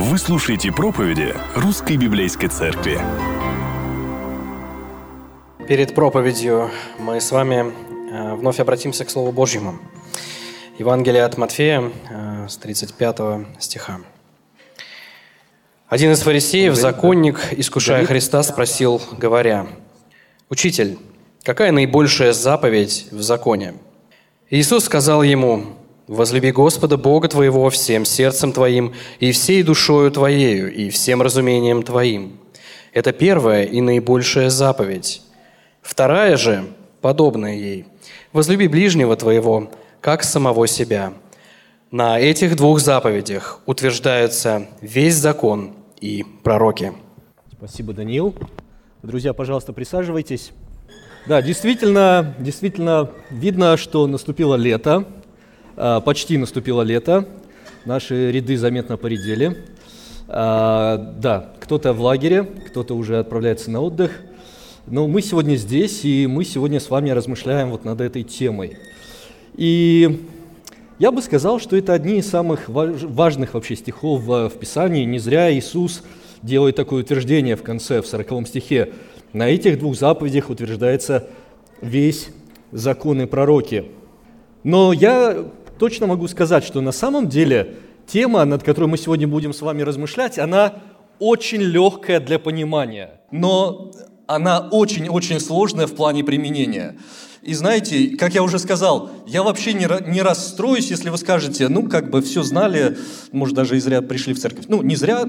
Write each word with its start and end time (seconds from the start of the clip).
Вы 0.00 0.16
слушаете 0.16 0.70
проповеди 0.70 1.34
Русской 1.56 1.96
Библейской 1.96 2.46
Церкви. 2.46 3.00
Перед 5.66 5.92
проповедью 5.92 6.70
мы 7.00 7.20
с 7.20 7.32
вами 7.32 7.72
э, 8.12 8.34
вновь 8.36 8.60
обратимся 8.60 9.04
к 9.04 9.10
Слову 9.10 9.32
Божьему. 9.32 9.80
Евангелие 10.78 11.24
от 11.24 11.36
Матфея 11.36 11.90
э, 12.10 12.46
с 12.48 12.56
35 12.58 13.18
стиха. 13.58 13.98
Один 15.88 16.12
из 16.12 16.20
фарисеев, 16.20 16.76
законник, 16.76 17.40
искушая 17.50 18.06
Христа, 18.06 18.44
спросил, 18.44 19.02
говоря, 19.18 19.66
«Учитель, 20.48 20.96
какая 21.42 21.72
наибольшая 21.72 22.32
заповедь 22.34 23.08
в 23.10 23.20
законе?» 23.20 23.74
Иисус 24.48 24.84
сказал 24.84 25.24
ему, 25.24 25.77
«Возлюби 26.08 26.52
Господа 26.52 26.96
Бога 26.96 27.28
твоего 27.28 27.68
всем 27.68 28.04
сердцем 28.04 28.52
твоим 28.52 28.94
и 29.20 29.30
всей 29.30 29.62
душою 29.62 30.10
твоею 30.10 30.74
и 30.74 30.88
всем 30.90 31.22
разумением 31.22 31.82
твоим». 31.82 32.40
Это 32.92 33.12
первая 33.12 33.64
и 33.64 33.80
наибольшая 33.80 34.48
заповедь. 34.48 35.22
Вторая 35.82 36.36
же, 36.36 36.64
подобная 37.02 37.54
ей, 37.54 37.84
«Возлюби 38.32 38.68
ближнего 38.68 39.16
твоего, 39.16 39.70
как 40.00 40.24
самого 40.24 40.66
себя». 40.66 41.12
На 41.90 42.18
этих 42.18 42.56
двух 42.56 42.80
заповедях 42.80 43.60
утверждаются 43.64 44.66
весь 44.80 45.14
закон 45.14 45.72
и 46.00 46.24
пророки. 46.42 46.92
Спасибо, 47.52 47.92
Даниил. 47.92 48.34
Друзья, 49.02 49.32
пожалуйста, 49.32 49.72
присаживайтесь. 49.72 50.52
Да, 51.26 51.40
действительно, 51.40 52.34
действительно 52.38 53.10
видно, 53.30 53.76
что 53.76 54.06
наступило 54.06 54.54
лето, 54.54 55.06
почти 56.04 56.38
наступило 56.38 56.82
лето, 56.82 57.24
наши 57.84 58.32
ряды 58.32 58.56
заметно 58.56 58.96
поредели. 58.96 59.56
А, 60.26 61.14
да, 61.18 61.52
кто-то 61.60 61.92
в 61.92 62.00
лагере, 62.00 62.42
кто-то 62.42 62.94
уже 62.94 63.18
отправляется 63.18 63.70
на 63.70 63.80
отдых. 63.80 64.20
Но 64.86 65.06
мы 65.06 65.22
сегодня 65.22 65.56
здесь, 65.56 66.04
и 66.04 66.26
мы 66.26 66.44
сегодня 66.44 66.80
с 66.80 66.90
вами 66.90 67.10
размышляем 67.10 67.70
вот 67.70 67.84
над 67.84 68.00
этой 68.00 68.24
темой. 68.24 68.76
И 69.54 70.26
я 70.98 71.12
бы 71.12 71.22
сказал, 71.22 71.60
что 71.60 71.76
это 71.76 71.92
одни 71.92 72.18
из 72.18 72.28
самых 72.28 72.68
важных 72.68 73.54
вообще 73.54 73.76
стихов 73.76 74.22
в 74.22 74.50
Писании. 74.50 75.04
Не 75.04 75.18
зря 75.18 75.52
Иисус 75.52 76.02
делает 76.42 76.76
такое 76.76 77.02
утверждение 77.02 77.56
в 77.56 77.62
конце, 77.62 78.02
в 78.02 78.06
40 78.06 78.48
стихе. 78.48 78.92
На 79.32 79.48
этих 79.48 79.78
двух 79.78 79.96
заповедях 79.96 80.50
утверждается 80.50 81.28
весь 81.80 82.30
закон 82.72 83.22
и 83.22 83.26
пророки. 83.26 83.92
Но 84.64 84.92
я 84.92 85.46
точно 85.78 86.06
могу 86.06 86.28
сказать, 86.28 86.64
что 86.64 86.80
на 86.80 86.92
самом 86.92 87.28
деле 87.28 87.76
тема, 88.06 88.44
над 88.44 88.62
которой 88.62 88.86
мы 88.86 88.98
сегодня 88.98 89.28
будем 89.28 89.52
с 89.52 89.60
вами 89.60 89.82
размышлять, 89.82 90.38
она 90.38 90.74
очень 91.18 91.62
легкая 91.62 92.20
для 92.20 92.38
понимания, 92.38 93.20
но 93.30 93.92
она 94.26 94.68
очень-очень 94.70 95.40
сложная 95.40 95.86
в 95.86 95.94
плане 95.94 96.24
применения. 96.24 96.96
И 97.42 97.54
знаете, 97.54 98.16
как 98.16 98.34
я 98.34 98.42
уже 98.42 98.58
сказал, 98.58 99.10
я 99.26 99.42
вообще 99.42 99.72
не, 99.72 99.88
не 100.10 100.22
расстроюсь, 100.22 100.90
если 100.90 101.08
вы 101.08 101.18
скажете, 101.18 101.68
ну, 101.68 101.88
как 101.88 102.10
бы 102.10 102.20
все 102.20 102.42
знали, 102.42 102.98
может, 103.32 103.54
даже 103.54 103.76
и 103.76 103.80
зря 103.80 104.02
пришли 104.02 104.34
в 104.34 104.40
церковь. 104.40 104.66
Ну, 104.68 104.82
не 104.82 104.96
зря 104.96 105.24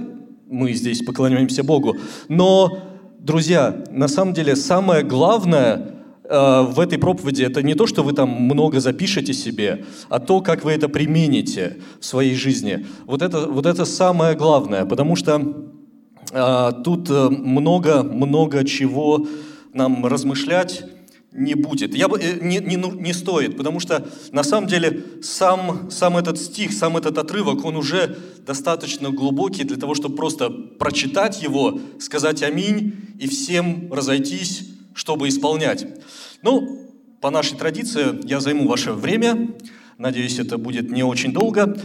мы 0.48 0.74
здесь 0.74 1.04
поклоняемся 1.04 1.64
Богу, 1.64 1.98
но 2.28 2.90
Друзья, 3.20 3.84
на 3.92 4.08
самом 4.08 4.34
деле 4.34 4.56
самое 4.56 5.04
главное 5.04 5.99
в 6.30 6.80
этой 6.80 7.00
проповеди 7.00 7.44
это 7.44 7.64
не 7.64 7.74
то, 7.74 7.88
что 7.88 8.04
вы 8.04 8.14
там 8.14 8.30
много 8.30 8.80
запишете 8.80 9.34
себе, 9.34 9.86
а 10.10 10.20
то, 10.20 10.42
как 10.42 10.64
вы 10.64 10.72
это 10.72 10.88
примените 10.88 11.78
в 12.00 12.06
своей 12.06 12.36
жизни. 12.36 12.86
Вот 13.06 13.22
это, 13.22 13.48
вот 13.48 13.66
это 13.66 13.86
самое 13.86 14.36
главное, 14.36 14.86
потому 14.86 15.16
что 15.16 15.42
э, 16.32 16.72
тут 16.84 17.10
много-много 17.10 18.64
чего 18.64 19.26
нам 19.74 20.06
размышлять 20.06 20.84
не 21.32 21.54
будет. 21.54 21.96
Я 21.96 22.08
бы, 22.08 22.20
э, 22.20 22.40
не, 22.42 22.58
не, 22.58 22.76
не 22.76 23.14
стоит, 23.14 23.58
потому 23.58 23.80
что 23.80 24.08
на 24.32 24.44
самом 24.44 24.68
деле 24.68 25.04
сам, 25.22 25.90
сам 25.92 26.18
этот 26.18 26.40
стих, 26.40 26.74
сам 26.74 26.98
этот 26.98 27.18
отрывок, 27.18 27.66
он 27.66 27.76
уже 27.76 28.18
достаточно 28.46 29.12
глубокий 29.12 29.64
для 29.64 29.78
того, 29.78 29.96
чтобы 29.96 30.16
просто 30.16 30.50
прочитать 30.50 31.42
его, 31.42 31.80
сказать 32.00 32.42
аминь 32.42 32.94
и 33.20 33.28
всем 33.28 33.92
разойтись, 33.92 34.69
чтобы 34.96 35.28
исполнять. 35.28 35.86
Ну, 36.42 36.90
по 37.22 37.30
нашей 37.30 37.58
традиции 37.58 38.26
я 38.26 38.40
займу 38.40 38.68
ваше 38.68 38.94
время. 38.94 39.50
Надеюсь, 39.98 40.40
это 40.40 40.58
будет 40.58 40.90
не 40.90 41.04
очень 41.04 41.34
долго. 41.34 41.78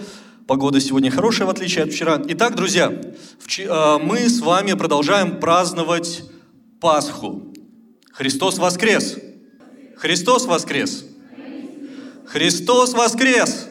Погода 0.47 0.81
сегодня 0.81 1.10
хорошая, 1.10 1.47
в 1.47 1.50
отличие 1.50 1.84
от 1.84 1.93
вчера. 1.93 2.20
Итак, 2.28 2.54
друзья, 2.54 2.93
э, 2.93 3.98
мы 4.03 4.28
с 4.28 4.41
вами 4.41 4.75
продолжаем 4.75 5.41
праздновать 5.41 6.22
Пасху. 6.81 7.54
Христос 8.12 8.59
воскрес! 8.59 9.16
Христос 9.97 10.47
воскрес! 10.47 11.06
Христос 12.26 12.93
воскрес! 12.93 13.69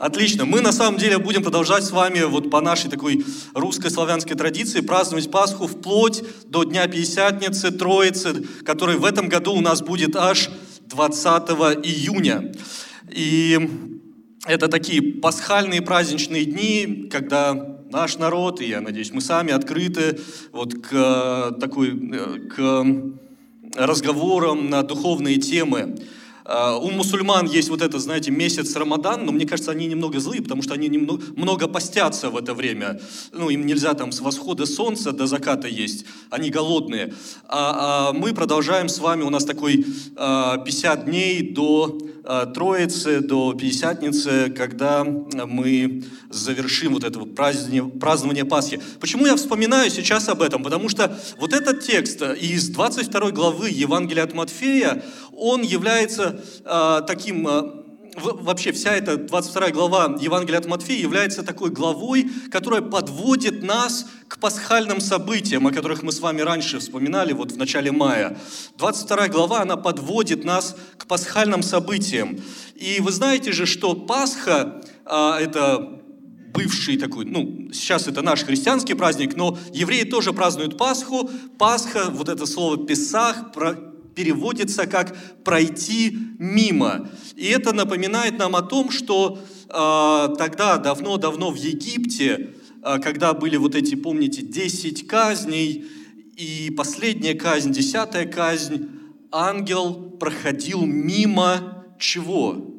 Отлично. 0.00 0.46
Мы 0.46 0.62
на 0.62 0.72
самом 0.72 0.98
деле 0.98 1.18
будем 1.18 1.42
продолжать 1.42 1.84
с 1.84 1.90
вами 1.90 2.22
вот 2.22 2.50
по 2.50 2.62
нашей 2.62 2.88
такой 2.88 3.22
русской 3.52 3.90
славянской 3.90 4.34
традиции 4.34 4.80
праздновать 4.80 5.30
Пасху 5.30 5.66
вплоть 5.66 6.22
до 6.46 6.64
Дня 6.64 6.86
Пятидесятницы, 6.86 7.70
Троицы, 7.70 8.42
который 8.64 8.96
в 8.96 9.04
этом 9.04 9.28
году 9.28 9.52
у 9.52 9.60
нас 9.60 9.82
будет 9.82 10.16
аж 10.16 10.48
20 10.86 11.50
июня. 11.84 12.50
И 13.10 13.60
это 14.46 14.68
такие 14.68 15.02
пасхальные 15.02 15.82
праздничные 15.82 16.46
дни, 16.46 17.10
когда 17.12 17.52
наш 17.90 18.16
народ, 18.16 18.62
и 18.62 18.68
я 18.68 18.80
надеюсь, 18.80 19.12
мы 19.12 19.20
сами 19.20 19.52
открыты 19.52 20.18
вот 20.50 20.72
к 20.72 21.56
такой, 21.60 21.90
э, 21.90 22.38
к 22.48 22.86
разговорам 23.76 24.70
на 24.70 24.82
духовные 24.82 25.36
темы. 25.36 25.96
А, 26.52 26.76
у 26.76 26.90
мусульман 26.90 27.46
есть 27.46 27.68
вот 27.68 27.80
это, 27.80 28.00
знаете, 28.00 28.32
месяц 28.32 28.74
Рамадан, 28.74 29.24
но 29.24 29.30
мне 29.30 29.46
кажется, 29.46 29.70
они 29.70 29.86
немного 29.86 30.18
злые, 30.18 30.42
потому 30.42 30.62
что 30.62 30.74
они 30.74 30.88
немного, 30.88 31.22
много 31.36 31.68
постятся 31.68 32.28
в 32.28 32.36
это 32.36 32.54
время. 32.54 33.00
Ну, 33.32 33.50
им 33.50 33.66
нельзя 33.66 33.94
там 33.94 34.10
с 34.10 34.20
восхода 34.20 34.66
солнца 34.66 35.12
до 35.12 35.28
заката 35.28 35.68
есть, 35.68 36.06
они 36.28 36.50
голодные. 36.50 37.14
А, 37.46 38.08
а 38.08 38.12
мы 38.12 38.34
продолжаем 38.34 38.88
с 38.88 38.98
вами, 38.98 39.22
у 39.22 39.30
нас 39.30 39.44
такой 39.44 39.86
а, 40.16 40.58
50 40.58 41.04
дней 41.04 41.52
до 41.52 41.96
а, 42.24 42.46
Троицы, 42.46 43.20
до 43.20 43.54
Пятидесятницы, 43.54 44.52
когда 44.56 45.04
мы 45.04 46.02
завершим 46.30 46.94
вот 46.94 47.04
это 47.04 47.20
празднование, 47.20 47.84
празднование 47.84 48.44
Пасхи. 48.44 48.80
Почему 49.00 49.26
я 49.26 49.36
вспоминаю 49.36 49.90
сейчас 49.90 50.28
об 50.28 50.42
этом? 50.42 50.62
Потому 50.62 50.88
что 50.88 51.16
вот 51.38 51.52
этот 51.52 51.82
текст 51.82 52.22
из 52.22 52.68
22 52.68 53.30
главы 53.30 53.70
Евангелия 53.70 54.24
от 54.24 54.34
Матфея, 54.34 55.02
он 55.40 55.62
является 55.62 56.40
э, 56.64 57.02
таким 57.06 57.46
вообще 58.16 58.72
вся 58.72 58.94
эта 58.94 59.16
22 59.16 59.70
глава 59.70 60.16
Евангелия 60.20 60.58
от 60.58 60.66
Матфея 60.66 61.00
является 61.00 61.42
такой 61.42 61.70
главой, 61.70 62.28
которая 62.50 62.82
подводит 62.82 63.62
нас 63.62 64.06
к 64.28 64.38
пасхальным 64.38 65.00
событиям, 65.00 65.66
о 65.66 65.72
которых 65.72 66.02
мы 66.02 66.12
с 66.12 66.20
вами 66.20 66.40
раньше 66.40 66.78
вспоминали, 66.78 67.32
вот 67.32 67.52
в 67.52 67.56
начале 67.56 67.92
мая. 67.92 68.38
22 68.78 69.28
глава, 69.28 69.62
она 69.62 69.76
подводит 69.76 70.44
нас 70.44 70.76
к 70.96 71.06
пасхальным 71.06 71.62
событиям. 71.62 72.38
И 72.74 73.00
вы 73.00 73.12
знаете 73.12 73.52
же, 73.52 73.66
что 73.66 73.94
Пасха 73.94 74.82
а,– 75.04 75.38
это 75.40 76.00
бывший 76.52 76.96
такой, 76.96 77.26
ну, 77.26 77.70
сейчас 77.72 78.08
это 78.08 78.22
наш 78.22 78.44
христианский 78.44 78.94
праздник, 78.94 79.36
но 79.36 79.56
евреи 79.72 80.02
тоже 80.02 80.32
празднуют 80.32 80.76
Пасху. 80.76 81.30
Пасха, 81.58 82.10
вот 82.10 82.28
это 82.28 82.46
слово 82.46 82.86
«песах», 82.86 83.52
переводится 84.14 84.86
как 84.86 85.16
«пройти 85.44 86.16
мимо». 86.38 87.08
И 87.36 87.46
это 87.46 87.72
напоминает 87.72 88.38
нам 88.38 88.56
о 88.56 88.62
том, 88.62 88.90
что 88.90 89.38
э, 89.68 90.34
тогда, 90.36 90.78
давно-давно 90.78 91.50
в 91.50 91.56
Египте, 91.56 92.54
э, 92.82 92.98
когда 93.00 93.32
были 93.34 93.56
вот 93.56 93.74
эти, 93.74 93.94
помните, 93.94 94.42
10 94.42 95.06
казней, 95.06 95.84
и 96.36 96.72
последняя 96.76 97.34
казнь, 97.34 97.72
десятая 97.72 98.26
казнь, 98.26 98.88
ангел 99.30 100.16
проходил 100.18 100.86
мимо 100.86 101.84
чего? 101.98 102.74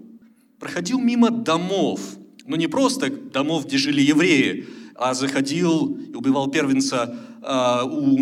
Проходил 0.60 1.00
мимо 1.00 1.30
домов. 1.30 2.02
Но 2.46 2.56
не 2.56 2.68
просто 2.68 3.10
домов, 3.10 3.68
где 3.68 3.78
жили 3.78 4.02
евреи, 4.02 4.68
а 4.96 5.14
заходил 5.14 5.96
и 5.96 6.14
убивал 6.16 6.50
первенца 6.50 7.16
э, 7.42 7.84
у 7.86 8.18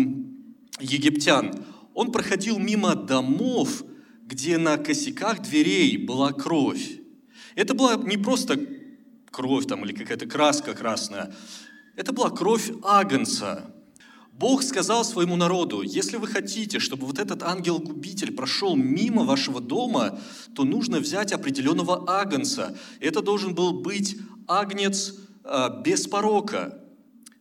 египтян 0.80 1.52
он 2.00 2.12
проходил 2.12 2.58
мимо 2.58 2.94
домов, 2.94 3.84
где 4.24 4.56
на 4.56 4.78
косяках 4.78 5.42
дверей 5.42 5.98
была 5.98 6.32
кровь. 6.32 6.98
Это 7.56 7.74
была 7.74 7.96
не 7.96 8.16
просто 8.16 8.58
кровь 9.30 9.66
там, 9.66 9.84
или 9.84 9.92
какая-то 9.92 10.24
краска 10.24 10.72
красная, 10.72 11.34
это 11.96 12.14
была 12.14 12.30
кровь 12.30 12.70
Агнца. 12.82 13.74
Бог 14.32 14.62
сказал 14.62 15.04
своему 15.04 15.36
народу, 15.36 15.82
если 15.82 16.16
вы 16.16 16.26
хотите, 16.26 16.78
чтобы 16.78 17.04
вот 17.04 17.18
этот 17.18 17.42
ангел-губитель 17.42 18.32
прошел 18.32 18.76
мимо 18.76 19.24
вашего 19.24 19.60
дома, 19.60 20.18
то 20.54 20.64
нужно 20.64 21.00
взять 21.00 21.32
определенного 21.32 22.04
агнца. 22.08 22.78
Это 23.00 23.20
должен 23.20 23.54
был 23.54 23.82
быть 23.82 24.16
агнец 24.48 25.16
а, 25.44 25.82
без 25.82 26.06
порока. 26.06 26.82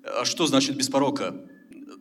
А 0.03 0.25
что 0.25 0.47
значит 0.47 0.75
без 0.75 0.89
порока? 0.89 1.48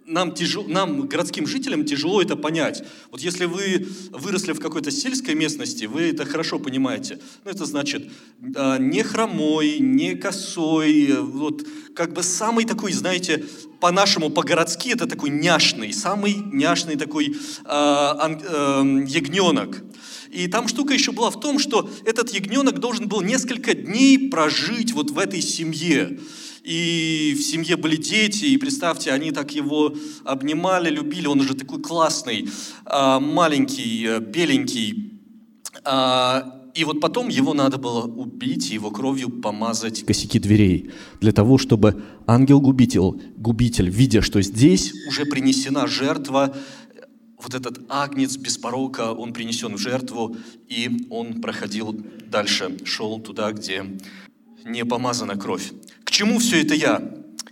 Нам, 0.08 0.32
тяжело, 0.32 0.66
нам, 0.66 1.06
городским 1.06 1.46
жителям, 1.46 1.84
тяжело 1.84 2.22
это 2.22 2.34
понять. 2.36 2.82
Вот 3.10 3.20
если 3.20 3.44
вы 3.44 3.86
выросли 4.10 4.52
в 4.52 4.60
какой-то 4.60 4.90
сельской 4.90 5.34
местности, 5.34 5.84
вы 5.84 6.10
это 6.10 6.24
хорошо 6.24 6.58
понимаете. 6.58 7.18
Ну, 7.44 7.50
это 7.50 7.66
значит, 7.66 8.10
а, 8.56 8.78
не 8.78 9.02
хромой, 9.02 9.78
не 9.78 10.14
косой, 10.14 11.12
вот 11.20 11.66
как 11.94 12.14
бы 12.14 12.22
самый 12.22 12.64
такой, 12.64 12.92
знаете, 12.92 13.44
по-нашему, 13.80 14.30
по-городски, 14.30 14.90
это 14.90 15.06
такой 15.06 15.30
няшный, 15.30 15.92
самый 15.92 16.34
няшный 16.34 16.96
такой 16.96 17.28
э, 17.28 17.32
э, 17.64 19.04
ягненок. 19.06 19.84
И 20.30 20.46
там 20.48 20.68
штука 20.68 20.94
еще 20.94 21.12
была 21.12 21.30
в 21.30 21.40
том, 21.40 21.58
что 21.58 21.88
этот 22.04 22.30
ягненок 22.30 22.80
должен 22.80 23.08
был 23.08 23.20
несколько 23.22 23.74
дней 23.74 24.30
прожить 24.30 24.92
вот 24.92 25.10
в 25.10 25.18
этой 25.18 25.40
семье 25.40 26.18
и 26.68 27.34
в 27.34 27.40
семье 27.42 27.78
были 27.78 27.96
дети, 27.96 28.44
и 28.44 28.58
представьте, 28.58 29.10
они 29.12 29.32
так 29.32 29.54
его 29.54 29.94
обнимали, 30.24 30.90
любили, 30.90 31.26
он 31.26 31.40
уже 31.40 31.54
такой 31.54 31.80
классный, 31.80 32.46
а, 32.84 33.18
маленький, 33.20 34.04
э, 34.06 34.20
беленький. 34.20 35.18
А, 35.82 36.68
и 36.74 36.84
вот 36.84 37.00
потом 37.00 37.28
его 37.28 37.54
надо 37.54 37.78
было 37.78 38.02
убить, 38.02 38.70
его 38.70 38.90
кровью 38.90 39.30
помазать 39.30 40.04
косяки 40.04 40.38
дверей, 40.38 40.90
для 41.22 41.32
того, 41.32 41.56
чтобы 41.56 42.02
ангел-губитель, 42.26 43.18
губитель, 43.38 43.88
видя, 43.88 44.20
что 44.20 44.42
здесь 44.42 44.92
уже 45.08 45.24
принесена 45.24 45.86
жертва, 45.86 46.54
вот 47.42 47.54
этот 47.54 47.80
агнец 47.88 48.36
без 48.36 48.58
порока, 48.58 49.12
он 49.14 49.32
принесен 49.32 49.74
в 49.74 49.78
жертву, 49.78 50.36
и 50.68 51.06
он 51.08 51.40
проходил 51.40 51.98
дальше, 52.26 52.76
шел 52.84 53.20
туда, 53.20 53.52
где 53.52 53.86
не 54.64 54.84
помазана 54.84 55.36
кровь. 55.36 55.72
К 56.04 56.10
чему 56.10 56.38
все 56.38 56.62
это 56.62 56.74
я? 56.74 57.02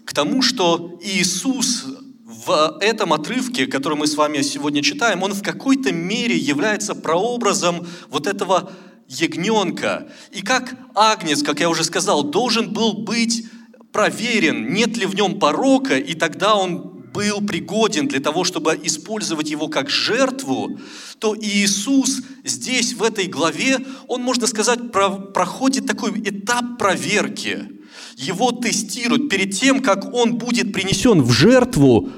К 0.05 0.13
тому, 0.13 0.43
что 0.43 0.99
Иисус 1.03 1.85
в 2.25 2.79
этом 2.81 3.13
отрывке, 3.13 3.67
который 3.67 3.97
мы 3.97 4.07
с 4.07 4.17
вами 4.17 4.43
сегодня 4.43 4.83
читаем, 4.83 5.23
он 5.23 5.33
в 5.33 5.43
какой-то 5.43 5.93
мере 5.93 6.37
является 6.37 6.95
прообразом 6.95 7.87
вот 8.09 8.27
этого 8.27 8.73
ягненка. 9.09 10.09
И 10.33 10.43
как 10.43 10.75
агнец, 10.95 11.43
как 11.43 11.61
я 11.61 11.69
уже 11.69 11.85
сказал, 11.85 12.25
должен 12.25 12.73
был 12.73 13.05
быть 13.05 13.47
проверен, 13.93 14.73
нет 14.73 14.97
ли 14.97 15.07
в 15.07 15.15
нем 15.15 15.39
порока, 15.39 15.97
и 15.97 16.15
тогда 16.15 16.57
он 16.57 16.96
был 17.17 17.41
пригоден 17.41 18.09
для 18.09 18.21
того, 18.21 18.45
чтобы 18.45 18.79
использовать 18.85 19.51
его 19.51 19.69
как 19.69 19.89
жертву, 19.89 20.79
то 21.19 21.35
Иисус 21.37 22.23
здесь, 22.45 22.95
в 22.95 23.03
этой 23.03 23.27
главе, 23.27 23.79
он, 24.07 24.23
можно 24.23 24.47
сказать, 24.47 24.93
проходит 24.93 25.87
такой 25.87 26.11
этап 26.21 26.79
проверки– 26.79 27.71
его 28.17 28.51
тестируют. 28.53 29.29
Перед 29.29 29.53
тем, 29.53 29.81
как 29.81 30.15
он 30.15 30.37
будет 30.37 30.73
принесен 30.73 31.23
в 31.23 31.31
жертву, 31.31 32.09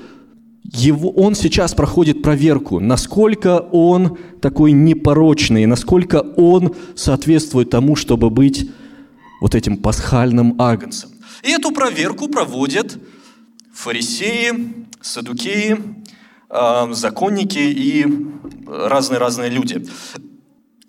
его, 0.65 1.11
он 1.11 1.35
сейчас 1.35 1.75
проходит 1.75 2.23
проверку, 2.23 2.79
насколько 2.79 3.59
он 3.73 4.19
такой 4.41 4.73
непорочный, 4.73 5.67
насколько 5.67 6.17
он 6.37 6.75
соответствует 6.95 7.71
тому, 7.71 7.97
чтобы 7.97 8.31
быть 8.31 8.71
вот 9.41 9.55
этим 9.55 9.79
пасхальным 9.79 10.61
агнцем. 10.61 11.11
И 11.43 11.51
эту 11.51 11.73
проверку 11.73 12.29
проводят 12.29 12.99
фарисеи, 13.79 14.87
садукеи, 15.01 15.79
а, 16.51 16.93
законники 16.93 17.59
и 17.59 18.05
разные-разные 18.67 19.51
люди. 19.51 19.87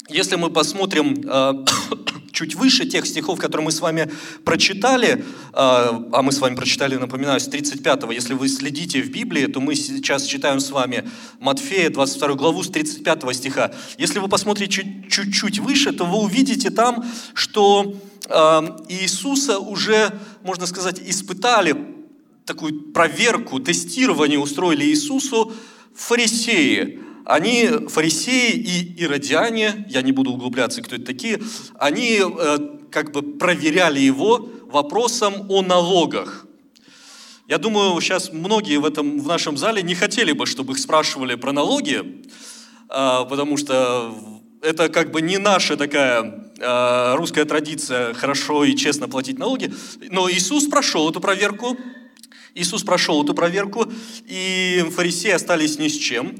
Если 0.10 0.36
мы 0.38 0.50
посмотрим 0.50 1.24
а, 1.28 1.64
чуть 2.32 2.56
выше 2.56 2.88
тех 2.88 3.06
стихов, 3.06 3.38
которые 3.38 3.66
мы 3.66 3.72
с 3.72 3.80
вами 3.80 4.12
прочитали, 4.44 5.24
а, 5.54 6.04
а 6.12 6.24
мы 6.24 6.32
с 6.32 6.40
вами 6.40 6.56
прочитали, 6.56 6.96
напоминаю, 6.96 7.40
с 7.40 7.48
35 7.48 8.12
если 8.12 8.34
вы 8.34 8.50
следите 8.50 9.04
в 9.04 9.12
Библии, 9.12 9.46
то 9.46 9.60
мы 9.60 9.76
сейчас 9.76 10.24
читаем 10.24 10.60
с 10.60 10.72
вами 10.72 11.08
Матфея, 11.40 11.92
22 11.92 12.34
главу, 12.34 12.64
с 12.64 12.72
35 12.72 13.36
стиха. 13.36 13.72
Если 14.00 14.18
вы 14.18 14.28
посмотрите 14.28 15.04
чуть-чуть 15.08 15.60
выше, 15.60 15.92
то 15.92 16.06
вы 16.06 16.18
увидите 16.18 16.72
там, 16.72 17.06
что 17.36 17.96
Иисуса 18.90 19.60
уже, 19.60 20.12
можно 20.44 20.68
сказать, 20.68 21.00
испытали, 21.04 21.99
такую 22.50 22.92
проверку, 22.92 23.60
тестирование 23.60 24.40
устроили 24.40 24.86
Иисусу 24.86 25.54
фарисеи 25.96 27.00
они, 27.30 27.68
фарисеи 27.90 28.54
и 28.54 29.04
иродиане, 29.04 29.86
я 29.88 30.02
не 30.02 30.12
буду 30.12 30.32
углубляться, 30.32 30.82
кто 30.82 30.96
это 30.96 31.06
такие, 31.06 31.40
они 31.78 32.20
э, 32.20 32.58
как 32.92 33.12
бы 33.12 33.22
проверяли 33.22 34.00
его 34.00 34.50
вопросом 34.66 35.46
о 35.48 35.62
налогах. 35.62 36.48
Я 37.48 37.60
думаю, 37.60 38.02
сейчас 38.02 38.34
многие 38.34 38.78
в, 38.78 38.86
этом, 38.86 39.20
в 39.20 39.28
нашем 39.28 39.58
зале 39.58 39.84
не 39.84 39.94
хотели 39.94 40.32
бы, 40.32 40.48
чтобы 40.48 40.74
их 40.74 40.80
спрашивали 40.80 41.36
про 41.36 41.52
налоги, 41.52 42.00
э, 42.00 43.26
потому 43.30 43.58
что 43.58 44.16
это 44.64 44.90
как 44.90 45.12
бы 45.12 45.22
не 45.22 45.38
наша 45.38 45.78
такая 45.78 46.52
э, 46.58 47.16
русская 47.16 47.46
традиция 47.46 48.16
хорошо 48.16 48.64
и 48.64 48.76
честно 48.76 49.08
платить 49.08 49.38
налоги. 49.38 49.72
Но 50.10 50.30
Иисус 50.32 50.66
прошел 50.66 51.08
эту 51.08 51.20
проверку, 51.20 51.78
Иисус 52.60 52.84
прошел 52.84 53.24
эту 53.24 53.34
проверку, 53.34 53.90
и 54.28 54.86
фарисеи 54.92 55.32
остались 55.32 55.80
ни 55.80 55.88
с 55.88 55.96
чем. 55.96 56.36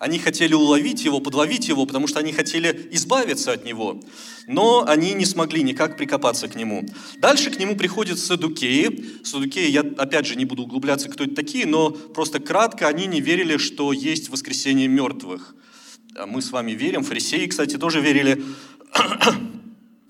Они 0.00 0.18
хотели 0.18 0.52
уловить 0.54 1.04
его, 1.04 1.20
подловить 1.20 1.68
его, 1.68 1.86
потому 1.86 2.08
что 2.08 2.18
они 2.18 2.32
хотели 2.32 2.88
избавиться 2.92 3.52
от 3.52 3.64
него. 3.64 4.00
Но 4.48 4.84
они 4.88 5.12
не 5.12 5.24
смогли 5.24 5.62
никак 5.62 5.96
прикопаться 5.96 6.48
к 6.48 6.56
нему. 6.56 6.88
Дальше 7.18 7.50
к 7.50 7.58
нему 7.58 7.76
приходят 7.76 8.18
садукеи. 8.18 9.22
Садукеи, 9.22 9.70
я 9.70 9.82
опять 9.82 10.26
же 10.26 10.34
не 10.34 10.44
буду 10.44 10.62
углубляться, 10.64 11.08
кто 11.08 11.24
это 11.24 11.36
такие, 11.36 11.66
но 11.66 11.90
просто 11.90 12.40
кратко, 12.40 12.88
они 12.88 13.06
не 13.06 13.20
верили, 13.20 13.56
что 13.58 13.92
есть 13.92 14.30
воскресение 14.30 14.88
мертвых. 14.88 15.54
А 16.16 16.26
мы 16.26 16.42
с 16.42 16.50
вами 16.50 16.72
верим, 16.72 17.04
фарисеи, 17.04 17.46
кстати, 17.46 17.76
тоже 17.76 18.00
верили. 18.00 18.42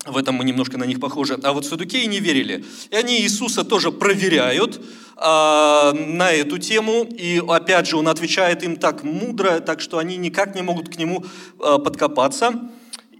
В 0.05 0.17
этом 0.17 0.35
мы 0.35 0.43
немножко 0.45 0.77
на 0.77 0.85
них 0.85 0.99
похожи. 0.99 1.39
А 1.43 1.53
вот 1.53 1.65
садукеи 1.65 2.05
не 2.05 2.19
верили. 2.19 2.65
И 2.89 2.95
они 2.95 3.21
Иисуса 3.21 3.63
тоже 3.63 3.91
проверяют, 3.91 4.81
а, 5.23 5.91
на 5.93 6.31
эту 6.31 6.57
тему, 6.57 7.03
и 7.03 7.39
опять 7.47 7.87
же 7.87 7.97
он 7.97 8.07
отвечает 8.07 8.63
им 8.63 8.75
так 8.75 9.03
мудро, 9.03 9.59
так 9.59 9.79
что 9.79 9.99
они 9.99 10.17
никак 10.17 10.55
не 10.55 10.63
могут 10.63 10.91
к 10.91 10.97
нему 10.97 11.23
а, 11.59 11.77
подкопаться. 11.77 12.53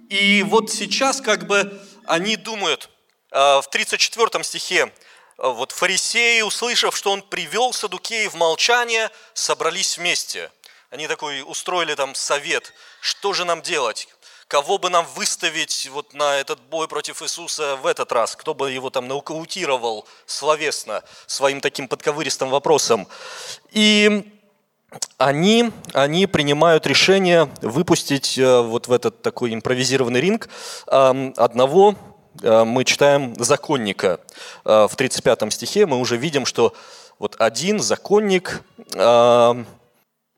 И 0.09 0.43
вот 0.47 0.71
сейчас 0.71 1.21
как 1.21 1.45
бы 1.45 1.79
они 2.05 2.37
думают, 2.37 2.89
а, 3.29 3.61
в 3.61 3.69
34 3.69 4.43
стихе, 4.43 4.91
вот 5.37 5.71
фарисеи, 5.71 6.41
услышав, 6.41 6.97
что 6.97 7.11
он 7.11 7.21
привел 7.21 7.71
Садукеи 7.71 8.27
в 8.27 8.33
молчание, 8.33 9.11
собрались 9.35 9.99
вместе. 9.99 10.51
Они 10.89 11.07
такой 11.07 11.43
устроили 11.45 11.93
там 11.93 12.15
совет, 12.15 12.73
что 12.99 13.33
же 13.33 13.45
нам 13.45 13.61
делать? 13.61 14.07
Кого 14.51 14.77
бы 14.77 14.89
нам 14.89 15.05
выставить 15.15 15.89
вот 15.93 16.13
на 16.13 16.35
этот 16.35 16.59
бой 16.59 16.89
против 16.89 17.21
Иисуса 17.21 17.77
в 17.77 17.85
этот 17.85 18.11
раз, 18.11 18.35
кто 18.35 18.53
бы 18.53 18.69
его 18.69 18.89
там 18.89 19.07
нокаутировал 19.07 20.05
словесно 20.25 21.03
своим 21.25 21.61
таким 21.61 21.87
подковыристым 21.87 22.49
вопросом. 22.49 23.07
И 23.71 24.29
они, 25.17 25.71
они 25.93 26.27
принимают 26.27 26.85
решение 26.85 27.49
выпустить 27.61 28.37
э, 28.37 28.61
вот 28.61 28.89
в 28.89 28.91
этот 28.91 29.21
такой 29.21 29.53
импровизированный 29.53 30.19
ринг 30.19 30.49
одного, 30.85 31.95
э, 32.41 32.65
мы 32.65 32.83
читаем, 32.83 33.33
законника. 33.41 34.19
Э, 34.65 34.89
в 34.91 34.97
35 34.97 35.53
стихе 35.53 35.85
мы 35.85 35.97
уже 35.97 36.17
видим, 36.17 36.45
что 36.45 36.73
вот 37.19 37.37
один 37.39 37.79
законник, 37.79 38.63
он 38.97 39.65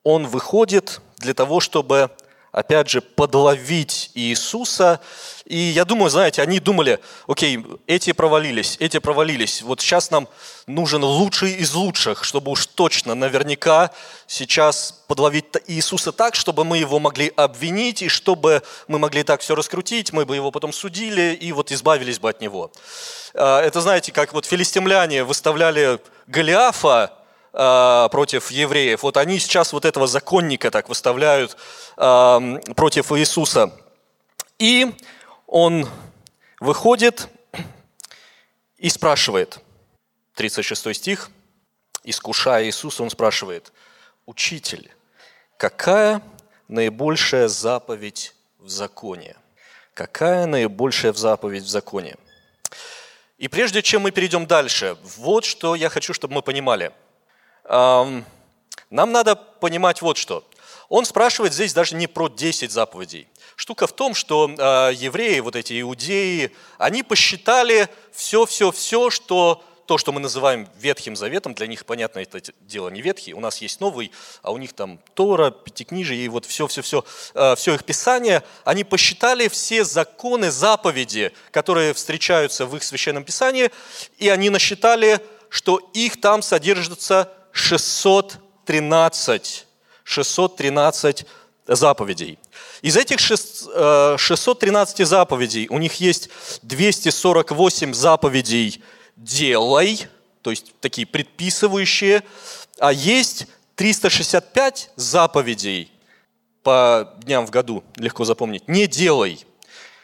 выходит 0.04 1.02
для 1.18 1.34
того, 1.34 1.62
чтобы 1.62 2.12
опять 2.54 2.88
же, 2.88 3.02
подловить 3.02 4.12
Иисуса. 4.14 5.02
И 5.44 5.58
я 5.58 5.84
думаю, 5.84 6.10
знаете, 6.10 6.42
они 6.42 6.60
думали, 6.60 7.00
окей, 7.28 7.66
эти 7.88 8.14
провалились, 8.14 8.78
эти 8.80 9.00
провалились. 9.00 9.64
Вот 9.64 9.82
сейчас 9.82 10.12
нам 10.12 10.30
нужен 10.68 11.04
лучший 11.04 11.56
из 11.56 11.74
лучших, 11.74 12.24
чтобы 12.24 12.52
уж 12.52 12.68
точно, 12.68 13.16
наверняка, 13.16 13.90
сейчас 14.28 15.04
подловить 15.08 15.46
Иисуса 15.68 16.12
так, 16.12 16.36
чтобы 16.36 16.64
мы 16.64 16.78
его 16.78 17.00
могли 17.00 17.34
обвинить, 17.36 18.04
и 18.04 18.08
чтобы 18.08 18.62
мы 18.88 19.00
могли 19.00 19.24
так 19.24 19.42
все 19.42 19.56
раскрутить, 19.56 20.14
мы 20.14 20.26
бы 20.26 20.36
его 20.36 20.52
потом 20.52 20.72
судили, 20.72 21.34
и 21.34 21.52
вот 21.52 21.72
избавились 21.72 22.20
бы 22.20 22.30
от 22.30 22.40
него. 22.40 22.72
А, 23.34 23.62
это, 23.62 23.82
знаете, 23.82 24.12
как 24.12 24.32
вот 24.32 24.46
филистимляне 24.46 25.24
выставляли 25.24 26.00
Голиафа, 26.28 27.12
против 27.54 28.50
евреев. 28.50 29.04
Вот 29.04 29.18
они 29.18 29.38
сейчас 29.38 29.74
вот 29.74 29.86
этого 29.86 30.08
законника 30.08 30.72
так 30.72 30.90
выставляют 30.90 31.56
э, 31.98 32.60
против 32.76 33.12
Иисуса. 33.12 33.72
И 34.58 34.92
он 35.46 35.88
выходит 36.60 37.28
и 38.78 38.90
спрашивает, 38.90 39.60
36 40.34 40.96
стих, 40.96 41.30
искушая 42.04 42.66
Иисуса, 42.66 43.04
он 43.04 43.12
спрашивает, 43.12 43.72
«Учитель, 44.26 44.92
какая 45.58 46.22
наибольшая 46.68 47.48
заповедь 47.48 48.34
в 48.58 48.68
законе?» 48.68 49.36
Какая 49.94 50.48
наибольшая 50.48 51.14
заповедь 51.14 51.64
в 51.64 51.68
законе? 51.68 52.16
И 53.38 53.48
прежде 53.48 53.84
чем 53.84 54.04
мы 54.04 54.12
перейдем 54.12 54.48
дальше, 54.48 54.98
вот 55.18 55.46
что 55.46 55.76
я 55.76 55.90
хочу, 55.90 56.14
чтобы 56.14 56.36
мы 56.36 56.42
понимали. 56.42 56.92
Нам 57.66 58.26
надо 59.12 59.36
понимать 59.36 60.02
вот 60.02 60.18
что. 60.18 60.44
Он 60.90 61.06
спрашивает 61.06 61.54
здесь 61.54 61.74
даже 61.74 61.96
не 61.96 62.06
про 62.06 62.28
10 62.28 62.72
заповедей. 62.72 63.28
Штука 63.56 63.88
в 63.88 63.94
том, 63.94 64.14
что 64.14 64.48
э, 64.50 64.94
евреи, 64.94 65.40
вот 65.40 65.56
эти 65.56 65.82
иудеи, 65.82 66.52
они 66.78 67.04
посчитали 67.04 67.88
все-все-все, 68.12 69.10
что 69.10 69.64
то, 69.86 69.98
что 69.98 70.12
мы 70.12 70.20
называем 70.20 70.68
Ветхим 70.80 71.16
Заветом, 71.16 71.54
для 71.54 71.68
них, 71.68 71.86
понятно, 71.86 72.20
это 72.20 72.42
дело 72.62 72.90
не 72.90 73.02
ветхий, 73.02 73.34
у 73.34 73.40
нас 73.40 73.58
есть 73.58 73.80
новый, 73.80 74.12
а 74.42 74.52
у 74.52 74.58
них 74.58 74.74
там 74.74 75.00
Тора, 75.14 75.52
Пятикнижие 75.52 76.24
и 76.24 76.30
вот 76.30 76.46
все-все-все, 76.46 77.04
все 77.56 77.74
их 77.74 77.84
Писание, 77.84 78.44
они 78.64 78.84
посчитали 78.84 79.48
все 79.50 79.84
законы, 79.84 80.52
заповеди, 80.52 81.34
которые 81.52 81.94
встречаются 81.94 82.66
в 82.66 82.76
их 82.78 82.84
Священном 82.84 83.24
Писании, 83.24 83.72
и 84.18 84.30
они 84.30 84.50
насчитали, 84.50 85.20
что 85.50 85.80
их 85.94 86.22
там 86.22 86.42
содержится 86.42 87.32
613, 87.54 89.66
613 90.04 91.26
заповедей. 91.68 92.38
Из 92.82 92.98
этих 92.98 93.20
613 93.20 95.00
э, 95.00 95.06
заповедей 95.06 95.68
у 95.70 95.78
них 95.78 95.94
есть 95.96 96.30
248 96.64 97.94
заповедей 97.94 98.84
«делай», 99.16 100.08
то 100.42 100.50
есть 100.50 100.74
такие 100.82 101.08
предписывающие, 101.08 102.24
а 102.80 102.92
есть 102.92 103.48
365 103.76 104.90
заповедей 104.98 105.90
по 106.64 107.14
дням 107.24 107.46
в 107.46 107.52
году, 107.52 107.86
легко 107.96 108.26
запомнить, 108.26 108.68
«не 108.68 108.88
делай», 108.88 109.46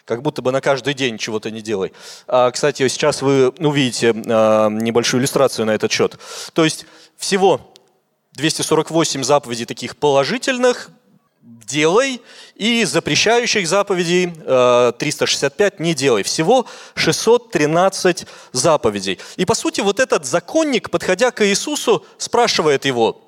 как 0.10 0.24
будто 0.24 0.42
бы 0.42 0.51
на 0.51 0.60
каждый 0.60 0.96
день 0.96 1.20
чего-то 1.20 1.51
не 1.51 1.62
делай. 1.62 1.94
А, 2.28 2.50
кстати, 2.50 2.88
сейчас 2.88 3.22
вы 3.22 3.50
увидите 3.60 4.16
а, 4.28 4.68
небольшую 4.70 5.22
иллюстрацию 5.22 5.68
на 5.68 5.72
этот 5.72 5.92
счет. 5.92 6.18
То 6.54 6.63
есть 6.63 6.88
всего 7.16 7.62
248 8.34 9.24
заповедей 9.24 9.68
таких 9.68 9.98
положительных, 9.98 10.89
делай, 11.44 12.22
и 12.56 12.86
запрещающих 12.86 13.68
заповедей 13.68 14.32
365 14.98 15.74
э, 15.78 15.84
не 15.84 15.94
делай. 15.94 16.24
Всего 16.24 16.66
613 16.96 18.25
заповедей. 18.51 19.20
И 19.36 19.46
по 19.46 19.54
сути 19.54 19.82
вот 19.82 20.00
этот 20.00 20.25
законник, 20.25 20.89
подходя 20.89 21.30
к 21.30 21.46
Иисусу, 21.46 22.04
спрашивает 22.18 22.86
его, 22.86 23.22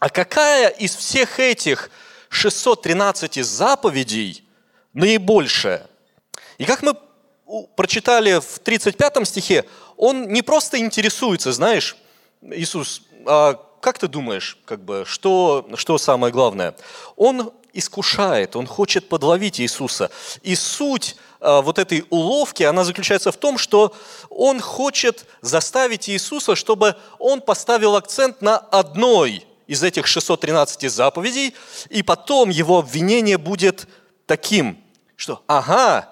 а 0.00 0.08
какая 0.08 0.68
из 0.70 0.96
всех 0.96 1.38
этих 1.38 1.90
613 2.28 3.44
заповедей 3.44 4.42
наибольшая? 4.94 5.87
И 6.58 6.64
как 6.64 6.82
мы 6.82 6.94
прочитали 7.76 8.40
в 8.40 8.58
35 8.58 9.26
стихе, 9.26 9.64
он 9.96 10.28
не 10.28 10.42
просто 10.42 10.78
интересуется, 10.78 11.52
знаешь, 11.52 11.96
Иисус, 12.42 13.02
а 13.26 13.54
как 13.80 13.98
ты 13.98 14.08
думаешь, 14.08 14.58
как 14.64 14.84
бы, 14.84 15.04
что, 15.06 15.68
что 15.76 15.98
самое 15.98 16.32
главное? 16.32 16.74
Он 17.16 17.52
искушает, 17.72 18.56
он 18.56 18.66
хочет 18.66 19.08
подловить 19.08 19.60
Иисуса. 19.60 20.10
И 20.42 20.56
суть 20.56 21.16
э, 21.40 21.60
вот 21.60 21.78
этой 21.78 22.04
уловки, 22.10 22.64
она 22.64 22.84
заключается 22.84 23.30
в 23.30 23.36
том, 23.36 23.56
что 23.56 23.94
он 24.30 24.60
хочет 24.60 25.26
заставить 25.42 26.08
Иисуса, 26.08 26.56
чтобы 26.56 26.96
он 27.18 27.40
поставил 27.40 27.94
акцент 27.94 28.42
на 28.42 28.56
одной 28.56 29.46
из 29.66 29.82
этих 29.82 30.06
613 30.06 30.90
заповедей, 30.90 31.54
и 31.90 32.02
потом 32.02 32.48
его 32.48 32.78
обвинение 32.78 33.38
будет 33.38 33.86
таким, 34.26 34.82
что 35.14 35.42
«ага, 35.46 36.08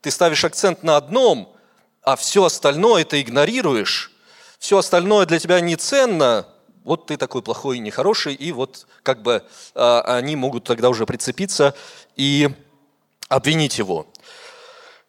ты 0.00 0.10
ставишь 0.10 0.44
акцент 0.44 0.82
на 0.82 0.96
одном, 0.96 1.54
а 2.02 2.16
все 2.16 2.44
остальное 2.44 3.04
ты 3.04 3.20
игнорируешь, 3.20 4.12
все 4.58 4.78
остальное 4.78 5.26
для 5.26 5.38
тебя 5.38 5.60
не 5.60 5.76
ценно, 5.76 6.46
вот 6.84 7.06
ты 7.06 7.16
такой 7.16 7.42
плохой 7.42 7.76
и 7.76 7.80
нехороший, 7.80 8.34
и 8.34 8.52
вот 8.52 8.86
как 9.02 9.22
бы 9.22 9.44
э, 9.74 10.00
они 10.06 10.36
могут 10.36 10.64
тогда 10.64 10.88
уже 10.88 11.06
прицепиться 11.06 11.74
и 12.16 12.48
обвинить 13.28 13.78
его. 13.78 14.06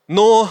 Но 0.07 0.50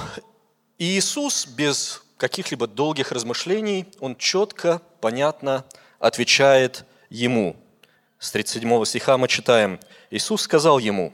Иисус 0.79 1.47
без 1.47 2.03
каких-либо 2.17 2.67
долгих 2.67 3.13
размышлений, 3.13 3.87
он 4.01 4.17
четко, 4.17 4.81
понятно 5.01 5.65
отвечает 5.99 6.85
ему. 7.11 7.57
С 8.19 8.31
37 8.33 8.85
стиха 8.85 9.19
мы 9.19 9.29
читаем, 9.29 9.81
Иисус 10.11 10.43
сказал 10.43 10.79
ему, 10.79 11.13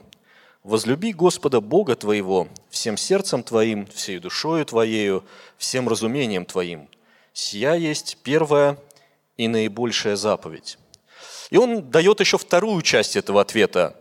«Возлюби 0.67 1.13
Господа 1.13 1.61
Бога 1.61 1.95
твоего 1.95 2.49
всем 2.69 2.97
сердцем 2.97 3.41
твоим, 3.41 3.87
всей 3.87 4.19
душою 4.19 4.65
твоею, 4.65 5.23
всем 5.57 5.87
разумением 5.87 6.43
твоим. 6.43 6.89
Сия 7.31 7.75
есть 7.75 8.17
первая 8.21 8.77
и 9.37 9.47
наибольшая 9.47 10.17
заповедь. 10.17 10.77
И 11.51 11.57
он 11.57 11.89
дает 11.89 12.19
еще 12.19 12.37
вторую 12.37 12.81
часть 12.81 13.15
этого 13.15 13.39
ответа. 13.39 13.95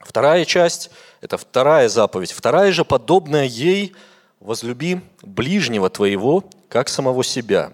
Вторая 0.00 0.44
часть– 0.44 0.90
это 1.20 1.38
вторая 1.38 1.88
заповедь. 1.88 2.32
Вторая 2.32 2.72
же, 2.72 2.84
подобная 2.84 3.44
ей, 3.44 3.94
возлюби 4.40 5.02
ближнего 5.22 5.88
твоего, 5.88 6.42
как 6.68 6.88
самого 6.88 7.22
себя. 7.22 7.72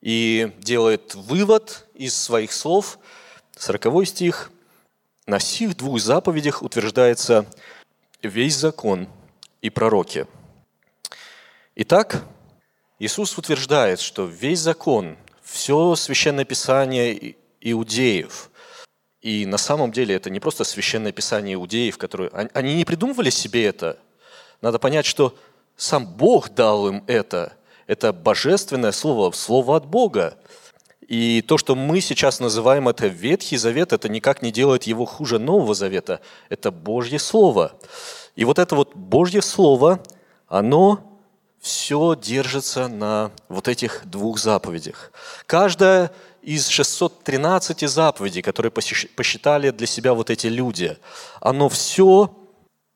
И 0.00 0.50
делает 0.58 1.14
вывод 1.14 1.86
из 1.94 2.20
своих 2.20 2.52
слов, 2.52 2.98
40 3.56 4.08
стих, 4.08 4.50
«На 5.26 5.38
сих 5.40 5.76
двух 5.76 6.00
заповедях 6.00 6.62
утверждается 6.62 7.46
весь 8.22 8.56
закон 8.56 9.08
и 9.62 9.70
пророки». 9.70 10.26
Итак, 11.76 12.24
Иисус 12.98 13.36
утверждает, 13.36 14.00
что 14.00 14.26
весь 14.26 14.60
закон 14.60 15.16
все 15.42 15.94
священное 15.96 16.44
писание 16.44 17.36
иудеев. 17.60 18.50
И 19.20 19.46
на 19.46 19.58
самом 19.58 19.90
деле 19.90 20.14
это 20.14 20.30
не 20.30 20.38
просто 20.38 20.64
священное 20.64 21.10
писание 21.10 21.54
иудеев, 21.54 21.98
которые... 21.98 22.30
Они 22.30 22.74
не 22.74 22.84
придумывали 22.84 23.30
себе 23.30 23.66
это. 23.66 23.98
Надо 24.60 24.78
понять, 24.78 25.06
что 25.06 25.36
сам 25.76 26.06
Бог 26.06 26.50
дал 26.50 26.88
им 26.88 27.04
это. 27.06 27.54
Это 27.86 28.12
божественное 28.12 28.92
слово, 28.92 29.32
слово 29.32 29.76
от 29.76 29.86
Бога. 29.86 30.38
И 31.08 31.42
то, 31.42 31.58
что 31.58 31.74
мы 31.74 32.00
сейчас 32.00 32.40
называем 32.40 32.88
это 32.88 33.06
Ветхий 33.06 33.56
Завет, 33.56 33.92
это 33.92 34.08
никак 34.08 34.42
не 34.42 34.50
делает 34.50 34.84
его 34.84 35.04
хуже 35.04 35.38
Нового 35.38 35.74
Завета. 35.74 36.20
Это 36.48 36.70
Божье 36.70 37.18
Слово. 37.18 37.72
И 38.36 38.44
вот 38.44 38.58
это 38.58 38.74
вот 38.74 38.94
Божье 38.94 39.42
Слово, 39.42 40.02
оно 40.48 41.20
все 41.60 42.14
держится 42.14 42.88
на 42.88 43.32
вот 43.48 43.68
этих 43.68 44.02
двух 44.04 44.38
заповедях. 44.38 45.12
Каждая 45.46 46.10
из 46.42 46.68
613 46.68 47.88
заповедей, 47.88 48.42
которые 48.42 48.70
посчитали 48.70 49.70
для 49.70 49.86
себя 49.86 50.14
вот 50.14 50.30
эти 50.30 50.46
люди, 50.46 50.98
оно 51.40 51.68
все 51.68 52.34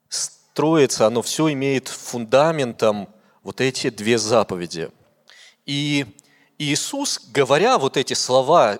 строится, 0.08 1.06
оно 1.06 1.22
все 1.22 1.52
имеет 1.52 1.88
фундаментом 1.88 3.08
вот 3.42 3.60
эти 3.60 3.90
две 3.90 4.18
заповеди. 4.18 4.90
И 5.64 6.06
Иисус, 6.58 7.20
говоря 7.32 7.78
вот 7.78 7.96
эти 7.96 8.14
слова, 8.14 8.78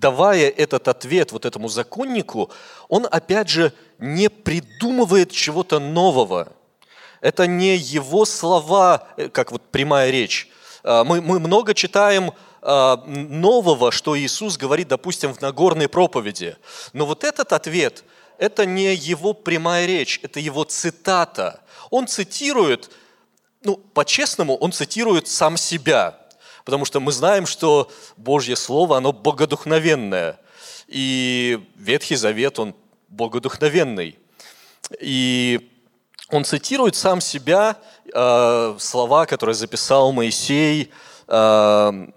давая 0.00 0.48
этот 0.48 0.88
ответ 0.88 1.32
вот 1.32 1.46
этому 1.46 1.68
законнику, 1.68 2.50
он 2.88 3.06
опять 3.10 3.48
же 3.48 3.72
не 3.98 4.28
придумывает 4.28 5.30
чего-то 5.30 5.78
нового– 5.78 6.52
это 7.20 7.46
не 7.46 7.76
его 7.76 8.24
слова, 8.24 9.08
э, 9.16 9.28
как 9.28 9.52
вот 9.52 9.62
прямая 9.72 10.10
речь. 10.10 10.48
А, 10.82 11.04
мы, 11.04 11.20
мы 11.20 11.40
много 11.40 11.74
читаем 11.74 12.32
а, 12.62 13.02
нового, 13.06 13.90
что 13.90 14.18
Иисус 14.18 14.56
говорит, 14.56 14.88
допустим, 14.88 15.34
в 15.34 15.40
Нагорной 15.40 15.88
проповеди. 15.88 16.56
Но 16.92 17.06
вот 17.06 17.24
этот 17.24 17.52
ответ, 17.52 18.04
это 18.38 18.66
не 18.66 18.94
его 18.94 19.32
прямая 19.32 19.86
речь, 19.86 20.20
это 20.22 20.40
его 20.40 20.64
цитата. 20.64 21.60
Он 21.90 22.06
цитирует, 22.06 22.90
ну, 23.62 23.76
по-честному, 23.76 24.56
он 24.56 24.72
цитирует 24.72 25.26
сам 25.26 25.56
себя, 25.56 26.18
потому 26.66 26.84
что 26.84 26.98
мы 26.98 27.12
знаем, 27.12 27.46
что 27.46 27.88
Божье 28.16 28.56
Слово, 28.56 28.96
оно 28.96 29.12
богодухновенное. 29.12 30.40
И 30.88 31.60
Ветхий 31.76 32.16
Завет, 32.16 32.58
он 32.58 32.74
богодухновенный. 33.08 34.18
И 35.00 35.70
он 36.28 36.44
цитирует 36.44 36.96
сам 36.96 37.20
себя, 37.20 37.76
э, 38.12 38.76
слова, 38.80 39.26
которые 39.26 39.54
записал 39.54 40.10
Моисей 40.10 40.90
э, 41.28 41.32
в 41.32 42.08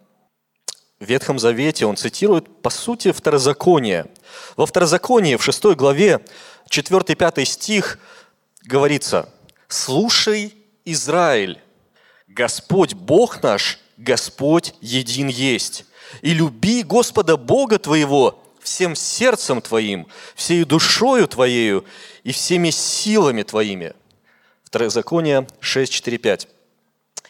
Ветхом 1.00 1.38
Завете. 1.38 1.86
Он 1.86 1.96
цитирует, 1.96 2.64
по 2.64 2.72
сути, 2.72 3.12
Второзаконие. 3.12 4.08
Во 4.58 4.66
Второзаконии, 4.66 5.36
в 5.36 5.44
6 5.44 5.76
главе, 5.76 6.26
4-5 6.72 7.46
стих 7.46 8.00
говорится, 8.64 9.30
«Слушай, 9.68 10.56
Израиль, 10.86 11.62
Господь 12.28 12.96
Бог 12.96 13.44
наш, 13.44 13.80
Господь 14.00 14.74
един 14.80 15.28
есть, 15.28 15.86
и 16.22 16.34
люби 16.34 16.84
Господа 16.84 17.36
Бога 17.36 17.78
твоего 17.80 18.42
всем 18.62 18.96
сердцем 18.96 19.62
твоим, 19.62 20.08
всей 20.36 20.64
душою 20.64 21.28
твоею 21.28 21.86
и 22.24 22.32
всеми 22.32 22.70
силами 22.70 23.44
твоими». 23.44 23.94
Второзаконие 24.64 25.48
6, 25.60 25.92
4, 25.92 26.18
5. 26.18 26.48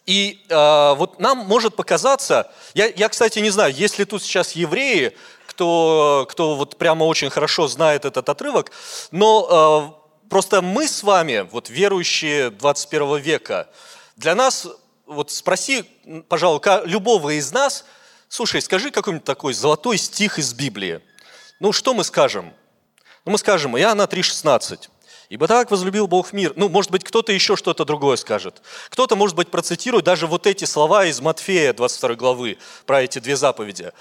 И 0.05 0.45
э, 0.47 0.93
вот 0.95 1.19
нам 1.19 1.39
может 1.39 1.75
показаться, 1.75 2.51
я, 2.73 2.87
я, 2.87 3.09
кстати, 3.09 3.39
не 3.39 3.49
знаю, 3.49 3.73
есть 3.73 3.97
ли 3.97 4.05
тут 4.05 4.21
сейчас 4.21 4.51
евреи, 4.51 5.15
кто, 5.47 6.27
кто 6.29 6.55
вот 6.55 6.77
прямо 6.77 7.05
очень 7.05 7.29
хорошо 7.29 7.67
знает 7.67 8.05
этот 8.05 8.29
отрывок, 8.29 8.71
но 9.11 9.95
э, 10.23 10.29
просто 10.29 10.61
мы 10.61 10.87
с 10.87 11.01
вами, 11.01 11.47
вот 11.51 11.69
верующие 11.69 12.51
21 12.51 13.17
века, 13.17 13.69
для 14.17 14.35
нас, 14.35 14.67
вот 15.09 15.31
спроси, 15.31 15.83
пожалуй, 16.27 16.61
любого 16.85 17.37
из 17.37 17.51
нас, 17.51 17.83
слушай, 18.29 18.61
скажи 18.61 18.91
какой-нибудь 18.91 19.25
такой 19.25 19.53
золотой 19.53 19.97
стих 19.97 20.39
из 20.39 20.53
Библии. 20.53 21.01
Ну, 21.59 21.73
что 21.73 21.93
мы 21.93 22.03
скажем? 22.03 22.53
Ну, 23.25 23.31
мы 23.33 23.37
скажем, 23.37 23.77
Иоанна 23.77 24.03
3,16. 24.03 24.87
Ибо 25.29 25.47
так 25.47 25.69
возлюбил 25.69 26.07
Бог 26.07 26.31
мир. 26.31 26.53
Ну, 26.55 26.69
может 26.69 26.91
быть, 26.91 27.03
кто-то 27.03 27.31
еще 27.31 27.55
что-то 27.55 27.85
другое 27.85 28.17
скажет. 28.17 28.61
Кто-то, 28.89 29.15
может 29.15 29.35
быть, 29.35 29.49
процитирует 29.49 30.05
даже 30.05 30.25
вот 30.25 30.47
эти 30.47 30.65
слова 30.65 31.05
из 31.05 31.19
Матфея 31.19 31.73
22 31.73 32.15
главы 32.15 32.57
про 32.85 33.01
эти 33.01 33.19
две 33.19 33.35
заповеди. 33.35 33.91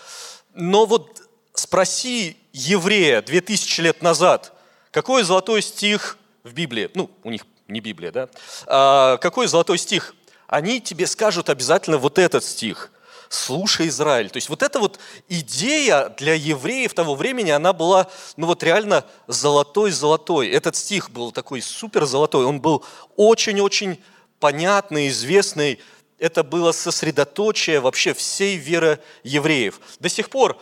Но 0.54 0.86
вот 0.86 1.22
спроси 1.54 2.36
еврея 2.52 3.22
2000 3.22 3.80
лет 3.80 4.02
назад, 4.02 4.52
какой 4.90 5.22
золотой 5.22 5.62
стих 5.62 6.16
в 6.44 6.52
Библии, 6.52 6.90
ну, 6.94 7.10
у 7.24 7.30
них 7.30 7.42
не 7.66 7.80
Библия, 7.80 8.10
да, 8.10 8.28
а 8.66 9.18
какой 9.18 9.46
золотой 9.46 9.76
стих, 9.76 10.14
они 10.48 10.80
тебе 10.80 11.06
скажут 11.06 11.48
обязательно 11.48 11.98
вот 11.98 12.18
этот 12.18 12.42
стих– 12.42 12.90
слушай, 13.28 13.88
Израиль. 13.88 14.30
То 14.30 14.36
есть 14.38 14.48
вот 14.48 14.62
эта 14.62 14.78
вот 14.78 14.98
идея 15.28 16.08
для 16.10 16.34
евреев 16.34 16.94
того 16.94 17.14
времени, 17.14 17.50
она 17.50 17.72
была, 17.72 18.08
ну 18.36 18.46
вот 18.46 18.62
реально 18.62 19.04
золотой-золотой. 19.26 20.48
Этот 20.48 20.76
стих 20.76 21.10
был 21.10 21.32
такой 21.32 21.62
супер 21.62 22.04
золотой, 22.06 22.44
он 22.44 22.60
был 22.60 22.84
очень-очень 23.16 24.02
понятный, 24.40 25.08
известный. 25.08 25.78
Это 26.18 26.42
было 26.42 26.72
сосредоточие 26.72 27.80
вообще 27.80 28.12
всей 28.12 28.56
веры 28.56 28.98
евреев. 29.22 29.80
До 30.00 30.08
сих 30.08 30.30
пор 30.30 30.58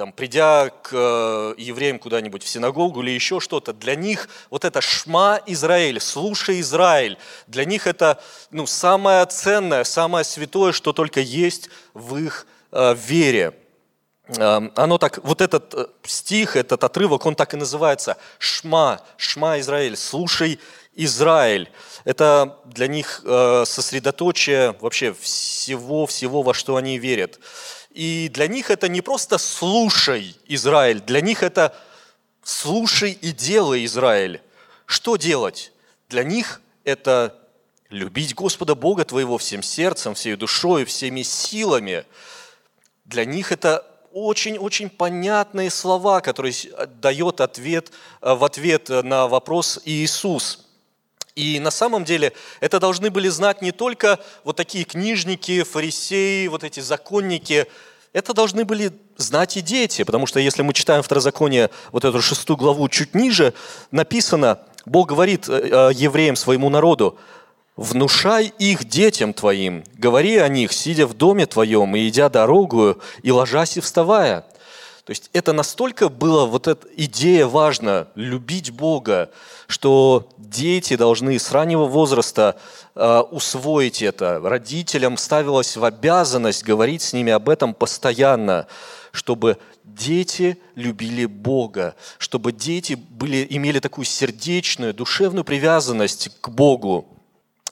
там, 0.00 0.12
придя 0.12 0.70
к 0.70 0.92
э, 0.94 1.54
евреям 1.58 1.98
куда-нибудь 1.98 2.42
в 2.42 2.48
синагогу 2.48 3.02
или 3.02 3.10
еще 3.10 3.38
что-то, 3.38 3.74
для 3.74 3.94
них 3.94 4.30
вот 4.48 4.64
это 4.64 4.80
«Шма 4.80 5.42
Израиль», 5.44 6.00
«Слушай 6.00 6.62
Израиль», 6.62 7.18
для 7.46 7.66
них 7.66 7.86
это 7.86 8.18
ну, 8.50 8.66
самое 8.66 9.26
ценное, 9.26 9.84
самое 9.84 10.24
святое, 10.24 10.72
что 10.72 10.94
только 10.94 11.20
есть 11.20 11.68
в 11.92 12.16
их 12.16 12.46
э, 12.72 12.94
вере. 12.94 13.52
Э, 14.38 14.70
оно 14.74 14.96
так, 14.96 15.18
вот 15.22 15.42
этот 15.42 15.74
э, 15.74 15.86
стих, 16.04 16.56
этот 16.56 16.82
отрывок, 16.82 17.26
он 17.26 17.34
так 17.34 17.52
и 17.52 17.58
называется 17.58 18.16
«Шма», 18.38 19.02
«Шма 19.18 19.60
Израиль», 19.60 19.98
«Слушай 19.98 20.60
Израиль». 20.94 21.70
Это 22.04 22.56
для 22.64 22.86
них 22.86 23.20
э, 23.26 23.64
сосредоточие 23.66 24.74
вообще 24.80 25.12
всего-всего, 25.12 26.40
во 26.40 26.54
что 26.54 26.76
они 26.76 26.98
верят. 26.98 27.38
И 27.90 28.30
для 28.32 28.46
них 28.46 28.70
это 28.70 28.88
не 28.88 29.00
просто 29.00 29.38
«слушай, 29.38 30.36
Израиль», 30.46 31.00
для 31.00 31.20
них 31.20 31.42
это 31.42 31.76
«слушай 32.42 33.12
и 33.12 33.32
делай, 33.32 33.84
Израиль». 33.84 34.40
Что 34.86 35.16
делать? 35.16 35.72
Для 36.08 36.24
них 36.24 36.60
это 36.84 37.36
любить 37.88 38.34
Господа 38.34 38.74
Бога 38.74 39.04
твоего 39.04 39.38
всем 39.38 39.62
сердцем, 39.62 40.14
всей 40.14 40.36
душой, 40.36 40.84
всеми 40.84 41.22
силами. 41.22 42.04
Для 43.04 43.24
них 43.24 43.52
это 43.52 43.86
очень-очень 44.12 44.90
понятные 44.90 45.70
слова, 45.70 46.20
которые 46.20 46.54
дает 47.00 47.40
ответ, 47.40 47.90
э, 48.20 48.34
в 48.34 48.44
ответ 48.44 48.88
на 48.88 49.28
вопрос 49.28 49.80
Иисус– 49.84 50.64
и 51.40 51.58
на 51.58 51.70
самом 51.70 52.04
деле 52.04 52.32
это 52.60 52.78
должны 52.78 53.10
были 53.10 53.28
знать 53.28 53.62
не 53.62 53.72
только 53.72 54.18
вот 54.44 54.56
такие 54.56 54.84
книжники, 54.84 55.62
фарисеи, 55.62 56.48
вот 56.48 56.64
эти 56.64 56.80
законники, 56.80 57.66
это 58.12 58.34
должны 58.34 58.64
были 58.64 58.92
знать 59.16 59.56
и 59.56 59.60
дети, 59.60 60.04
потому 60.04 60.26
что 60.26 60.38
если 60.40 60.62
мы 60.62 60.74
читаем 60.74 61.02
Второзаконие, 61.02 61.70
вот 61.92 62.04
эту 62.04 62.20
шестую 62.20 62.56
главу 62.56 62.88
чуть 62.88 63.14
ниже, 63.14 63.54
написано, 63.90 64.58
Бог 64.84 65.08
говорит 65.08 65.48
э, 65.48 65.52
э, 65.52 65.90
евреям, 65.94 66.36
своему 66.36 66.68
народу, 66.68 67.16
«Внушай 67.76 68.52
их 68.58 68.84
детям 68.84 69.32
твоим, 69.32 69.84
говори 69.96 70.36
о 70.36 70.48
них, 70.48 70.72
сидя 70.72 71.06
в 71.06 71.14
доме 71.14 71.46
твоем, 71.46 71.96
и 71.96 72.06
идя 72.08 72.28
дорогу, 72.28 72.98
и 73.22 73.30
ложась 73.30 73.76
и 73.76 73.80
вставая». 73.80 74.44
То 75.10 75.12
есть 75.12 75.28
это 75.32 75.52
настолько 75.52 76.08
было, 76.08 76.46
вот 76.46 76.68
эта 76.68 76.86
идея 76.96 77.48
важна, 77.48 78.06
любить 78.14 78.70
Бога, 78.70 79.32
что 79.66 80.28
дети 80.38 80.94
должны 80.94 81.36
с 81.36 81.50
раннего 81.50 81.86
возраста 81.86 82.56
э, 82.94 83.18
усвоить 83.32 84.02
это. 84.02 84.38
Родителям 84.40 85.16
ставилось 85.16 85.76
в 85.76 85.84
обязанность 85.84 86.62
говорить 86.62 87.02
с 87.02 87.12
ними 87.12 87.32
об 87.32 87.48
этом 87.48 87.74
постоянно, 87.74 88.68
чтобы 89.10 89.58
дети 89.82 90.56
любили 90.76 91.26
Бога, 91.26 91.96
чтобы 92.18 92.52
дети 92.52 92.92
были, 92.92 93.44
имели 93.50 93.80
такую 93.80 94.04
сердечную, 94.04 94.94
душевную 94.94 95.42
привязанность 95.42 96.30
к 96.40 96.50
Богу. 96.50 97.19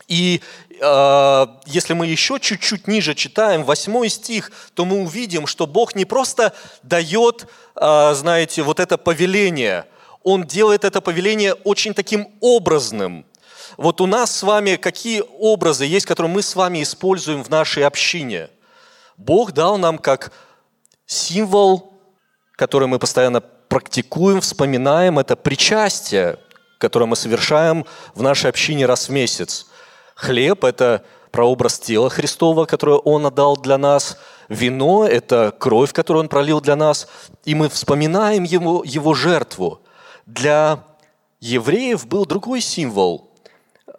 И 0.08 0.40
э, 0.80 1.46
если 1.66 1.92
мы 1.92 2.06
еще 2.06 2.40
чуть-чуть 2.40 2.88
ниже 2.88 3.14
читаем, 3.14 3.62
восьмой 3.62 4.08
стих, 4.08 4.50
то 4.74 4.86
мы 4.86 5.02
увидим, 5.02 5.46
что 5.46 5.66
Бог 5.66 5.94
не 5.94 6.06
просто 6.06 6.54
дает, 6.82 7.46
э, 7.76 8.14
знаете, 8.14 8.62
вот 8.62 8.80
это 8.80 8.96
повеление, 8.96 9.84
Он 10.22 10.44
делает 10.44 10.84
это 10.84 11.00
повеление 11.00 11.54
очень 11.54 11.94
таким 11.94 12.28
образным. 12.40 13.26
Вот 13.76 14.00
у 14.00 14.06
нас 14.06 14.34
с 14.34 14.42
вами 14.42 14.76
какие 14.76 15.22
образы 15.38 15.84
есть, 15.84 16.06
которые 16.06 16.32
мы 16.32 16.42
с 16.42 16.56
вами 16.56 16.82
используем 16.82 17.44
в 17.44 17.50
нашей 17.50 17.84
общине? 17.84 18.48
Бог 19.18 19.52
дал 19.52 19.76
нам 19.78 19.98
как 19.98 20.32
символ, 21.06 21.92
который 22.56 22.88
мы 22.88 22.98
постоянно 22.98 23.40
практикуем, 23.40 24.40
вспоминаем, 24.40 25.18
это 25.18 25.36
причастие, 25.36 26.38
которое 26.78 27.06
мы 27.06 27.16
совершаем 27.16 27.84
в 28.14 28.22
нашей 28.22 28.48
общине 28.48 28.86
раз 28.86 29.08
в 29.08 29.12
месяц. 29.12 29.67
Хлеб– 30.18 30.64
это 30.64 31.04
прообраз 31.30 31.78
тела 31.78 32.10
Христова, 32.10 32.64
которое 32.64 32.96
Он 32.96 33.26
отдал 33.26 33.56
для 33.56 33.78
нас. 33.78 34.18
Вино– 34.48 35.06
это 35.08 35.54
кровь, 35.56 35.92
которую 35.92 36.24
Он 36.24 36.28
пролил 36.28 36.60
для 36.60 36.74
нас. 36.74 37.06
И 37.44 37.54
мы 37.54 37.68
вспоминаем 37.68 38.42
Его, 38.42 38.82
его 38.84 39.14
жертву. 39.14 39.80
Для 40.26 40.82
евреев 41.40 42.08
был 42.08 42.26
другой 42.26 42.60
символ. 42.60 43.30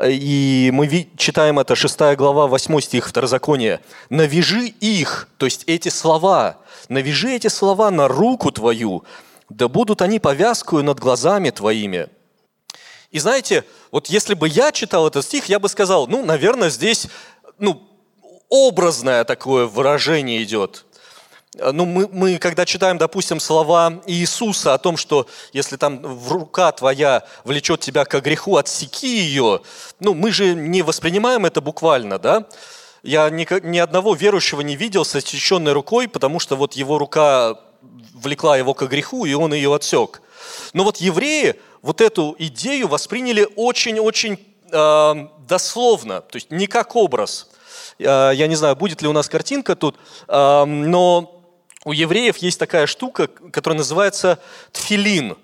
И 0.06 0.70
мы 0.74 1.08
читаем 1.16 1.58
это 1.58 1.74
6 1.74 2.18
глава, 2.18 2.48
8 2.48 2.82
стих 2.82 3.08
Второзакония. 3.08 3.80
«Навяжи 4.10 4.68
их», 4.68 5.30
то 5.38 5.46
есть 5.46 5.64
эти 5.68 5.88
слова, 5.88 6.58
«навяжи 6.90 7.32
эти 7.32 7.48
слова 7.48 7.92
на 7.92 8.10
руку 8.10 8.52
твою, 8.52 9.06
да 9.48 9.70
будут 9.70 10.02
они 10.02 10.20
повязкою 10.20 10.84
над 10.84 11.00
глазами 11.00 11.50
твоими». 11.50 12.10
И 13.12 13.20
знаете, 13.20 13.66
вот 13.92 14.08
если 14.08 14.36
бы 14.36 14.48
я 14.48 14.72
читал 14.72 15.08
этот 15.08 15.26
стих, 15.26 15.46
я 15.46 15.60
бы 15.60 15.68
сказал, 15.68 16.08
ну, 16.08 16.24
наверное, 16.24 16.70
здесь 16.70 17.08
ну, 17.58 17.88
образное 18.50 19.24
такое 19.24 19.66
выражение 19.66 20.44
идет. 20.44 20.86
Ну, 21.56 21.86
мы, 21.86 22.08
мы, 22.08 22.38
когда 22.38 22.66
читаем, 22.66 23.00
допустим, 23.00 23.40
слова 23.40 24.02
Иисуса 24.06 24.76
о 24.76 24.78
том, 24.78 24.98
что 24.98 25.28
если 25.52 25.78
там 25.78 26.00
в 26.02 26.32
рука 26.32 26.72
твоя 26.72 27.24
влечет 27.44 27.80
тебя 27.80 28.06
к 28.06 28.20
греху, 28.22 28.58
отсеки 28.58 29.08
ее, 29.08 29.62
ну, 30.00 30.14
мы 30.14 30.32
же 30.32 30.54
не 30.54 30.84
воспринимаем 30.84 31.48
это 31.48 31.60
буквально, 31.62 32.20
да? 32.20 32.46
Я 33.02 33.30
ни, 33.32 33.48
ни 33.66 33.80
одного 33.80 34.14
верующего 34.14 34.62
не 34.62 34.76
видел 34.76 35.06
с 35.06 35.16
отсеченной 35.16 35.72
рукой, 35.72 36.08
потому 36.08 36.40
что 36.40 36.56
вот 36.56 36.74
его 36.74 37.00
рука 37.00 37.58
влекла 38.14 38.58
его 38.58 38.76
к 38.76 38.86
греху, 38.88 39.26
и 39.26 39.34
он 39.34 39.54
ее 39.54 39.74
отсек. 39.74 40.22
Но 40.74 40.84
вот 40.84 40.98
евреи, 40.98 41.60
вот 41.82 42.02
эту 42.02 42.36
идею 42.38 42.88
восприняли 42.88 43.48
очень-очень 43.56 44.40
э, 44.72 45.28
дословно, 45.48 46.22
то 46.22 46.36
есть 46.36 46.52
не 46.52 46.68
как 46.68 46.96
образ. 46.96 47.50
Э, 47.98 48.32
я 48.34 48.48
не 48.48 48.56
знаю, 48.56 48.76
будет 48.76 49.02
ли 49.02 49.08
у 49.08 49.14
нас 49.14 49.30
картинка 49.30 49.76
тут, 49.76 49.98
э, 50.28 50.66
но 50.66 51.42
у 51.86 51.92
евреев 51.92 52.38
есть 52.38 52.60
такая 52.60 52.88
штука, 52.88 53.28
которая 53.28 53.78
называется 53.78 54.40
тфилин. 54.72 55.38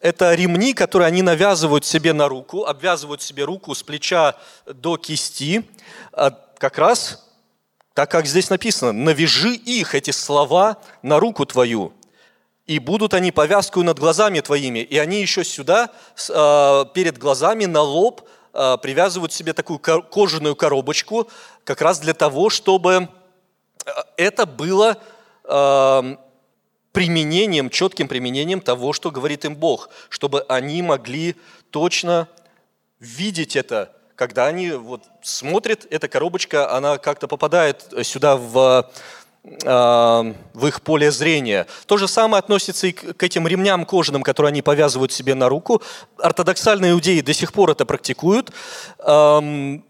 Это 0.00 0.34
ремни, 0.34 0.74
которые 0.74 1.08
они 1.08 1.22
навязывают 1.22 1.84
себе 1.84 2.12
на 2.12 2.28
руку, 2.28 2.64
обвязывают 2.64 3.20
себе 3.20 3.44
руку 3.44 3.74
с 3.74 3.82
плеча 3.82 4.36
до 4.66 4.96
кисти, 4.96 5.64
э, 6.12 6.30
как 6.58 6.78
раз 6.78 7.24
так, 7.94 8.12
как 8.12 8.26
здесь 8.26 8.48
написано, 8.48 8.92
«навяжи 8.92 9.54
их, 9.54 9.96
эти 9.96 10.12
слова, 10.12 10.76
на 11.02 11.18
руку 11.18 11.44
твою» 11.44 11.92
и 12.68 12.78
будут 12.78 13.14
они 13.14 13.32
повязкой 13.32 13.82
над 13.82 13.98
глазами 13.98 14.40
твоими. 14.40 14.80
И 14.80 14.98
они 14.98 15.22
еще 15.22 15.42
сюда, 15.42 15.90
а, 16.28 16.84
перед 16.84 17.18
глазами, 17.18 17.64
на 17.64 17.80
лоб 17.80 18.28
а, 18.52 18.76
привязывают 18.76 19.32
себе 19.32 19.54
такую 19.54 19.78
кожаную 19.78 20.54
коробочку, 20.54 21.28
как 21.64 21.80
раз 21.80 21.98
для 21.98 22.12
того, 22.12 22.50
чтобы 22.50 23.08
а, 23.84 24.04
это 24.16 24.46
было 24.46 24.98
применением, 26.92 27.70
четким 27.70 28.06
применением 28.06 28.60
того, 28.60 28.92
что 28.92 29.10
говорит 29.10 29.46
им 29.46 29.54
Бог, 29.56 29.88
чтобы 30.10 30.44
они 30.46 30.82
могли 30.82 31.36
точно 31.70 32.28
видеть 33.00 33.56
это, 33.56 33.96
когда 34.14 34.46
они 34.46 34.72
вот 34.72 35.04
смотрят, 35.22 35.86
эта 35.90 36.08
коробочка, 36.08 36.70
она 36.76 36.98
как-то 36.98 37.28
попадает 37.28 37.86
сюда 38.02 38.36
в, 38.36 38.90
в 39.44 40.66
их 40.66 40.82
поле 40.82 41.10
зрения. 41.10 41.66
То 41.86 41.96
же 41.96 42.06
самое 42.06 42.40
относится 42.40 42.86
и 42.86 42.92
к 42.92 43.22
этим 43.22 43.48
ремням 43.48 43.86
кожаным, 43.86 44.22
которые 44.22 44.50
они 44.50 44.62
повязывают 44.62 45.10
себе 45.10 45.34
на 45.34 45.48
руку. 45.48 45.82
Ортодоксальные 46.18 46.92
иудеи 46.92 47.20
до 47.20 47.32
сих 47.32 47.52
пор 47.52 47.70
это 47.70 47.86
практикуют. 47.86 48.52
Эм, 48.98 49.84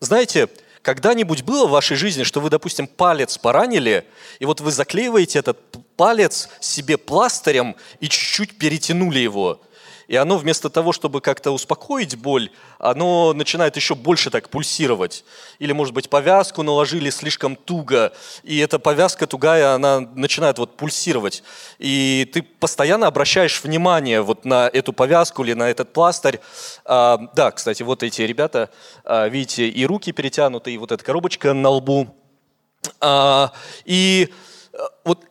знаете, 0.00 0.48
когда-нибудь 0.82 1.42
было 1.42 1.66
в 1.66 1.70
вашей 1.70 1.96
жизни, 1.96 2.24
что 2.24 2.40
вы, 2.40 2.50
допустим, 2.50 2.88
палец 2.88 3.38
поранили, 3.38 4.06
и 4.40 4.44
вот 4.44 4.60
вы 4.60 4.72
заклеиваете 4.72 5.38
этот 5.38 5.58
палец 5.96 6.48
себе 6.60 6.96
пластырем 6.96 7.76
и 8.00 8.08
чуть-чуть 8.08 8.58
перетянули 8.58 9.20
его– 9.20 9.60
и 10.08 10.16
оно 10.16 10.38
вместо 10.38 10.70
того, 10.70 10.92
чтобы 10.92 11.20
как-то 11.20 11.50
успокоить 11.50 12.16
боль, 12.16 12.50
оно 12.78 13.32
начинает 13.32 13.76
еще 13.76 13.94
больше 13.94 14.30
так 14.30 14.48
пульсировать. 14.48 15.24
Или, 15.58 15.72
может 15.72 15.94
быть, 15.94 16.08
повязку 16.08 16.62
наложили 16.62 17.10
слишком 17.10 17.56
туго, 17.56 18.12
и 18.42 18.58
эта 18.58 18.78
повязка 18.78 19.26
тугая, 19.26 19.74
она 19.74 20.00
начинает 20.00 20.58
вот 20.58 20.76
пульсировать. 20.76 21.42
И 21.78 22.30
ты 22.32 22.42
постоянно 22.42 23.06
обращаешь 23.06 23.62
внимание 23.62 24.22
вот 24.22 24.44
на 24.44 24.68
эту 24.68 24.92
повязку 24.92 25.42
или 25.44 25.54
на 25.54 25.70
этот 25.70 25.92
пластырь. 25.92 26.40
А, 26.84 27.18
да, 27.34 27.50
кстати, 27.50 27.82
вот 27.82 28.02
эти 28.02 28.22
ребята, 28.22 28.70
а, 29.04 29.28
видите, 29.28 29.68
и 29.68 29.86
руки 29.86 30.12
перетянуты, 30.12 30.72
и 30.72 30.78
вот 30.78 30.92
эта 30.92 31.04
коробочка 31.04 31.52
на 31.52 31.70
лбу. 31.70 32.14
А, 33.00 33.52
и 33.84 34.32
а, 34.72 34.88
вот 35.04 35.24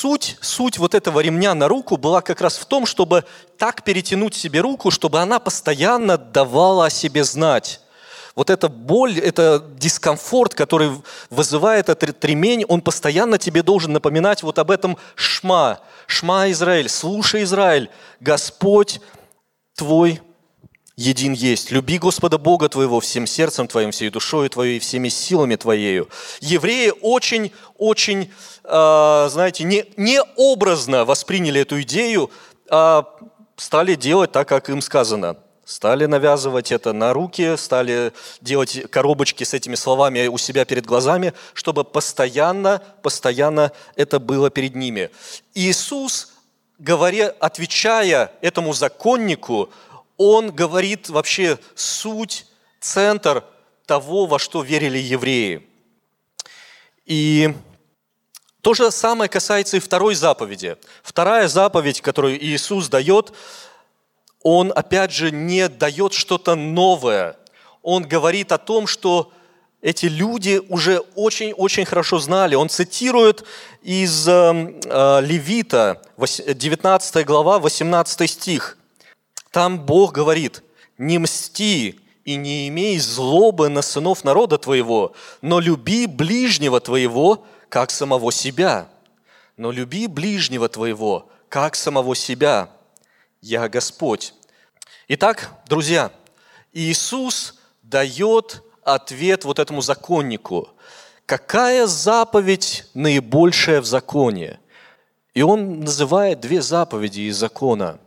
суть, 0.00 0.38
суть 0.40 0.78
вот 0.78 0.94
этого 0.94 1.20
ремня 1.20 1.54
на 1.54 1.68
руку 1.68 1.98
была 1.98 2.22
как 2.22 2.40
раз 2.40 2.56
в 2.56 2.64
том, 2.64 2.86
чтобы 2.86 3.24
так 3.58 3.84
перетянуть 3.84 4.34
себе 4.34 4.60
руку, 4.60 4.90
чтобы 4.90 5.20
она 5.20 5.38
постоянно 5.38 6.16
давала 6.16 6.86
о 6.86 6.90
себе 6.90 7.22
знать. 7.22 7.80
Вот 8.34 8.48
эта 8.48 8.68
боль, 8.70 9.18
это 9.18 9.62
дискомфорт, 9.76 10.54
который 10.54 10.90
вызывает 11.28 11.90
этот 11.90 12.24
ремень, 12.24 12.64
он 12.64 12.80
постоянно 12.80 13.36
тебе 13.36 13.62
должен 13.62 13.92
напоминать 13.92 14.42
вот 14.42 14.58
об 14.58 14.70
этом 14.70 14.96
шма. 15.16 15.80
Шма 16.06 16.50
Израиль, 16.50 16.88
слушай 16.88 17.42
Израиль, 17.42 17.90
Господь 18.20 19.00
твой 19.76 20.22
един 21.00 21.32
есть. 21.32 21.70
Люби 21.70 21.98
Господа 21.98 22.36
Бога 22.36 22.68
твоего 22.68 23.00
всем 23.00 23.26
сердцем 23.26 23.66
твоим, 23.66 23.90
всей 23.90 24.10
душой 24.10 24.50
твоей 24.50 24.78
всеми 24.78 25.08
силами 25.08 25.56
твоею. 25.56 26.10
Евреи 26.40 26.92
очень-очень, 27.00 28.30
э, 28.64 29.28
знаете, 29.30 29.64
не, 29.64 29.86
не 29.96 30.20
образно 30.36 31.06
восприняли 31.06 31.62
эту 31.62 31.80
идею, 31.80 32.30
а 32.68 33.06
стали 33.56 33.94
делать 33.94 34.32
так, 34.32 34.46
как 34.48 34.68
им 34.68 34.82
сказано. 34.82 35.36
Стали 35.64 36.04
навязывать 36.04 36.70
это 36.70 36.92
на 36.92 37.14
руки, 37.14 37.56
стали 37.56 38.12
делать 38.42 38.90
коробочки 38.90 39.44
с 39.44 39.54
этими 39.54 39.76
словами 39.76 40.26
у 40.26 40.36
себя 40.36 40.66
перед 40.66 40.84
глазами, 40.84 41.32
чтобы 41.54 41.84
постоянно, 41.84 42.82
постоянно 43.02 43.72
это 43.96 44.18
было 44.18 44.50
перед 44.50 44.74
ними. 44.74 45.08
Иисус, 45.54 46.32
говоря, 46.78 47.34
отвечая 47.40 48.32
этому 48.42 48.74
законнику, 48.74 49.70
он 50.22 50.50
говорит 50.50 51.08
вообще 51.08 51.58
суть, 51.74 52.44
центр 52.78 53.42
того, 53.86 54.26
во 54.26 54.38
что 54.38 54.60
верили 54.62 54.98
евреи. 54.98 55.66
И 57.06 57.54
то 58.60 58.74
же 58.74 58.90
самое 58.90 59.30
касается 59.30 59.78
и 59.78 59.80
второй 59.80 60.14
заповеди. 60.14 60.76
Вторая 61.02 61.48
заповедь, 61.48 62.02
которую 62.02 62.38
Иисус 62.38 62.90
дает, 62.90 63.32
он 64.42 64.74
опять 64.76 65.10
же 65.10 65.30
не 65.30 65.70
дает 65.70 66.12
что-то 66.12 66.54
новое. 66.54 67.38
Он 67.80 68.02
говорит 68.02 68.52
о 68.52 68.58
том, 68.58 68.86
что 68.86 69.32
эти 69.80 70.04
люди 70.04 70.60
уже 70.68 70.98
очень-очень 71.14 71.86
хорошо 71.86 72.18
знали. 72.18 72.56
Он 72.56 72.68
цитирует 72.68 73.44
из 73.80 74.28
э, 74.28 74.32
э 74.84 75.20
Левита, 75.22 76.02
19 76.18 77.24
глава, 77.24 77.58
18 77.58 78.30
стих. 78.30 78.76
Там 79.50 79.80
Бог 79.80 80.12
говорит, 80.12 80.62
не 80.98 81.18
мсти 81.18 82.00
и 82.24 82.36
не 82.36 82.68
имей 82.68 82.98
злобы 82.98 83.68
на 83.68 83.82
сынов 83.82 84.22
народа 84.22 84.58
твоего, 84.58 85.14
но 85.42 85.58
люби 85.58 86.06
ближнего 86.06 86.80
твоего, 86.80 87.44
как 87.68 87.90
самого 87.90 88.32
себя. 88.32 88.88
Но 89.56 89.72
люби 89.72 90.06
ближнего 90.06 90.68
твоего, 90.68 91.28
как 91.48 91.74
самого 91.74 92.14
себя. 92.14 92.70
Я 93.40 93.68
Господь. 93.68 94.34
Итак, 95.08 95.50
друзья, 95.66 96.12
Иисус 96.72 97.58
дает 97.82 98.62
ответ 98.84 99.44
вот 99.44 99.58
этому 99.58 99.82
законнику. 99.82 100.68
Какая 101.26 101.86
заповедь 101.86 102.86
наибольшая 102.94 103.80
в 103.80 103.86
законе? 103.86 104.60
И 105.34 105.42
он 105.42 105.80
называет 105.80 106.40
две 106.40 106.60
заповеди 106.60 107.22
из 107.22 107.36
закона. 107.36 107.98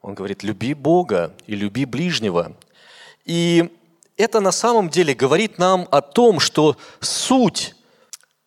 Он 0.00 0.14
говорит, 0.14 0.42
люби 0.42 0.74
Бога 0.74 1.34
и 1.46 1.54
люби 1.54 1.84
ближнего. 1.84 2.56
И 3.24 3.70
это 4.16 4.40
на 4.40 4.52
самом 4.52 4.88
деле 4.88 5.14
говорит 5.14 5.58
нам 5.58 5.86
о 5.90 6.00
том, 6.00 6.40
что 6.40 6.76
суть 7.00 7.74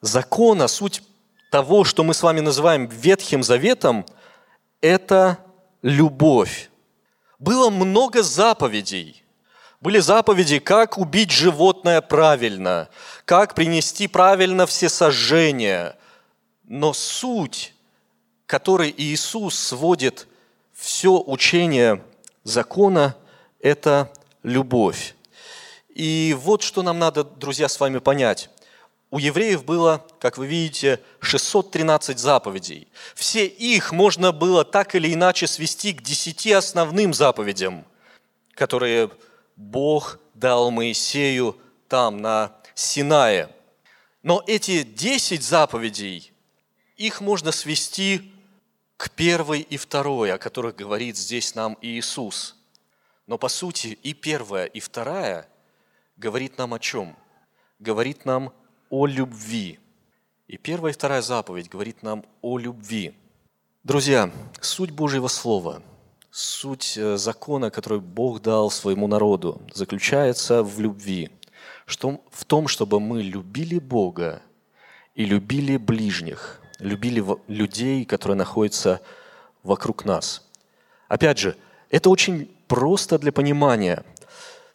закона, 0.02 0.68
суть 0.68 1.04
того, 1.52 1.84
что 1.84 2.04
мы 2.04 2.14
с 2.14 2.24
вами 2.24 2.40
называем 2.40 2.88
Ветхим 2.88 3.44
Заветом, 3.44 4.06
это 4.82 5.38
любовь. 5.84 6.70
Было 7.38 7.70
много 7.70 8.24
заповедей. 8.24 9.24
Были 9.80 10.00
заповеди, 10.00 10.60
как 10.60 10.98
убить 10.98 11.32
животное 11.32 12.02
правильно, 12.02 12.90
как 13.26 13.54
принести 13.54 14.08
правильно 14.08 14.66
все 14.66 14.90
сожжения. 14.90 15.98
Но 16.64 16.94
суть, 16.94 17.76
которой 18.46 18.94
Иисус 18.96 19.60
сводит 19.60 20.28
все 20.84 21.18
учение 21.18 22.04
закона– 22.44 23.16
это 23.62 24.12
любовь. 24.44 25.16
И 25.88 26.36
вот 26.38 26.62
что 26.62 26.82
нам 26.82 27.00
надо, 27.00 27.24
друзья, 27.24 27.70
с 27.70 27.80
вами 27.80 28.00
понять. 28.00 28.50
У 29.10 29.18
евреев 29.18 29.64
было, 29.64 30.06
как 30.20 30.38
вы 30.38 30.46
видите, 30.46 31.00
613 31.22 32.20
заповедей. 32.20 32.90
Все 33.16 33.46
их 33.46 33.94
можно 33.94 34.34
было 34.34 34.66
так 34.66 34.94
или 34.96 35.14
иначе 35.14 35.48
свести 35.48 35.94
к 35.94 36.02
десяти 36.02 36.52
основным 36.52 37.14
заповедям, 37.14 37.86
которые 38.54 39.10
Бог 39.56 40.20
дал 40.34 40.70
Моисею 40.70 41.56
там, 41.88 42.18
на 42.18 42.58
Синае. 42.76 43.48
Но 44.22 44.44
эти 44.48 44.84
десять 44.84 45.44
заповедей, 45.44 46.34
их 46.98 47.22
можно 47.22 47.54
свести 47.54 48.33
к 49.04 49.10
первой 49.10 49.60
и 49.60 49.76
второй, 49.76 50.32
о 50.32 50.38
которых 50.38 50.78
говорит 50.78 51.18
здесь 51.18 51.56
нам 51.56 51.78
Иисус. 51.82 52.56
Но 53.28 53.38
по 53.38 53.50
сути 53.50 54.00
и 54.02 54.14
первая, 54.14 54.66
и 54.66 54.80
вторая 54.80 55.50
говорит 56.16 56.58
нам 56.58 56.74
о 56.74 56.80
чем? 56.80 57.18
Говорит 57.80 58.24
нам 58.24 58.54
о 58.90 59.06
любви. 59.06 59.78
И 60.48 60.56
первая 60.56 60.94
и 60.94 60.96
вторая 60.96 61.22
заповедь 61.22 61.68
говорит 61.68 62.02
нам 62.02 62.24
о 62.42 62.58
любви. 62.58 63.14
Друзья, 63.84 64.32
суть 64.62 64.92
Божьего 64.92 65.28
Слова, 65.28 65.84
суть 66.32 66.98
э, 66.98 67.18
закона, 67.18 67.72
который 67.72 68.00
Бог 68.00 68.42
дал 68.42 68.72
своему 68.72 69.08
народу, 69.08 69.62
заключается 69.74 70.64
в 70.64 70.80
любви. 70.80 71.30
В 71.86 72.46
том, 72.46 72.70
чтобы 72.70 73.02
мы 73.02 73.22
любили 73.22 73.80
Бога 73.80 74.42
и 75.14 75.26
любили 75.26 75.76
ближних– 75.76 76.62
любили 76.84 77.24
людей, 77.48 78.06
которые 78.06 78.38
находятся 78.38 79.02
вокруг 79.64 80.06
нас. 80.06 80.46
Опять 81.08 81.40
же, 81.40 81.56
это 81.90 82.10
очень 82.10 82.54
просто 82.68 83.18
для 83.18 83.32
понимания, 83.32 84.04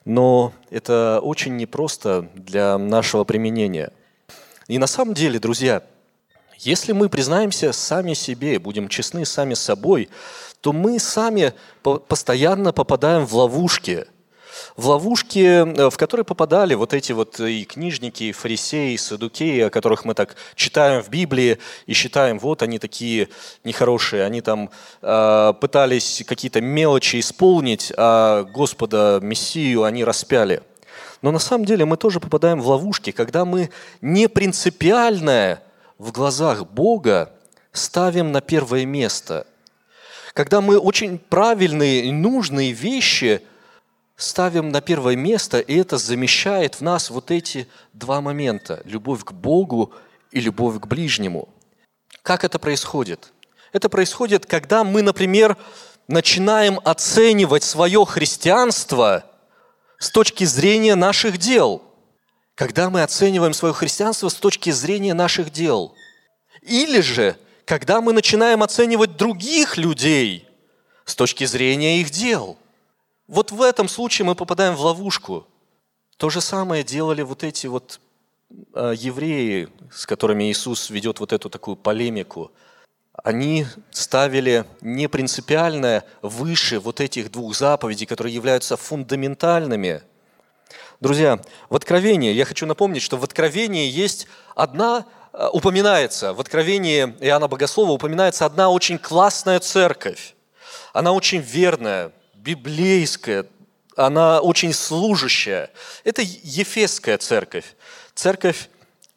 но 0.04 0.52
это 0.70 1.20
очень 1.22 1.56
непросто 1.56 2.28
для 2.34 2.78
нашего 2.78 3.24
применения. 3.24 3.92
И 4.66 4.78
на 4.78 4.86
самом 4.86 5.14
деле, 5.14 5.38
друзья, 5.38 5.82
если 6.58 6.92
мы 6.92 7.08
признаемся 7.08 7.72
сами 7.72 8.14
себе, 8.14 8.58
будем 8.58 8.88
честны 8.88 9.24
сами 9.24 9.54
с 9.54 9.60
собой, 9.60 10.08
то 10.60 10.72
мы 10.72 10.98
сами 10.98 11.52
постоянно 11.82 12.72
попадаем 12.72 13.26
в 13.26 13.34
ловушки– 13.34 14.06
в 14.78 14.86
ловушки, 14.86 15.40
э, 15.40 15.90
в 15.90 15.96
которые 15.96 16.24
попадали 16.24 16.74
вот 16.74 16.94
эти 16.94 17.10
вот 17.10 17.40
и 17.40 17.64
книжники, 17.64 18.24
и 18.24 18.32
фарисеи, 18.32 18.92
и 18.92 18.96
садукеи, 18.96 19.62
о 19.62 19.70
которых 19.70 20.04
мы 20.04 20.14
так 20.14 20.36
читаем 20.54 21.02
в 21.02 21.10
Библии 21.10 21.58
и 21.86 21.94
считаем, 21.94 22.38
вот 22.38 22.62
они 22.62 22.78
такие 22.78 23.28
нехорошие, 23.64 24.24
они 24.24 24.40
там 24.40 24.70
э, 25.02 25.54
пытались 25.60 26.22
какие-то 26.24 26.60
мелочи 26.60 27.18
исполнить, 27.18 27.92
а 27.96 28.44
Господа 28.44 29.18
Мессию 29.20 29.82
они 29.82 30.04
распяли. 30.04 30.62
Но 31.22 31.32
на 31.32 31.40
самом 31.40 31.64
деле 31.64 31.84
мы 31.84 31.96
тоже 31.96 32.20
попадаем 32.20 32.60
в 32.60 32.68
ловушки, 32.68 33.10
когда 33.10 33.44
мы 33.44 33.70
не 34.00 34.28
принципиальное 34.28 35.60
в 35.98 36.12
глазах 36.12 36.64
Бога 36.64 37.32
ставим 37.72 38.30
на 38.30 38.40
первое 38.40 38.86
место. 38.86 39.44
Когда 40.34 40.60
мы 40.60 40.78
очень 40.78 41.18
правильные 41.18 42.04
и 42.04 42.12
нужные 42.12 42.70
вещи– 42.70 43.42
ставим 44.18 44.70
на 44.70 44.80
первое 44.80 45.16
место, 45.16 45.60
и 45.60 45.76
это 45.76 45.96
замещает 45.96 46.74
в 46.74 46.80
нас 46.82 47.08
вот 47.08 47.30
эти 47.30 47.68
два 47.94 48.20
момента– 48.20 48.82
любовь 48.84 49.24
к 49.24 49.32
Богу 49.32 49.94
и 50.32 50.40
любовь 50.40 50.80
к 50.80 50.86
ближнему. 50.86 51.48
Как 52.22 52.44
это 52.44 52.58
происходит? 52.58 53.32
Это 53.72 53.88
происходит, 53.88 54.44
когда 54.44 54.82
мы, 54.82 55.02
например, 55.02 55.56
начинаем 56.08 56.80
оценивать 56.84 57.62
свое 57.62 58.04
христианство 58.04 59.24
с 59.98 60.10
точки 60.10 60.44
зрения 60.44 60.96
наших 60.96 61.38
дел. 61.38 61.82
Когда 62.56 62.90
мы 62.90 63.04
оцениваем 63.04 63.54
свое 63.54 63.72
христианство 63.72 64.28
с 64.28 64.34
точки 64.34 64.70
зрения 64.70 65.14
наших 65.14 65.52
дел. 65.52 65.94
Или 66.62 67.00
же, 67.02 67.36
когда 67.64 68.00
мы 68.00 68.12
начинаем 68.12 68.64
оценивать 68.64 69.16
других 69.16 69.76
людей 69.76 70.48
с 71.04 71.14
точки 71.14 71.44
зрения 71.44 72.00
их 72.00 72.10
дел. 72.10 72.58
Вот 73.28 73.52
в 73.52 73.62
этом 73.62 73.88
случае 73.88 74.26
мы 74.26 74.34
попадаем 74.34 74.74
в 74.74 74.80
ловушку. 74.80 75.46
То 76.16 76.30
же 76.30 76.40
самое 76.40 76.82
делали 76.82 77.22
вот 77.22 77.44
эти 77.44 77.68
вот 77.68 78.00
э, 78.74 78.94
евреи, 78.96 79.68
с 79.92 80.04
которыми 80.06 80.50
Иисус 80.50 80.90
ведет 80.90 81.20
вот 81.20 81.32
эту 81.32 81.48
такую 81.48 81.76
полемику– 81.76 82.50
они 83.24 83.66
ставили 83.90 84.64
не 84.80 85.08
принципиальное 85.08 86.04
выше 86.22 86.78
вот 86.78 87.00
этих 87.00 87.30
двух 87.30 87.56
заповедей, 87.56 88.06
которые 88.06 88.34
являются 88.34 88.76
фундаментальными. 88.76 90.02
Друзья, 91.00 91.40
в 91.68 91.76
Откровении, 91.76 92.32
я 92.32 92.44
хочу 92.44 92.66
напомнить, 92.66 93.02
что 93.02 93.16
в 93.16 93.24
Откровении 93.24 93.88
есть 93.88 94.26
одна, 94.54 95.06
э, 95.32 95.48
упоминается, 95.52 96.32
в 96.32 96.40
Откровении 96.40 97.14
Иоанна 97.20 97.48
Богослова 97.48 97.92
упоминается 97.92 98.46
одна 98.46 98.70
очень 98.70 98.98
классная 98.98 99.60
церковь. 99.60 100.34
Она 100.92 101.12
очень 101.12 101.40
верная, 101.40 102.12
библейская, 102.48 103.44
она 103.94 104.40
очень 104.40 104.72
служащая. 104.72 105.70
Это 106.04 106.22
Ефесская 106.22 107.18
церковь. 107.18 107.76
Церковь 108.14 108.70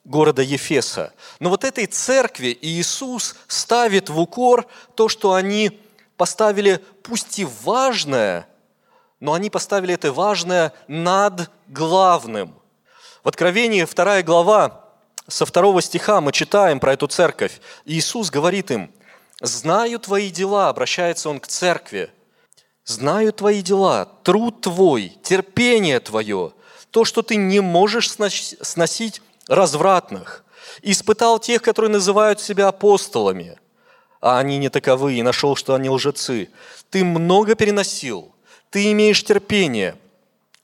города 0.03 0.41
Ефеса. 0.41 1.13
Но 1.39 1.49
вот 1.49 1.63
этой 1.63 1.85
церкви 1.85 2.57
Иисус 2.61 3.37
ставит 3.47 4.09
в 4.09 4.19
укор 4.19 4.67
то, 4.95 5.07
что 5.07 5.33
они 5.33 5.79
поставили, 6.17 6.83
пусть 7.03 7.39
и 7.39 7.47
важное, 7.63 8.49
но 9.21 9.33
они 9.33 9.49
поставили 9.49 9.93
это 9.93 10.11
важное 10.11 10.73
над 10.89 11.49
главным. 11.67 12.53
В 13.23 13.29
Откровении 13.29 13.85
2 13.85 14.23
глава, 14.23 14.89
со 15.27 15.45
второго 15.45 15.81
стиха 15.81 16.19
мы 16.19 16.33
читаем 16.33 16.81
про 16.81 16.93
эту 16.93 17.07
церковь. 17.07 17.61
Иисус 17.85 18.29
говорит 18.29 18.71
им, 18.71 18.91
«Знаю 19.39 19.99
твои 19.99 20.31
дела», 20.31 20.67
обращается 20.67 21.29
он 21.29 21.39
к 21.39 21.47
церкви, 21.47 22.11
«Знаю 22.85 23.31
твои 23.33 23.61
дела, 23.61 24.05
труд 24.23 24.61
твой, 24.61 25.13
терпение 25.23 25.99
твое, 25.99 26.53
то, 26.89 27.05
что 27.05 27.21
ты 27.21 27.35
не 27.35 27.61
можешь 27.61 28.09
сносить 28.09 29.21
развратных, 29.47 30.43
испытал 30.81 31.39
тех, 31.39 31.61
которые 31.61 31.91
называют 31.91 32.41
себя 32.41 32.67
апостолами, 32.67 33.57
а 34.19 34.39
они 34.39 34.57
не 34.57 34.69
таковы, 34.69 35.13
и 35.15 35.23
нашел, 35.23 35.55
что 35.55 35.73
они 35.73 35.89
лжецы. 35.89 36.49
Ты 36.89 37.03
много 37.03 37.55
переносил, 37.55 38.33
ты 38.69 38.91
имеешь 38.91 39.23
терпение, 39.23 39.95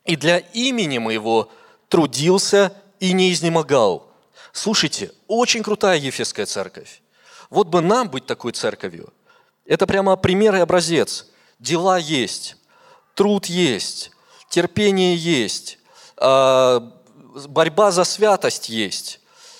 и 0.06 0.16
для 0.16 0.38
имени 0.38 0.98
моего 0.98 1.50
трудился 1.90 2.74
и 3.00 3.14
не 3.14 3.32
изнемогал. 3.32 4.12
Слушайте, 4.54 5.12
очень 5.28 5.64
крутая 5.64 5.98
Ефесская 5.98 6.46
церковь. 6.46 7.02
Вот 7.50 7.68
бы 7.68 7.82
нам 7.82 8.10
быть 8.10 8.26
такой 8.26 8.52
церковью. 8.54 9.14
Это 9.66 9.86
прямо 9.86 10.16
пример 10.16 10.56
и 10.56 10.60
образец. 10.60 11.28
Дела 11.60 11.98
есть, 11.98 12.56
труд 13.16 13.48
есть, 13.48 14.12
терпение 14.50 15.16
есть, 15.16 15.80
а, 16.18 16.94
борьба 17.48 17.92
за 17.92 18.04
святость 18.04 18.70
есть. 18.70 19.20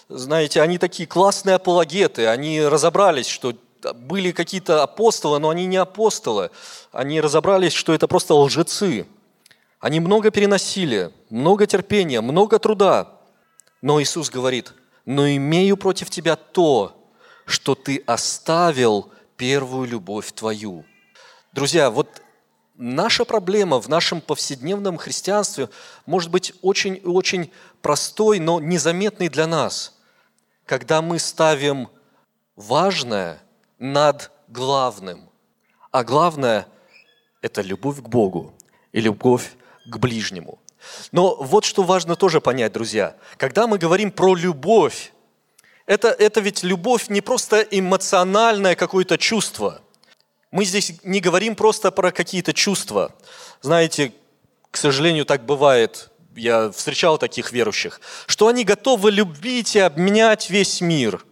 Знаете, 0.10 0.62
они 0.62 0.78
такие 0.78 1.08
классные 1.08 1.56
апологеты, 1.56 2.28
они 2.28 2.62
разобрались, 2.62 3.28
что 3.28 3.54
были 3.94 4.32
какие-то 4.32 4.84
апостолы, 4.84 5.40
но 5.40 5.50
они 5.50 5.66
не 5.66 5.78
апостолы. 5.78 6.50
Они 6.92 7.22
разобрались, 7.22 7.74
что 7.74 7.94
это 7.94 8.08
просто 8.08 8.34
лжецы. 8.34 9.06
Они 9.80 10.00
много 10.00 10.32
переносили, 10.32 11.12
много 11.30 11.68
терпения, 11.68 12.22
много 12.22 12.60
труда. 12.60 13.20
Но 13.82 14.02
Иисус 14.02 14.30
говорит, 14.30 14.74
но 15.06 15.28
имею 15.30 15.78
против 15.78 16.10
тебя 16.10 16.36
то, 16.36 17.12
что 17.46 17.76
ты 17.76 18.04
оставил 18.06 19.12
первую 19.38 19.88
любовь 19.88 20.32
твою. 20.34 20.84
Друзья, 21.54 21.90
вот 21.90 22.22
наша 22.76 23.26
проблема 23.26 23.80
в 23.80 23.88
нашем 23.88 24.22
повседневном 24.22 24.98
христианстве 24.98 25.70
может 26.06 26.30
быть 26.30 26.54
очень-очень 26.62 27.52
простой, 27.82 28.40
но 28.40 28.60
незаметный 28.60 29.30
для 29.30 29.48
нас, 29.48 29.98
когда 30.66 31.02
мы 31.02 31.20
ставим 31.20 31.90
важное 32.56 33.40
над 33.80 34.32
главным. 34.48 35.30
А 35.92 36.04
главное– 36.04 36.68
это 37.42 37.62
любовь 37.62 37.98
к 37.98 38.08
Богу 38.08 38.54
и 38.92 39.00
любовь 39.00 39.54
к 39.86 39.98
ближнему. 39.98 40.60
Но 41.12 41.36
вот 41.36 41.66
что 41.66 41.84
важно 41.84 42.16
тоже 42.16 42.42
понять, 42.42 42.74
друзья. 42.74 43.16
Когда 43.38 43.68
мы 43.68 43.78
говорим 43.78 44.12
про 44.12 44.36
любовь, 44.36 45.14
это, 45.86 46.10
это 46.10 46.40
ведь 46.42 46.64
любовь 46.64 47.10
не 47.10 47.22
просто 47.22 47.62
эмоциональное 47.62 48.76
какое-то 48.76 49.18
чувство– 49.18 49.82
мы 50.52 50.66
здесь 50.66 50.94
не 51.04 51.20
говорим 51.20 51.56
просто 51.56 51.92
про 51.92 52.12
какие-то 52.12 52.54
чувства. 52.54 53.14
Знаете, 53.62 54.14
к 54.72 54.78
сожалению, 54.78 55.26
так 55.26 55.46
бывает, 55.46 56.10
я 56.36 56.72
встречал 56.72 57.18
таких 57.18 57.52
верующих, 57.52 58.00
что 58.28 58.48
они 58.48 58.64
готовы 58.64 59.12
любить 59.12 59.76
и 59.76 59.80
обменять 59.80 60.50
весь 60.50 60.82
мир. 60.82 61.26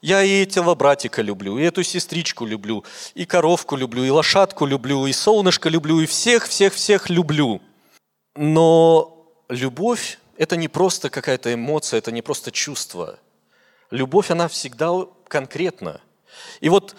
Я 0.00 0.22
и 0.22 0.42
этого 0.42 0.74
братика 0.74 1.22
люблю, 1.22 1.58
и 1.58 1.62
эту 1.62 1.82
сестричку 1.82 2.44
люблю, 2.44 2.84
и 3.14 3.24
коровку 3.24 3.74
люблю, 3.74 4.04
и 4.04 4.10
лошадку 4.10 4.66
люблю, 4.66 5.06
и 5.06 5.12
солнышко 5.14 5.70
люблю, 5.70 6.00
и 6.00 6.06
всех-всех-всех 6.06 7.08
люблю. 7.08 7.62
Но 8.36 9.26
любовь– 9.48 10.18
это 10.36 10.56
не 10.56 10.68
просто 10.68 11.08
какая-то 11.08 11.54
эмоция, 11.54 11.98
это 11.98 12.12
не 12.12 12.20
просто 12.20 12.50
чувство. 12.52 13.18
Любовь, 13.90 14.30
она 14.30 14.48
всегда 14.48 14.92
конкретна. 15.26 16.02
И 16.60 16.68
вот 16.68 16.94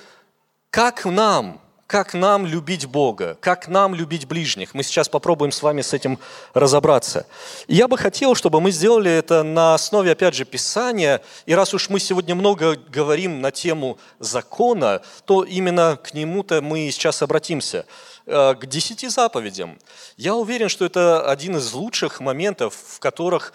как 0.75 1.05
нам, 1.05 1.61
как 1.87 2.13
нам 2.13 2.45
любить 2.45 2.85
Бога, 2.85 3.37
как 3.39 3.69
нам 3.69 3.95
любить 3.95 4.27
ближних? 4.27 4.73
Мы 4.73 4.83
сейчас 4.83 5.07
попробуем 5.07 5.53
с 5.53 5.63
вами 5.63 5.81
с 5.81 5.93
этим 5.93 6.19
разобраться. 6.53 7.27
Я 7.69 7.87
бы 7.87 7.97
хотел, 7.97 8.35
чтобы 8.35 8.59
мы 8.59 8.71
сделали 8.71 9.09
это 9.09 9.43
на 9.43 9.75
основе, 9.75 10.11
опять 10.11 10.35
же, 10.35 10.43
Писания. 10.43 11.21
И 11.45 11.55
раз 11.55 11.73
уж 11.73 11.87
мы 11.87 12.01
сегодня 12.01 12.35
много 12.35 12.75
говорим 12.75 13.39
на 13.39 13.51
тему 13.51 13.97
закона, 14.19 15.01
то 15.23 15.45
именно 15.45 15.95
к 15.95 16.13
нему-то 16.13 16.61
мы 16.61 16.91
сейчас 16.91 17.21
обратимся 17.21 17.85
э, 18.25 18.55
к 18.55 18.65
десяти 18.65 19.07
заповедям. 19.07 19.79
Я 20.17 20.35
уверен, 20.35 20.67
что 20.67 20.83
это 20.83 21.31
один 21.31 21.55
из 21.55 21.71
лучших 21.71 22.19
моментов, 22.19 22.75
в 22.75 22.99
которых 22.99 23.53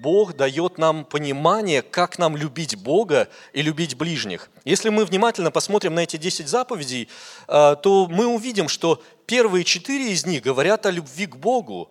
Бог 0.00 0.34
дает 0.34 0.78
нам 0.78 1.04
понимание, 1.04 1.82
как 1.82 2.18
нам 2.18 2.36
любить 2.36 2.76
Бога 2.76 3.28
и 3.52 3.62
любить 3.62 3.96
ближних. 3.96 4.50
Если 4.64 4.88
мы 4.88 5.04
внимательно 5.04 5.50
посмотрим 5.50 5.94
на 5.94 6.00
эти 6.00 6.16
10 6.16 6.48
заповедей, 6.48 7.08
а, 7.46 7.76
то 7.76 8.06
мы 8.08 8.26
увидим, 8.26 8.68
что 8.68 9.02
первые 9.26 9.64
четыре 9.64 10.12
из 10.12 10.26
них 10.26 10.42
говорят 10.42 10.86
о 10.86 10.90
любви 10.90 11.26
к 11.26 11.36
Богу, 11.36 11.90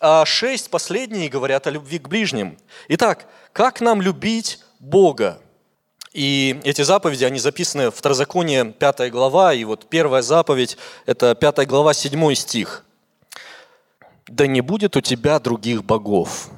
а 0.00 0.24
шесть 0.24 0.70
последние 0.70 1.28
говорят 1.28 1.66
о 1.66 1.70
любви 1.70 1.98
к 1.98 2.08
ближним. 2.08 2.58
Итак, 2.88 3.26
как 3.52 3.80
нам 3.80 4.02
любить 4.02 4.60
Бога? 4.78 5.40
И 6.12 6.60
эти 6.64 6.82
заповеди, 6.82 7.24
они 7.24 7.38
записаны 7.38 7.90
в 7.90 7.94
Второзаконие 7.94 8.72
5 8.72 9.10
глава, 9.10 9.54
и 9.54 9.64
вот 9.64 9.88
первая 9.88 10.22
заповедь– 10.22 10.76
это 11.06 11.34
5 11.34 11.66
глава, 11.66 11.94
7 11.94 12.34
стих. 12.34 12.84
«Да 14.26 14.46
не 14.46 14.60
будет 14.60 14.96
у 14.96 15.00
тебя 15.00 15.38
других 15.38 15.84
богов, 15.84 16.50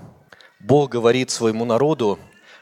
Бог 0.61 0.91
говорит 0.91 1.31
своему 1.31 1.65
народу, 1.65 2.19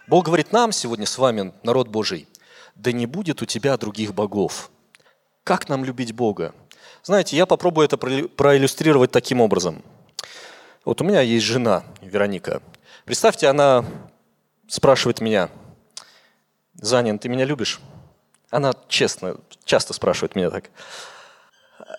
Бог 0.07 0.25
говорит 0.25 0.53
нам 0.53 0.73
сегодня 0.73 1.05
с 1.05 1.19
вами, 1.19 1.53
народ 1.65 1.89
Божий, 1.89 2.29
да 2.77 2.93
не 2.93 3.07
будет 3.07 3.43
у 3.43 3.45
тебя 3.45 3.77
других 3.77 4.15
богов. 4.15 4.71
Как 5.43 5.69
нам 5.69 5.85
любить 5.85 6.13
Бога? 6.13 6.55
Знаете, 7.03 7.37
я 7.37 7.45
попробую 7.45 7.85
это 7.85 7.97
проиллюстрировать 7.97 9.11
таким 9.11 9.41
образом. 9.41 9.83
Вот 10.85 11.01
у 11.01 11.05
меня 11.05 11.21
есть 11.23 11.45
жена, 11.45 11.85
Вероника. 12.01 12.63
Представьте, 13.05 13.49
она 13.49 13.85
спрашивает 14.69 15.21
меня, 15.21 15.51
Занин, 16.75 17.19
ты 17.19 17.29
меня 17.29 17.45
любишь? 17.45 17.81
Она 18.51 18.75
честно, 18.89 19.37
часто 19.65 19.93
спрашивает 19.93 20.37
меня 20.37 20.51
так. 20.51 20.71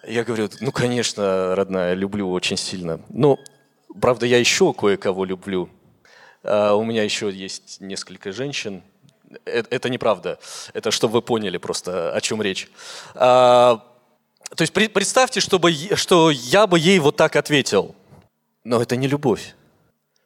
Я 0.07 0.23
говорю, 0.23 0.49
ну, 0.61 0.71
конечно, 0.71 1.55
родная, 1.55 1.93
люблю 1.93 2.31
очень 2.31 2.55
сильно. 2.57 3.01
Но, 3.09 3.37
правда, 3.99 4.25
я 4.25 4.37
еще 4.37 4.73
кое-кого 4.73 5.25
люблю. 5.25 5.69
А, 6.43 6.73
у 6.73 6.83
меня 6.83 7.03
еще 7.03 7.29
есть 7.31 7.81
несколько 7.81 8.31
женщин. 8.31 8.83
Э, 9.45 9.63
это 9.69 9.89
неправда. 9.89 10.39
Это 10.73 10.91
чтобы 10.91 11.15
вы 11.15 11.21
поняли 11.21 11.57
просто, 11.57 12.11
о 12.13 12.21
чем 12.21 12.41
речь. 12.41 12.69
А, 13.15 13.83
то 14.55 14.61
есть 14.61 14.73
представьте, 14.73 15.39
чтобы, 15.39 15.71
что 15.71 16.31
я 16.31 16.67
бы 16.67 16.79
ей 16.79 16.99
вот 16.99 17.15
так 17.15 17.35
ответил. 17.35 17.95
Но 18.63 18.81
это 18.81 18.95
не 18.95 19.07
любовь. 19.07 19.55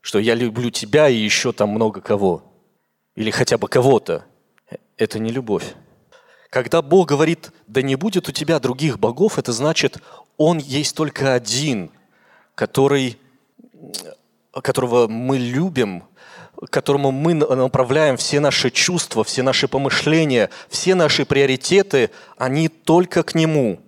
Что 0.02 0.20
я 0.20 0.36
люблю 0.36 0.70
тебя 0.70 1.08
и 1.10 1.16
еще 1.16 1.52
там 1.52 1.70
много 1.70 2.02
кого. 2.02 2.44
Или 3.16 3.32
хотя 3.32 3.58
бы 3.58 3.68
кого-то. 3.68 4.26
Это 4.98 5.20
не 5.20 5.32
любовь. 5.32 5.76
Когда 6.50 6.82
Бог 6.82 7.10
говорит, 7.10 7.52
да 7.68 7.82
не 7.82 7.96
будет 7.96 8.30
у 8.30 8.32
тебя 8.32 8.60
других 8.60 9.00
богов, 9.00 9.40
это 9.40 9.52
значит, 9.52 9.98
Он 10.38 10.60
есть 10.60 10.96
только 10.96 11.34
один, 11.34 11.90
который, 12.54 13.18
которого 14.62 15.08
мы 15.08 15.38
любим, 15.38 16.04
которому 16.70 17.12
мы 17.12 17.34
направляем 17.34 18.18
все 18.18 18.40
наши 18.40 18.70
чувства, 18.70 19.24
все 19.24 19.44
наши 19.44 19.68
помышления, 19.68 20.50
все 20.70 20.96
наши 20.96 21.26
приоритеты, 21.26 22.12
они 22.38 22.68
только 22.68 23.24
к 23.24 23.36
Нему. 23.36 23.82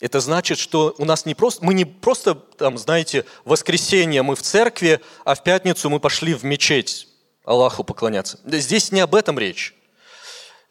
Это 0.00 0.20
значит, 0.20 0.58
что 0.58 0.94
у 0.98 1.04
нас 1.04 1.24
не 1.24 1.34
просто, 1.34 1.64
мы 1.64 1.72
не 1.72 1.84
просто, 1.84 2.34
там, 2.34 2.76
знаете, 2.76 3.24
в 3.44 3.50
воскресенье 3.50 4.22
мы 4.22 4.34
в 4.34 4.42
церкви, 4.42 5.00
а 5.24 5.34
в 5.34 5.42
пятницу 5.42 5.88
мы 5.88 6.00
пошли 6.00 6.34
в 6.34 6.44
мечеть 6.44 7.08
Аллаху 7.44 7.84
поклоняться. 7.84 8.38
Здесь 8.44 8.90
не 8.92 9.00
об 9.00 9.14
этом 9.14 9.38
речь. 9.38 9.74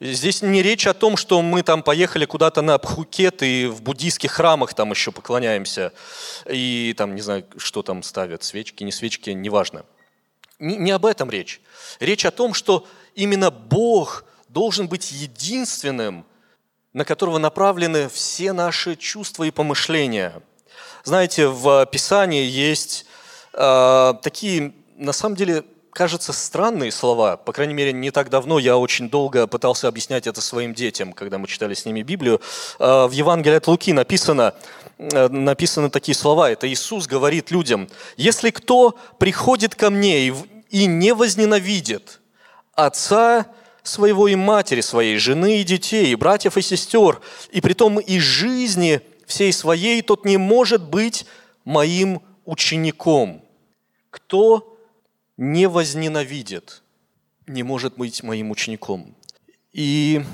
Здесь 0.00 0.42
не 0.42 0.62
речь 0.62 0.86
о 0.86 0.94
том, 0.94 1.16
что 1.16 1.40
мы 1.40 1.62
там 1.62 1.82
поехали 1.82 2.24
куда-то 2.24 2.62
на 2.62 2.78
Пхукет 2.78 3.42
и 3.42 3.66
в 3.66 3.80
буддийских 3.82 4.32
храмах 4.32 4.74
там 4.74 4.90
еще 4.90 5.12
поклоняемся. 5.12 5.92
И 6.50 6.94
там, 6.96 7.14
не 7.14 7.20
знаю, 7.20 7.46
что 7.56 7.82
там 7.82 8.02
ставят, 8.02 8.42
свечки, 8.42 8.82
не 8.82 8.90
свечки, 8.90 9.30
неважно. 9.30 9.84
Не, 10.58 10.90
об 10.90 11.06
этом 11.06 11.30
речь. 11.30 11.60
Речь 12.00 12.24
о 12.24 12.30
том, 12.30 12.54
что 12.54 12.86
именно 13.14 13.50
Бог 13.50 14.24
должен 14.48 14.88
быть 14.88 15.12
единственным, 15.12 16.26
на 16.92 17.04
которого 17.04 17.38
направлены 17.38 18.08
все 18.08 18.52
наши 18.52 18.96
чувства 18.96 19.44
и 19.44 19.50
помышления. 19.50 20.42
Знаете, 21.04 21.48
в 21.48 21.86
Писании 21.86 22.44
есть 22.44 23.06
э, 23.52 24.14
такие, 24.22 24.74
на 24.96 25.12
самом 25.12 25.36
деле, 25.36 25.64
кажется, 25.94 26.32
странные 26.32 26.90
слова. 26.90 27.36
По 27.36 27.52
крайней 27.52 27.72
мере, 27.72 27.92
не 27.92 28.10
так 28.10 28.28
давно 28.28 28.58
я 28.58 28.76
очень 28.76 29.08
долго 29.08 29.46
пытался 29.46 29.88
объяснять 29.88 30.26
это 30.26 30.40
своим 30.40 30.74
детям, 30.74 31.12
когда 31.12 31.38
мы 31.38 31.46
читали 31.46 31.72
с 31.72 31.86
ними 31.86 32.02
Библию. 32.02 32.40
Э, 32.78 33.06
в 33.06 33.12
Евангелии 33.12 33.56
от 33.56 33.66
Луки 33.68 33.92
написано, 33.92 34.54
э, 34.98 35.28
написаны 35.28 35.88
такие 35.88 36.14
слова. 36.14 36.50
Это 36.50 36.68
Иисус 36.68 37.06
говорит 37.06 37.50
людям, 37.50 37.88
«Если 38.16 38.50
кто 38.50 38.96
приходит 39.18 39.76
ко 39.76 39.88
мне 39.88 40.28
и 40.68 40.86
не 40.86 41.14
возненавидит 41.14 42.20
отца 42.74 43.46
своего 43.84 44.26
и 44.26 44.34
матери 44.34 44.80
своей, 44.80 45.16
жены 45.18 45.60
и 45.60 45.64
детей, 45.64 46.08
и 46.08 46.16
братьев 46.16 46.56
и 46.56 46.62
сестер, 46.62 47.20
и 47.52 47.60
притом 47.60 48.00
и 48.00 48.18
жизни 48.18 49.00
всей 49.26 49.52
своей, 49.52 50.02
тот 50.02 50.24
не 50.24 50.38
может 50.38 50.82
быть 50.82 51.24
моим 51.64 52.20
учеником. 52.44 53.42
Кто 54.10 54.73
не 55.36 55.66
возненавидит, 55.66 56.82
не 57.46 57.62
может 57.62 57.96
быть 57.96 58.22
моим 58.22 58.50
учеником. 58.50 59.14
И 59.72 60.24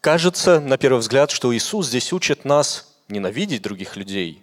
кажется, 0.00 0.60
на 0.60 0.76
первый 0.76 0.98
взгляд, 0.98 1.30
что 1.30 1.54
Иисус 1.54 1.88
здесь 1.88 2.12
учит 2.12 2.44
нас 2.44 2.94
ненавидеть 3.08 3.62
других 3.62 3.96
людей. 3.96 4.42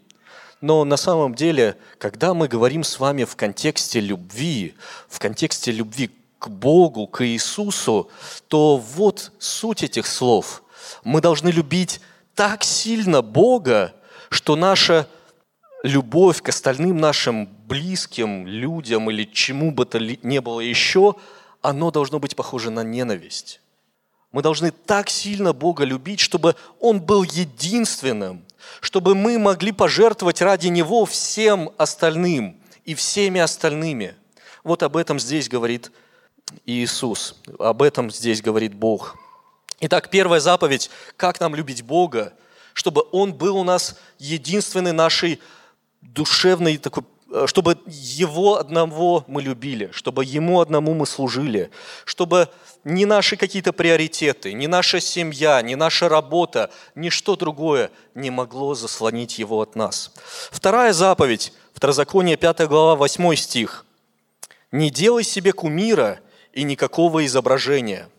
Но 0.62 0.84
на 0.84 0.98
самом 0.98 1.36
деле, 1.36 1.78
когда 2.00 2.34
мы 2.34 2.48
говорим 2.48 2.84
с 2.84 3.00
вами 3.00 3.24
в 3.24 3.36
контексте 3.36 4.00
любви, 4.00 4.76
в 5.08 5.20
контексте 5.20 5.72
любви 5.72 6.10
к 6.40 6.48
Богу, 6.48 7.08
к 7.08 7.26
Иисусу, 7.26 8.10
то 8.48 8.78
вот 8.78 9.32
суть 9.38 9.84
этих 9.84 10.08
слов. 10.08 10.64
Мы 11.04 11.22
должны 11.22 11.50
любить 11.50 12.02
так 12.34 12.64
сильно 12.64 13.22
Бога, 13.22 13.94
что 14.30 14.56
наша 14.56 15.08
любовь 15.86 16.42
к 16.42 16.50
остальным 16.50 16.98
нашим 16.98 17.48
близким 17.68 18.48
людям 18.48 19.12
или 19.12 19.24
чему 19.24 19.72
бы 19.72 19.86
то 19.86 20.00
ни 20.00 20.40
было 20.40 20.60
еще, 20.60 21.16
оно 21.62 21.92
должно 21.92 22.20
быть 22.20 22.36
похоже 22.36 22.72
на 22.72 22.84
ненависть. 22.84 23.62
Мы 24.32 24.42
должны 24.42 24.72
так 24.72 25.12
сильно 25.12 25.54
Бога 25.54 25.84
любить, 25.84 26.20
чтобы 26.20 26.56
Он 26.80 27.00
был 27.00 27.22
единственным, 27.22 28.44
чтобы 28.82 29.14
мы 29.14 29.38
могли 29.38 29.72
пожертвовать 29.72 30.42
ради 30.42 30.68
Него 30.68 31.06
всем 31.06 31.70
остальным 31.78 32.60
и 32.84 32.96
всеми 32.96 33.40
остальными. 33.40 34.16
Вот 34.64 34.82
об 34.82 34.98
этом 34.98 35.20
здесь 35.20 35.48
говорит 35.48 35.92
Иисус. 36.66 37.40
Об 37.60 37.84
этом 37.84 38.10
здесь 38.10 38.42
говорит 38.42 38.74
Бог. 38.74 39.16
Итак, 39.82 40.10
первая 40.10 40.40
заповедь, 40.40 40.90
как 41.16 41.40
нам 41.40 41.54
любить 41.54 41.84
Бога, 41.84 42.34
чтобы 42.74 43.06
Он 43.12 43.34
был 43.34 43.58
у 43.58 43.64
нас 43.64 44.00
единственной 44.18 44.92
нашей 44.92 45.40
душевной 46.14 46.78
такой 46.78 47.04
э, 47.32 47.46
чтобы 47.48 47.78
Его 47.88 48.58
одного 48.58 49.24
мы 49.28 49.42
любили, 49.42 49.90
чтобы 49.92 50.26
Ему 50.26 50.62
одному 50.62 50.94
мы 50.94 51.06
служили, 51.06 51.72
чтобы 52.06 52.50
ни 52.84 53.06
наши 53.06 53.36
какие-то 53.38 53.74
приоритеты, 53.74 54.54
ни 54.54 54.68
наша 54.68 55.00
семья, 55.00 55.62
ни 55.62 55.76
наша 55.76 56.08
работа, 56.08 56.70
ни 56.96 57.10
что 57.10 57.36
другое 57.36 57.92
не 58.14 58.30
могло 58.30 58.76
заслонить 58.76 59.40
Его 59.40 59.62
от 59.62 59.76
нас. 59.76 60.12
Вторая 60.52 60.94
заповедь, 60.94 61.52
Второзаконие 61.74 62.38
5 62.38 62.68
глава, 62.68 62.96
8 62.96 63.36
стих. 63.36 63.86
«Не 64.72 64.90
делай 64.90 65.24
себе 65.24 65.52
кумира 65.52 66.20
и 66.54 66.64
никакого 66.64 67.26
изображения, 67.26 68.10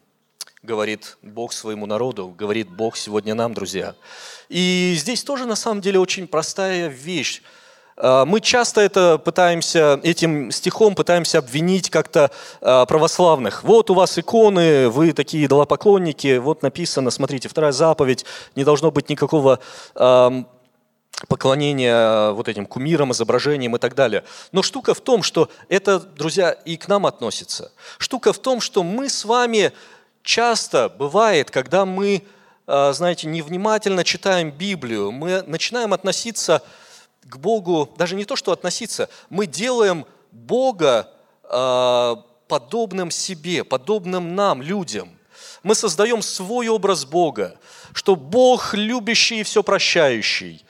говорит 0.66 1.16
Бог 1.22 1.52
своему 1.52 1.86
народу, 1.86 2.34
говорит 2.36 2.68
Бог 2.68 2.96
сегодня 2.96 3.34
нам, 3.34 3.54
друзья. 3.54 3.94
И 4.48 4.94
здесь 4.98 5.24
тоже 5.24 5.46
на 5.46 5.56
самом 5.56 5.80
деле 5.80 5.98
очень 5.98 6.26
простая 6.26 6.88
вещь. 6.88 7.42
А, 7.96 8.24
мы 8.24 8.40
часто 8.40 8.80
это 8.80 9.18
пытаемся, 9.18 10.00
этим 10.02 10.50
стихом 10.50 10.94
пытаемся 10.94 11.38
обвинить 11.38 11.90
как-то 11.90 12.30
а, 12.60 12.84
православных. 12.86 13.64
Вот 13.64 13.90
у 13.90 13.94
вас 13.94 14.18
иконы, 14.18 14.88
вы 14.88 15.12
такие 15.12 15.46
идолопоклонники, 15.46 16.36
вот 16.38 16.62
написано, 16.62 17.10
смотрите, 17.10 17.48
вторая 17.48 17.72
заповедь, 17.72 18.24
не 18.54 18.64
должно 18.64 18.90
быть 18.90 19.08
никакого 19.08 19.60
поклонения 21.28 22.32
вот 22.32 22.46
этим 22.46 22.66
кумирам, 22.66 23.12
изображениям 23.12 23.74
и 23.74 23.78
так 23.78 23.94
далее. 23.94 24.22
Но 24.52 24.62
штука 24.62 24.92
в 24.92 25.00
том, 25.00 25.22
что 25.22 25.48
это, 25.70 25.98
друзья, 25.98 26.50
и 26.50 26.76
к 26.76 26.88
нам 26.88 27.06
относится. 27.06 27.72
Штука 27.96 28.34
в 28.34 28.38
том, 28.38 28.60
что 28.60 28.82
мы 28.82 29.08
с 29.08 29.24
вами 29.24 29.72
часто 30.22 30.90
бывает, 30.90 31.50
когда 31.50 31.86
мы, 31.86 32.22
знаете, 32.66 33.28
невнимательно 33.28 34.04
читаем 34.04 34.50
Библию, 34.50 35.10
мы 35.10 35.42
начинаем 35.46 35.94
относиться 35.94 36.62
Богу, 37.34 37.92
даже 37.96 38.14
не 38.14 38.24
то, 38.24 38.36
что 38.36 38.52
относиться, 38.52 39.08
мы 39.30 39.46
делаем 39.46 40.06
Бога 40.30 41.10
а, 41.44 42.22
подобным 42.48 43.10
себе, 43.10 43.64
подобным 43.64 44.34
нам, 44.34 44.62
людям. 44.62 45.10
Мы 45.62 45.74
создаем 45.74 46.22
свой 46.22 46.68
образ 46.68 47.04
Бога, 47.04 47.58
что 47.92 48.14
Бог 48.14 48.74
любящий 48.74 49.40
и 49.40 49.42
все 49.42 49.62
прощающий, 49.62 50.64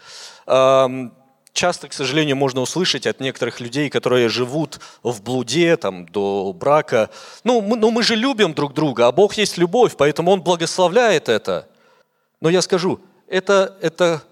часто, 1.56 1.88
к 1.88 1.92
сожалению, 1.92 2.36
можно 2.36 2.60
услышать 2.60 3.06
от 3.06 3.18
некоторых 3.20 3.60
людей, 3.60 3.90
которые 3.90 4.28
живут 4.28 4.78
в 5.02 5.22
блуде 5.22 5.76
там, 5.76 6.06
до 6.06 6.52
брака, 6.52 7.10
ну 7.42 7.60
мы, 7.60 7.76
ну 7.76 7.90
мы 7.90 8.02
же 8.02 8.14
любим 8.14 8.54
друг 8.54 8.74
друга, 8.74 9.08
а 9.08 9.12
Бог 9.12 9.34
есть 9.34 9.56
любовь, 9.56 9.96
поэтому 9.96 10.30
Он 10.30 10.42
благословляет 10.42 11.28
это. 11.28 11.66
Но 12.40 12.50
я 12.50 12.62
скажу, 12.62 13.00
это, 13.26 13.76
это 13.80 14.22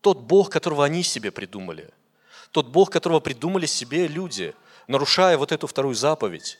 тот 0.00 0.18
Бог, 0.20 0.50
которого 0.50 0.84
они 0.84 1.02
себе 1.02 1.30
придумали. 1.30 1.90
Тот 2.50 2.68
Бог, 2.68 2.90
которого 2.90 3.20
придумали 3.20 3.66
себе 3.66 4.06
люди, 4.06 4.54
нарушая 4.86 5.36
вот 5.38 5.52
эту 5.52 5.66
вторую 5.66 5.94
заповедь. 5.94 6.58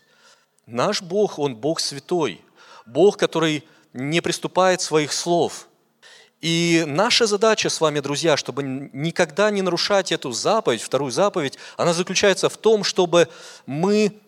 Наш 0.67 1.03
Бог, 1.03 1.39
Он 1.39 1.57
Бог 1.57 1.81
святой. 1.81 2.41
Бог, 2.87 3.17
который 3.17 3.65
не 3.93 4.21
приступает 4.21 4.81
своих 4.81 5.13
слов– 5.13 5.67
и 6.41 6.85
наша 6.87 7.27
задача 7.27 7.69
с 7.69 7.81
вами, 7.81 8.01
друзья, 8.01 8.37
чтобы 8.37 8.63
никогда 8.63 9.51
не 9.51 9.61
нарушать 9.61 10.11
эту 10.11 10.33
заповедь, 10.33 10.81
вторую 10.81 11.13
заповедь, 11.13 11.59
она 11.77 11.93
заключается 11.93 12.49
в 12.49 12.57
том, 12.57 12.83
чтобы 12.83 13.29
мы 13.67 14.19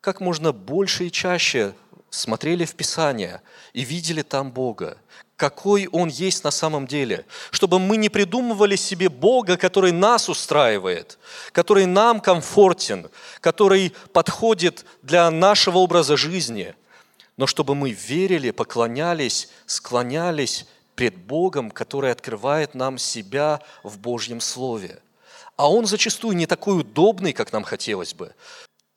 как 0.00 0.20
можно 0.20 0.52
больше 0.52 1.06
и 1.06 1.12
чаще 1.12 1.74
смотрели 2.10 2.64
в 2.64 2.74
Писание 2.74 3.40
и 3.72 3.84
видели 3.84 4.22
там 4.22 4.50
Бога, 4.50 4.98
какой 5.36 5.88
Он 5.90 6.08
есть 6.08 6.44
на 6.44 6.50
самом 6.50 6.86
деле, 6.86 7.26
чтобы 7.50 7.78
мы 7.78 7.96
не 7.96 8.08
придумывали 8.08 8.76
себе 8.76 9.08
Бога, 9.08 9.56
который 9.56 9.92
нас 9.92 10.28
устраивает, 10.28 11.18
который 11.52 11.86
нам 11.86 12.20
комфортен, 12.20 13.10
который 13.40 13.92
подходит 14.12 14.84
для 15.02 15.30
нашего 15.30 15.78
образа 15.78 16.16
жизни, 16.16 16.74
но 17.36 17.46
чтобы 17.46 17.74
мы 17.74 17.90
верили, 17.90 18.52
поклонялись, 18.52 19.48
склонялись 19.66 20.66
пред 20.94 21.16
Богом, 21.16 21.70
который 21.70 22.12
открывает 22.12 22.74
нам 22.74 22.98
себя 22.98 23.60
в 23.82 23.98
Божьем 23.98 24.40
Слове. 24.40 25.00
А 25.56 25.70
Он 25.70 25.86
зачастую 25.86 26.36
не 26.36 26.46
такой 26.46 26.80
удобный, 26.80 27.32
как 27.32 27.52
нам 27.52 27.64
хотелось 27.64 28.14
бы. 28.14 28.34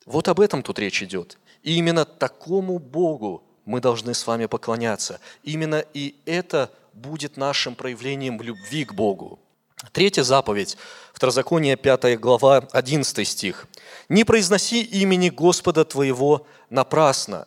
Вот 0.06 0.28
об 0.28 0.40
этом 0.40 0.62
тут 0.62 0.78
речь 0.78 1.02
идет. 1.02 1.38
И 1.62 1.76
именно 1.76 2.04
такому 2.04 2.78
Богу 2.78 3.42
мы 3.68 3.80
должны 3.80 4.14
с 4.14 4.26
вами 4.26 4.46
поклоняться. 4.46 5.20
Именно 5.44 5.84
и 5.92 6.14
это 6.24 6.70
будет 6.94 7.36
нашим 7.36 7.74
проявлением 7.74 8.40
любви 8.40 8.86
к 8.86 8.94
Богу. 8.94 9.38
Третья 9.92 10.22
заповедь, 10.22 10.78
Второзаконие 11.12 11.76
5 11.76 12.18
глава, 12.18 12.66
11 12.72 13.28
стих. 13.28 13.68
«Не 14.08 14.24
произноси 14.24 14.82
имени 14.82 15.28
Господа 15.28 15.84
твоего 15.84 16.46
напрасно». 16.70 17.46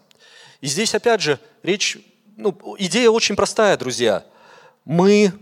И 0.61 0.67
здесь 0.67 0.93
опять 0.93 1.21
же 1.21 1.39
речь, 1.63 1.97
ну, 2.37 2.55
идея 2.77 3.09
очень 3.09 3.35
простая, 3.35 3.75
друзья. 3.75 4.23
Мы 4.85 5.33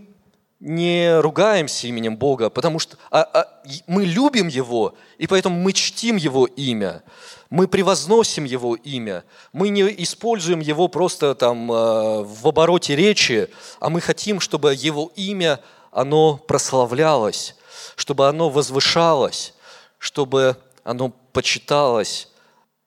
не 0.60 1.20
ругаемся 1.20 1.88
именем 1.88 2.16
Бога, 2.16 2.48
потому 2.48 2.78
что 2.78 2.96
а, 3.10 3.22
а, 3.22 3.62
мы 3.86 4.06
любим 4.06 4.48
Его, 4.48 4.94
и 5.18 5.26
поэтому 5.26 5.60
мы 5.60 5.74
чтим 5.74 6.16
Его 6.16 6.46
имя, 6.46 7.02
мы 7.50 7.66
превозносим 7.66 8.44
Его 8.44 8.76
имя, 8.76 9.24
мы 9.52 9.68
не 9.68 9.82
используем 10.02 10.60
Его 10.60 10.86
просто 10.86 11.34
там 11.34 11.70
э, 11.70 12.22
в 12.22 12.46
обороте 12.46 12.94
речи, 12.94 13.50
а 13.80 13.90
мы 13.90 14.00
хотим, 14.00 14.38
чтобы 14.38 14.72
Его 14.72 15.12
имя, 15.16 15.60
оно 15.90 16.36
прославлялось, 16.36 17.56
чтобы 17.96 18.28
оно 18.28 18.48
возвышалось, 18.48 19.54
чтобы 19.98 20.56
оно 20.84 21.12
почиталось 21.32 22.28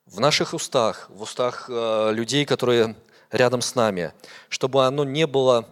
в 0.05 0.21
наших 0.21 0.53
устах, 0.53 1.09
в 1.09 1.21
устах 1.23 1.65
э, 1.69 2.11
людей, 2.13 2.45
которые 2.45 2.95
рядом 3.31 3.61
с 3.61 3.75
нами, 3.75 4.13
чтобы 4.47 4.85
оно 4.85 5.03
не 5.03 5.27
было, 5.27 5.67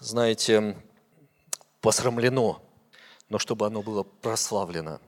знаете, 0.00 0.76
посрамлено, 1.82 2.62
но 3.28 3.38
чтобы 3.38 3.66
оно 3.66 3.82
было 3.82 4.04
прославлено. 4.04 5.00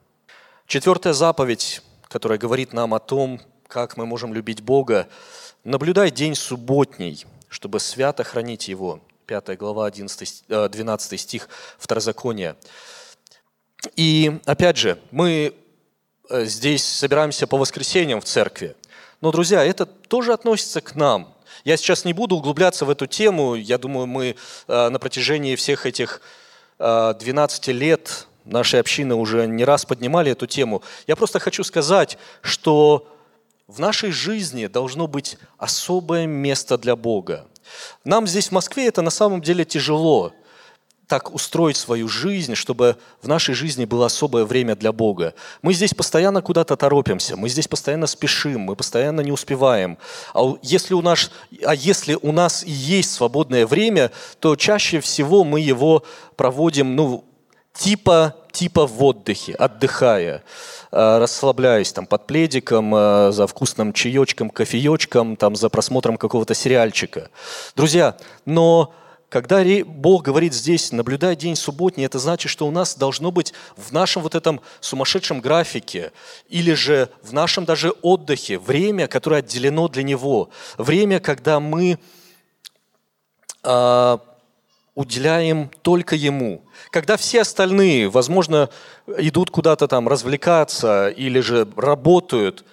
Четвертая 0.67 1.13
заповедь, 1.13 1.81
которая 2.07 2.37
говорит 2.37 2.73
нам 2.73 2.93
о 2.93 2.99
том, 2.99 3.41
как 3.67 3.97
мы 3.97 4.05
можем 4.05 4.33
любить 4.33 4.61
Бога, 4.61 5.07
наблюдай 5.63 6.11
день 6.11 6.35
субботний, 6.35 7.25
чтобы 7.49 7.79
свято 7.79 8.23
хранить 8.23 8.67
его. 8.67 9.01
5 9.25 9.57
глава, 9.57 9.85
11, 9.87 10.45
12 10.47 11.13
э, 11.13 11.17
стих 11.17 11.49
Второзакония. 11.77 12.55
И 13.95 14.39
опять 14.45 14.77
же, 14.77 14.99
мы 15.11 15.53
э, 16.29 16.45
здесь 16.45 16.85
собираемся 16.85 17.45
по 17.45 17.57
воскресеньям 17.57 18.21
в 18.21 18.23
церкви. 18.23 18.75
Но, 19.19 19.31
друзья, 19.31 19.63
это 19.63 19.85
тоже 19.85 20.31
относится 20.31 20.79
к 20.79 20.95
нам. 20.95 21.33
Я 21.65 21.75
сейчас 21.75 22.05
не 22.05 22.13
буду 22.13 22.37
углубляться 22.37 22.85
в 22.85 22.89
эту 22.89 23.05
тему. 23.05 23.55
Я 23.55 23.77
думаю, 23.77 24.07
мы 24.07 24.35
э, 24.67 24.89
на 24.89 24.99
протяжении 24.99 25.55
всех 25.55 25.85
этих 25.85 26.21
12 26.79 27.67
лет 27.69 28.27
нашей 28.47 28.79
общины 28.79 29.15
уже 29.15 29.47
не 29.47 29.63
раз 29.65 29.85
поднимали 29.85 30.31
эту 30.31 30.47
тему. 30.47 30.81
Я 31.07 31.15
просто 31.15 31.39
хочу 31.39 31.63
сказать, 31.63 32.17
что 32.41 33.07
в 33.67 33.79
нашей 33.79 34.11
жизни 34.11 34.67
должно 34.67 35.07
быть 35.07 35.37
особое 35.57 36.25
место 36.25 36.77
для 36.77 36.95
Бога. 36.95 37.45
Нам 38.03 38.27
здесь 38.27 38.47
в 38.47 38.51
Москве 38.51 38.87
это 38.87 39.01
на 39.01 39.11
самом 39.11 39.41
деле 39.41 39.65
тяжело– 39.65 40.33
так 41.07 41.33
устроить 41.33 41.77
свою 41.77 42.07
жизнь, 42.07 42.55
чтобы 42.55 42.97
в 43.21 43.27
нашей 43.27 43.55
жизни 43.55 43.85
было 43.85 44.07
особое 44.07 44.43
время 44.43 44.75
для 44.75 44.91
Бога. 44.91 45.33
Мы 45.61 45.73
здесь 45.73 45.93
постоянно 45.93 46.41
куда-то 46.41 46.75
торопимся, 46.75 47.37
мы 47.37 47.49
здесь 47.49 47.67
постоянно 47.67 48.07
спешим, 48.07 48.61
мы 48.61 48.75
постоянно 48.75 49.21
не 49.21 49.31
успеваем. 49.31 49.97
А 50.33 50.53
если 50.61 50.93
у 50.93 51.01
нас, 51.01 51.31
а 51.65 51.73
если 51.73 52.17
у 52.21 52.31
нас 52.31 52.63
есть 52.65 53.13
свободное 53.13 53.65
время, 53.65 54.11
то 54.39 54.55
чаще 54.57 54.99
всего 54.99 55.45
мы 55.45 55.61
его 55.61 56.03
проводим, 56.35 56.95
ну, 56.95 57.23
типа, 57.77 58.35
типа 58.51 58.87
в 58.87 59.03
отдыхе, 59.03 59.53
отдыхая, 59.53 60.43
э, 60.91 61.17
расслабляясь 61.19 61.93
там 61.93 62.05
под 62.05 62.27
пледиком, 62.27 62.93
э, 62.95 63.31
за 63.31 63.47
вкусным 63.47 63.93
чаечком, 63.93 64.49
кофеечком, 64.49 65.35
там 65.35 65.55
за 65.55 65.69
просмотром 65.69 66.17
какого-то 66.17 66.53
сериальчика. 66.53 67.29
Друзья, 67.75 68.17
но 68.45 68.93
когда 69.29 69.61
Бог 69.85 70.23
говорит 70.23 70.53
здесь, 70.53 70.93
наблюдай 70.93 71.35
день 71.35 71.57
субботний, 71.57 72.05
это 72.05 72.17
значит, 72.17 72.49
что 72.49 72.65
у 72.65 72.71
нас 72.71 72.95
должно 72.95 73.31
быть 73.31 73.53
в 73.75 73.91
нашем 73.91 74.21
вот 74.23 74.35
этом 74.35 74.61
сумасшедшем 74.79 75.41
графике 75.41 76.13
или 76.47 76.73
же 76.73 77.09
в 77.21 77.33
нашем 77.33 77.65
даже 77.65 77.91
отдыхе 78.01 78.57
время, 78.57 79.07
которое 79.07 79.39
отделено 79.39 79.89
для 79.89 80.03
Него. 80.03 80.49
Время, 80.77 81.19
когда 81.19 81.59
мы 81.59 81.99
э, 83.63 84.17
уделяем 84.97 85.69
только 85.83 86.15
Ему. 86.15 86.63
Когда 86.89 87.17
все 87.17 87.41
остальные, 87.41 88.09
возможно, 88.09 88.71
идут 89.05 89.51
куда-то 89.51 89.87
там 89.87 90.07
развлекаться 90.07 91.09
или 91.09 91.39
же 91.39 91.67
работают, 91.75 92.65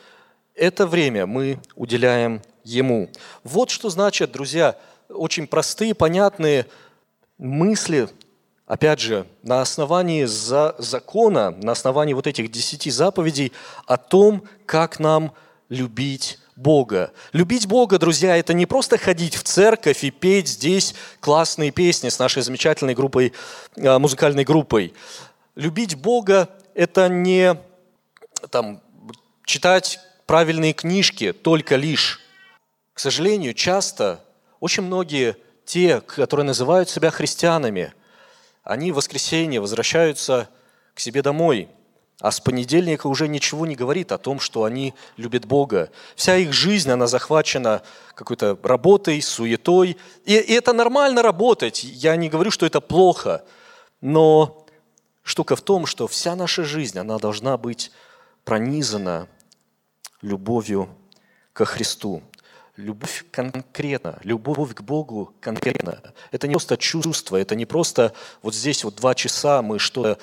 это 0.54 0.86
время 0.86 1.26
мы 1.26 1.60
уделяем 1.76 2.40
Ему. 2.64 3.10
Вот 3.44 3.68
что 3.68 3.90
значит, 3.90 4.32
друзья, 4.32 4.74
очень 5.10 5.46
простые, 5.46 5.94
понятные 5.94 6.66
мысли, 7.36 8.08
опять 8.66 9.00
же, 9.00 9.26
на 9.42 9.60
основании 9.60 10.24
за 10.24 10.76
закона, 10.78 11.50
на 11.50 11.72
основании 11.72 12.14
вот 12.14 12.26
этих 12.26 12.50
десяти 12.50 12.90
заповедей 12.90 13.52
о 13.84 13.98
том, 13.98 14.44
как 14.64 14.98
нам 14.98 15.34
любить 15.68 16.38
Бога. 16.56 17.12
Любить 17.32 17.66
Бога, 17.66 17.98
друзья, 17.98 18.36
это 18.36 18.54
не 18.54 18.66
просто 18.66 18.96
ходить 18.96 19.34
в 19.34 19.42
церковь 19.42 20.04
и 20.04 20.10
петь 20.10 20.48
здесь 20.48 20.94
классные 21.20 21.70
песни 21.70 22.08
с 22.08 22.18
нашей 22.18 22.42
замечательной 22.42 22.94
группой, 22.94 23.32
э, 23.76 23.98
музыкальной 23.98 24.44
группой. 24.44 24.94
Любить 25.56 25.96
Бога– 25.96 26.48
это 26.74 27.08
не 27.08 27.56
там, 28.50 28.80
читать 29.44 29.98
правильные 30.26 30.72
книжки 30.72 31.32
только 31.32 31.76
лишь. 31.76 32.20
К 32.92 33.00
сожалению, 33.00 33.54
часто 33.54 34.20
очень 34.60 34.84
многие 34.84 35.36
те, 35.64 36.00
которые 36.00 36.46
называют 36.46 36.88
себя 36.88 37.10
христианами, 37.10 37.92
они 38.62 38.92
в 38.92 38.96
воскресенье 38.96 39.60
возвращаются 39.60 40.48
к 40.94 41.00
себе 41.00 41.22
домой, 41.22 41.68
а 42.20 42.30
с 42.30 42.40
понедельника 42.40 43.06
уже 43.06 43.28
ничего 43.28 43.66
не 43.66 43.74
говорит 43.74 44.12
о 44.12 44.18
том, 44.18 44.40
что 44.40 44.64
они 44.64 44.94
любят 45.16 45.44
Бога. 45.46 45.90
Вся 46.16 46.36
их 46.36 46.52
жизнь, 46.52 46.90
она 46.90 47.06
захвачена 47.06 47.82
какой-то 48.14 48.58
работой, 48.62 49.20
суетой. 49.20 49.96
И, 50.24 50.34
и 50.34 50.52
это 50.52 50.72
нормально 50.72 51.22
работать, 51.22 51.84
я 51.84 52.16
не 52.16 52.28
говорю, 52.28 52.50
что 52.50 52.66
это 52.66 52.80
плохо, 52.80 53.44
но 54.00 54.64
штука 55.22 55.56
в 55.56 55.62
том, 55.62 55.86
что 55.86 56.06
вся 56.06 56.36
наша 56.36 56.64
жизнь, 56.64 56.98
она 56.98 57.18
должна 57.18 57.56
быть 57.56 57.90
пронизана 58.44 59.28
любовью 60.22 60.88
ко 61.52 61.64
Христу. 61.64 62.22
Любовь 62.76 63.24
конкретно, 63.30 64.18
любовь 64.24 64.74
к 64.74 64.80
Богу 64.80 65.32
конкретно. 65.40 66.02
Это 66.32 66.48
не 66.48 66.54
просто 66.54 66.76
чувство, 66.76 67.36
это 67.36 67.54
не 67.54 67.66
просто 67.66 68.12
вот 68.42 68.52
здесь 68.52 68.82
вот 68.82 68.96
два 68.96 69.14
часа 69.14 69.62
мы 69.62 69.78
что 69.78 70.04
э, 70.06 70.16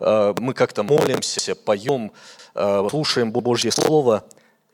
мы 0.00 0.54
как-то 0.54 0.82
молимся, 0.82 1.54
поем, 1.54 2.12
э, 2.54 2.88
слушаем 2.90 3.32
Божье 3.32 3.70
Слово. 3.70 4.24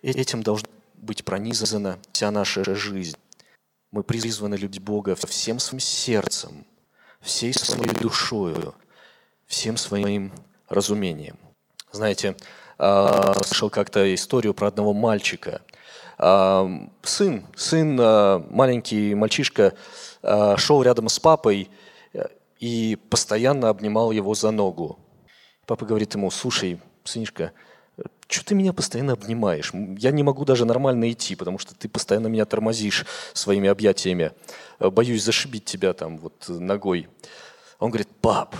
Этим 0.02 0.42
должна 0.42 0.68
быть 0.96 1.24
пронизана 1.24 1.98
вся 2.12 2.30
наша 2.30 2.74
жизнь. 2.74 3.16
Мы 3.90 4.02
призваны 4.02 4.56
любить 4.56 4.82
Бога 4.82 5.14
всем 5.14 5.58
своим 5.58 5.80
сердцем, 5.80 6.66
всей 7.20 7.54
своей 7.54 7.90
душою, 7.90 8.74
всем 9.46 9.76
своим 9.76 10.32
разумением. 10.68 11.38
Знаете, 11.92 12.36
э, 12.78 13.32
слышал 13.44 13.70
как-то 13.70 14.14
историю 14.14 14.54
про 14.54 14.68
одного 14.68 14.92
мальчика– 14.92 15.62
сын, 16.16 17.46
сын, 17.56 17.96
маленький 17.96 19.14
мальчишка, 19.14 19.74
шел 20.56 20.82
рядом 20.82 21.08
с 21.08 21.18
папой 21.18 21.68
э, 22.12 22.26
и 22.60 22.96
постоянно 23.10 23.68
обнимал 23.68 24.12
его 24.12 24.34
за 24.34 24.52
ногу. 24.52 24.98
Папа 25.66 25.86
говорит 25.86 26.14
ему, 26.14 26.30
слушай, 26.30 26.80
сынишка, 27.04 27.52
что 28.28 28.44
ты 28.44 28.54
меня 28.54 28.72
постоянно 28.72 29.12
обнимаешь? 29.12 29.72
Я 29.98 30.10
не 30.10 30.22
могу 30.22 30.44
даже 30.44 30.64
нормально 30.64 31.12
идти, 31.12 31.36
потому 31.36 31.58
что 31.58 31.74
ты 31.74 31.88
постоянно 31.88 32.26
меня 32.26 32.44
тормозишь 32.44 33.06
своими 33.32 33.68
объятиями. 33.68 34.32
Э, 34.78 34.90
боюсь 34.90 35.22
зашибить 35.22 35.64
тебя 35.64 35.92
там 35.92 36.18
вот 36.18 36.48
ногой. 36.48 37.08
Он 37.78 37.90
говорит, 37.90 38.08
пап, 38.20 38.56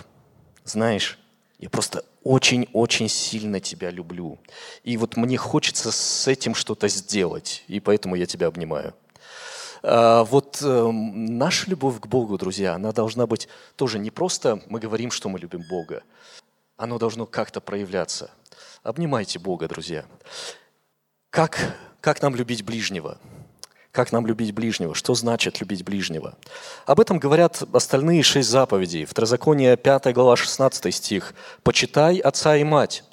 знаешь, 0.65 1.19
я 1.59 1.69
просто 1.71 2.05
очень-очень 2.23 3.09
сильно 3.09 3.61
тебя 3.61 3.91
люблю. 3.91 4.39
И 4.83 4.97
вот 4.97 5.17
мне 5.17 5.37
хочется 5.37 5.93
с 5.93 6.29
этим 6.29 6.55
что-то 6.55 6.89
сделать, 6.89 7.65
и 7.69 7.81
поэтому 7.81 8.15
я 8.15 8.27
тебя 8.27 8.47
обнимаю. 8.47 8.95
А, 9.83 10.25
вот 10.25 10.61
э, 10.63 10.91
наша 10.91 11.69
любовь 11.69 12.01
к 12.01 12.07
Богу, 12.07 12.39
друзья, 12.39 12.75
она 12.75 12.93
должна 12.93 13.27
быть 13.27 13.49
тоже 13.77 13.99
не 13.99 14.11
просто 14.11 14.63
мы 14.69 14.81
говорим, 14.81 15.11
что 15.11 15.29
мы 15.29 15.39
любим 15.39 15.63
Бога, 15.69 16.03
оно 16.77 16.99
должно 16.99 17.27
как-то 17.27 17.61
проявляться. 17.61 18.31
Обнимайте 18.83 19.39
Бога, 19.39 19.69
друзья. 19.69 20.05
Как, 21.31 21.59
как 22.01 22.23
нам 22.23 22.35
любить 22.35 22.65
ближнего? 22.65 23.19
Как 23.93 24.11
нам 24.11 24.27
любить 24.27 24.53
ближнего? 24.53 24.95
Что 24.95 25.15
значит 25.15 25.61
любить 25.61 25.85
ближнего? 25.85 26.37
Об 26.85 26.99
этом 26.99 27.19
говорят 27.19 27.63
остальные 27.73 28.25
шесть 28.25 28.49
заповедей. 28.49 29.05
Второзаконие 29.05 29.77
5 29.77 30.13
глава 30.13 30.37
16 30.37 30.93
стих. 30.93 31.35
«Почитай 31.63 32.19
отца 32.19 32.57
и 32.57 32.65
мать». 32.65 33.05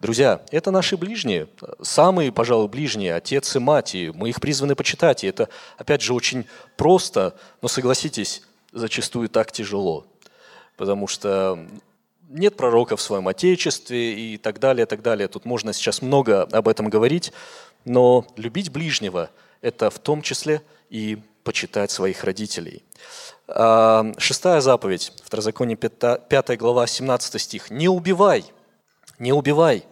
Друзья, 0.00 0.42
это 0.50 0.72
наши 0.72 0.96
ближние, 0.96 1.48
самые, 1.80 2.32
пожалуй, 2.32 2.66
ближние, 2.66 3.14
отец 3.14 3.54
и 3.54 3.60
мать, 3.60 3.94
и 3.94 4.10
мы 4.10 4.30
их 4.30 4.40
призваны 4.40 4.74
почитать. 4.74 5.22
И 5.22 5.28
это, 5.28 5.48
опять 5.78 6.02
же, 6.02 6.12
очень 6.12 6.48
просто, 6.76 7.36
но 7.60 7.68
согласитесь, 7.68 8.42
зачастую 8.72 9.28
так 9.28 9.52
тяжело. 9.52 10.06
Потому 10.76 11.06
что 11.06 11.68
нет 12.32 12.56
пророка 12.56 12.96
в 12.96 13.02
своем 13.02 13.28
отечестве 13.28 14.14
и 14.14 14.36
так 14.38 14.58
далее, 14.58 14.86
так 14.86 15.02
далее. 15.02 15.28
Тут 15.28 15.44
можно 15.44 15.72
сейчас 15.72 16.02
много 16.02 16.42
об 16.42 16.68
этом 16.68 16.88
говорить, 16.88 17.32
но 17.84 18.26
любить 18.36 18.70
ближнего– 18.70 19.30
это 19.60 19.90
в 19.90 19.98
том 19.98 20.22
числе 20.22 20.62
и 20.90 21.18
почитать 21.44 21.90
своих 21.90 22.24
родителей. 22.24 22.82
А, 23.48 24.12
шестая 24.18 24.60
заповедь, 24.60 25.12
Второзаконие 25.24 25.76
5 25.76 26.58
глава, 26.58 26.86
17 26.86 27.40
стих. 27.40 27.70
«Не 27.70 27.88
убивай, 27.88 28.44
не 29.18 29.32
убивай». 29.32 29.84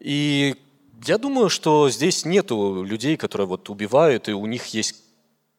И 0.00 0.56
я 1.04 1.18
думаю, 1.18 1.48
что 1.48 1.90
здесь 1.90 2.24
нету 2.24 2.82
людей, 2.84 3.16
которые 3.16 3.46
вот 3.46 3.68
убивают, 3.70 4.28
и 4.28 4.32
у 4.32 4.46
них 4.46 4.66
есть, 4.66 4.96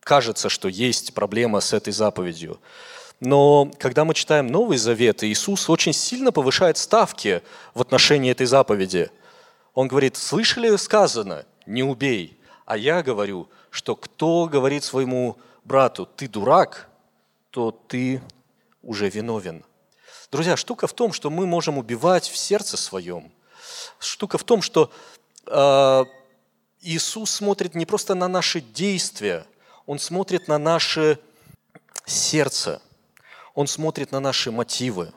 кажется, 0.02 0.50
что 0.50 0.68
есть 0.68 1.14
проблема 1.14 1.60
с 1.60 1.74
этой 1.74 1.94
заповедью. 1.94 2.60
Но 3.20 3.70
когда 3.78 4.06
мы 4.06 4.14
читаем 4.14 4.48
Новый 4.48 4.78
Завет, 4.78 5.24
Иисус 5.24 5.70
очень 5.70 5.94
сильно 5.94 6.32
повышает 6.32 6.78
ставки 6.78 7.42
в 7.74 7.82
отношении 7.82 8.32
этой 8.32 8.46
заповеди. 8.46 9.12
Он 9.74 9.88
говорит, 9.88 10.16
слышали 10.16 10.76
сказано, 10.78 11.46
не 11.66 11.84
убей. 11.84 12.40
А 12.66 12.78
я 12.78 13.04
говорю, 13.04 13.50
что 13.72 13.96
кто 13.96 14.46
говорит 14.46 14.84
своему 14.84 15.38
брату, 15.66 16.06
ты 16.06 16.28
дурак, 16.30 16.90
то 17.50 17.72
ты 17.72 18.22
уже 18.82 19.10
виновен. 19.10 19.66
Друзья, 20.32 20.56
штука 20.56 20.88
в 20.88 20.94
том, 20.94 21.12
что 21.12 21.30
мы 21.30 21.46
можем 21.46 21.78
убивать 21.78 22.30
в 22.30 22.38
сердце 22.38 22.78
своем. 22.78 23.32
Штука 24.00 24.38
в 24.38 24.44
том, 24.44 24.62
что 24.62 24.92
э, 25.46 26.06
Иисус 26.82 27.32
смотрит 27.32 27.76
не 27.76 27.86
просто 27.86 28.16
на 28.16 28.28
наши 28.28 28.62
действия, 28.62 29.46
Он 29.86 30.00
смотрит 30.00 30.48
на 30.48 30.58
наше 30.58 31.20
сердце– 32.06 32.82
он 33.60 33.68
смотрит 33.68 34.14
на 34.14 34.22
наши 34.22 34.52
мотивы. 34.52 35.12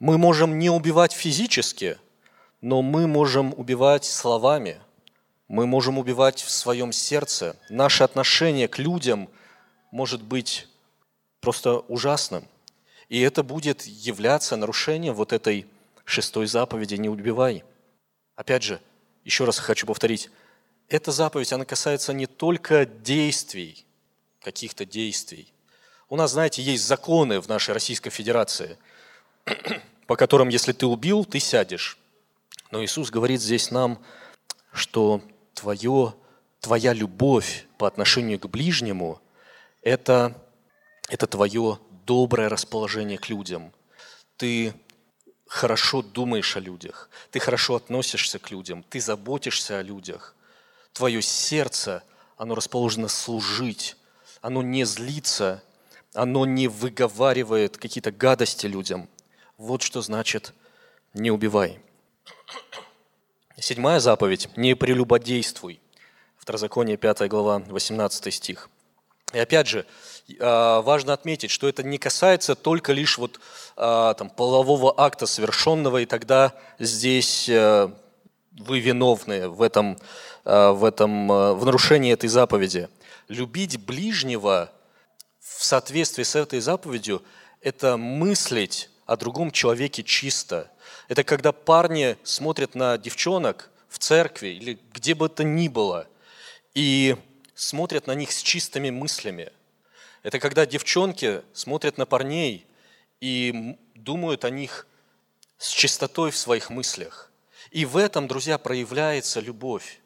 Мы 0.00 0.18
можем 0.18 0.58
не 0.58 0.68
убивать 0.68 1.12
физически, 1.12 1.96
но 2.60 2.82
мы 2.82 3.06
можем 3.06 3.54
убивать 3.56 4.04
словами, 4.04 4.80
мы 5.46 5.64
можем 5.64 5.96
убивать 5.96 6.42
в 6.42 6.50
своем 6.50 6.90
сердце. 6.90 7.54
Наше 7.70 8.02
отношение 8.02 8.66
к 8.66 8.78
людям 8.80 9.28
может 9.92 10.24
быть 10.24 10.66
просто 11.40 11.78
ужасным. 11.78 12.48
И 13.08 13.20
это 13.20 13.44
будет 13.44 13.82
являться 13.86 14.56
нарушением 14.56 15.14
вот 15.14 15.32
этой 15.32 15.64
шестой 16.04 16.48
заповеди 16.48 16.96
«Не 16.96 17.08
убивай». 17.08 17.62
Опять 18.34 18.64
же, 18.64 18.80
еще 19.22 19.44
раз 19.44 19.60
хочу 19.60 19.86
повторить, 19.86 20.32
эта 20.88 21.12
заповедь, 21.12 21.52
она 21.52 21.64
касается 21.64 22.12
не 22.12 22.26
только 22.26 22.86
действий, 22.86 23.86
каких-то 24.40 24.84
действий, 24.84 25.52
у 26.08 26.16
нас, 26.16 26.32
знаете, 26.32 26.62
есть 26.62 26.86
законы 26.86 27.40
в 27.40 27.48
нашей 27.48 27.74
Российской 27.74 28.10
Федерации, 28.10 28.78
по 30.06 30.16
которым, 30.16 30.48
если 30.48 30.72
ты 30.72 30.86
убил, 30.86 31.24
ты 31.24 31.38
сядешь. 31.38 31.98
Но 32.70 32.82
Иисус 32.82 33.10
говорит 33.10 33.42
здесь 33.42 33.70
нам, 33.70 33.98
что 34.72 35.22
твое, 35.54 36.14
твоя 36.60 36.92
любовь 36.92 37.66
по 37.76 37.86
отношению 37.86 38.38
к 38.38 38.46
ближнему– 38.46 39.20
это, 39.82 40.34
это 41.08 41.26
твое 41.26 41.78
доброе 42.06 42.48
расположение 42.48 43.18
к 43.18 43.28
людям. 43.28 43.72
Ты 44.36 44.74
хорошо 45.46 46.02
думаешь 46.02 46.56
о 46.56 46.60
людях, 46.60 47.10
ты 47.30 47.38
хорошо 47.38 47.76
относишься 47.76 48.38
к 48.38 48.50
людям, 48.50 48.82
ты 48.82 49.00
заботишься 49.00 49.78
о 49.78 49.82
людях. 49.82 50.34
Твое 50.92 51.20
сердце, 51.22 52.02
оно 52.36 52.54
расположено 52.54 53.08
служить, 53.08 53.96
оно 54.40 54.62
не 54.62 54.84
злится 54.84 55.62
оно 56.18 56.44
не 56.46 56.66
выговаривает 56.66 57.78
какие-то 57.78 58.10
гадости 58.10 58.66
людям. 58.66 59.08
Вот 59.56 59.82
что 59.82 60.02
значит 60.02 60.52
«не 61.14 61.30
убивай». 61.30 61.78
Седьмая 63.56 64.00
заповедь– 64.00 64.48
«не 64.56 64.74
прелюбодействуй». 64.74 65.80
Второзаконие 66.36 66.96
5 66.96 67.28
глава, 67.28 67.62
18 67.68 68.34
стих. 68.34 68.68
И 69.32 69.38
опять 69.38 69.68
же, 69.68 69.86
а, 70.40 70.82
важно 70.82 71.12
отметить, 71.12 71.52
что 71.52 71.68
это 71.68 71.84
не 71.84 71.98
касается 71.98 72.56
только 72.56 72.92
лишь 72.92 73.16
вот, 73.16 73.38
а, 73.76 74.14
там, 74.14 74.28
полового 74.28 74.92
акта 74.96 75.26
совершенного, 75.26 75.98
и 75.98 76.06
тогда 76.06 76.54
здесь 76.80 77.48
э, 77.48 77.90
вы 78.58 78.80
виновны 78.80 79.48
в 79.48 79.62
этом, 79.62 79.98
а, 80.44 80.72
в 80.72 80.84
этом 80.84 81.28
в 81.28 81.64
нарушении 81.64 82.12
этой 82.12 82.28
заповеди. 82.28 82.88
Любить 83.28 83.84
ближнего 83.84 84.72
в 85.58 85.64
соответствии 85.64 86.22
с 86.22 86.36
этой 86.36 86.60
заповедью– 86.60 87.20
это 87.62 87.96
мыслить 87.96 88.90
о 89.06 89.16
другом 89.16 89.50
человеке 89.50 90.04
чисто. 90.04 90.70
Это 91.08 91.24
когда 91.24 91.50
парни 91.50 92.16
смотрят 92.22 92.76
на 92.76 92.96
девчонок 92.96 93.68
в 93.88 93.98
церкви 93.98 94.50
или 94.50 94.78
где 94.94 95.16
бы 95.16 95.28
то 95.28 95.42
ни 95.42 95.66
было 95.66 96.06
и 96.74 97.16
смотрят 97.56 98.06
на 98.06 98.14
них 98.14 98.30
с 98.30 98.40
чистыми 98.40 98.90
мыслями. 98.90 99.50
Это 100.22 100.38
когда 100.38 100.64
девчонки 100.64 101.42
смотрят 101.52 101.98
на 101.98 102.06
парней 102.06 102.64
и 103.20 103.76
думают 103.96 104.44
о 104.44 104.50
них 104.50 104.86
с 105.58 105.70
чистотой 105.70 106.30
в 106.30 106.36
своих 106.36 106.70
мыслях. 106.70 107.32
И 107.72 107.84
в 107.84 107.96
этом, 107.96 108.28
друзья, 108.28 108.58
проявляется 108.58 109.40
любовь. 109.40 109.98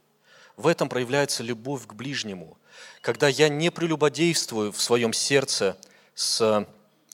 В 0.57 0.67
этом 0.67 0.89
проявляется 0.89 1.43
любовь 1.43 1.87
к 1.87 1.95
ближнему 1.95 2.59
когда 3.01 3.29
я 3.29 3.49
не 3.49 3.71
прелюбодействую 3.71 4.73
в 4.73 4.81
своем 4.81 5.13
сердце 5.13 5.77
с 6.15 6.67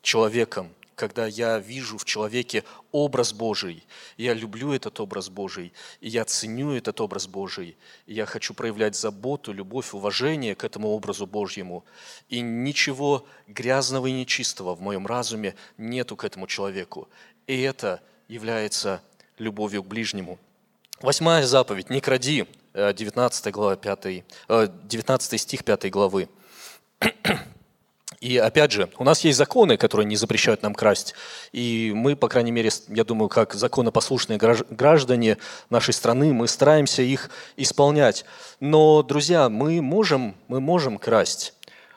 человеком, 0.03 0.71
когда 0.95 1.27
я 1.27 1.59
вижу 1.59 1.97
в 1.97 2.05
человеке 2.05 2.65
образ 2.91 3.33
Божий, 3.33 3.87
я 4.17 4.35
люблю 4.35 4.73
этот 4.73 4.99
образ 4.99 5.29
Божий, 5.29 5.73
и 6.01 6.09
я 6.09 6.25
ценю 6.25 6.73
этот 6.73 7.01
образ 7.01 7.29
Божий, 7.29 7.77
и 8.07 8.15
я 8.15 8.27
хочу 8.27 8.53
проявлять 8.53 8.97
заботу, 8.97 9.53
любовь, 9.53 9.95
уважение 9.95 10.57
к 10.57 10.65
этому 10.65 10.89
образу 10.89 11.27
Божьему, 11.27 11.85
и 12.29 12.41
ничего 12.41 13.27
грязного 13.47 14.09
и 14.09 14.13
нечистого 14.13 14.75
в 14.75 14.81
моем 14.81 15.07
разуме 15.07 15.55
нету 15.77 16.17
к 16.17 16.25
этому 16.25 16.49
человеку. 16.49 17.09
И 17.47 17.61
это 17.61 18.03
является 18.27 19.01
любовью 19.39 19.85
к 19.85 19.87
ближнему. 19.87 20.39
Восьмая 21.01 21.47
заповедь– 21.47 21.91
не 21.91 22.01
кради. 22.01 22.45
19, 22.75 23.47
э, 23.47 23.51
глава 23.51 23.77
5, 23.77 24.25
19 24.49 25.33
э, 25.33 25.39
стих 25.39 25.65
5 25.65 25.91
главы. 25.91 26.29
И 28.21 28.37
опять 28.37 28.73
же, 28.73 28.91
у 28.99 29.05
нас 29.05 29.21
есть 29.21 29.39
законы, 29.39 29.77
которые 29.77 30.05
не 30.05 30.17
запрещают 30.17 30.63
нам 30.63 30.75
красть. 30.75 31.15
И 31.53 31.93
мы, 31.95 32.17
по 32.17 32.29
крайней 32.29 32.51
мере, 32.51 32.71
я 32.89 33.05
думаю, 33.05 33.29
как 33.29 33.55
законопослушные 33.55 34.39
граждане 34.39 35.39
нашей 35.71 35.95
страны, 35.95 36.33
мы 36.33 36.49
стараемся 36.49 37.03
их 37.03 37.31
исполнять. 37.57 38.25
Но, 38.59 39.05
друзья, 39.05 39.49
мы 39.49 39.81
можем, 39.81 40.35
мы 40.49 40.61
можем 40.61 40.99
красть. 40.99 41.55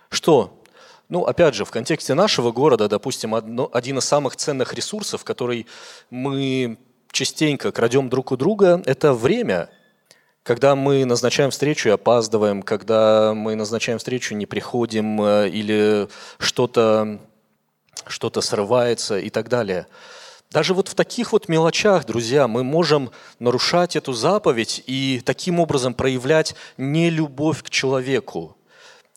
Что? 0.09 0.61
Ну, 1.09 1.23
опять 1.23 1.55
же, 1.55 1.65
в 1.65 1.71
контексте 1.71 2.13
нашего 2.13 2.51
города, 2.51 2.87
допустим, 2.87 3.33
одно, 3.33 3.69
один 3.73 3.97
из 3.97 4.05
самых 4.05 4.35
ценных 4.35 4.75
ресурсов, 4.75 5.23
который 5.23 5.65
мы 6.11 6.77
частенько 7.11 7.71
крадем 7.71 8.09
друг 8.09 8.31
у 8.31 8.37
друга, 8.37 8.81
это 8.85 9.13
время– 9.13 9.69
когда 10.43 10.75
мы 10.75 11.05
назначаем 11.05 11.51
встречу 11.51 11.89
и 11.89 11.91
опаздываем, 11.91 12.63
когда 12.63 13.33
мы 13.35 13.55
назначаем 13.55 13.99
встречу, 13.99 14.33
не 14.33 14.45
приходим 14.45 15.21
э, 15.21 15.49
или 15.49 16.07
что-то 16.39 17.19
что 18.07 18.31
срывается 18.41 19.19
и 19.19 19.29
так 19.29 19.47
далее. 19.47 19.85
Даже 20.49 20.73
вот 20.73 20.87
в 20.87 20.95
таких 20.95 21.31
вот 21.31 21.47
мелочах, 21.47 22.05
друзья, 22.05 22.47
мы 22.47 22.63
можем 22.63 23.11
нарушать 23.39 23.95
эту 23.95 24.13
заповедь 24.13 24.83
и 24.87 25.21
таким 25.23 25.59
образом 25.59 25.93
проявлять 25.93 26.55
нелюбовь 26.77 27.63
к 27.63 27.69
человеку. 27.69 28.57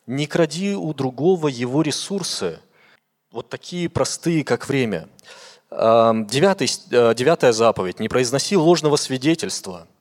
Не 0.07 0.27
кради 0.27 0.75
у 0.75 0.93
другого 0.93 1.49
его 1.49 1.83
ресурсы. 1.83 2.61
Вот 3.33 3.49
такие 3.49 3.89
простые, 3.89 4.45
как 4.45 4.69
время. 4.69 5.09
Девятый, 5.71 6.69
э, 6.91 7.15
девятая 7.17 7.53
заповедь. 7.53 7.99
Не 7.99 8.09
произноси 8.09 8.57
ложного 8.57 8.97
свидетельства– 8.97 9.89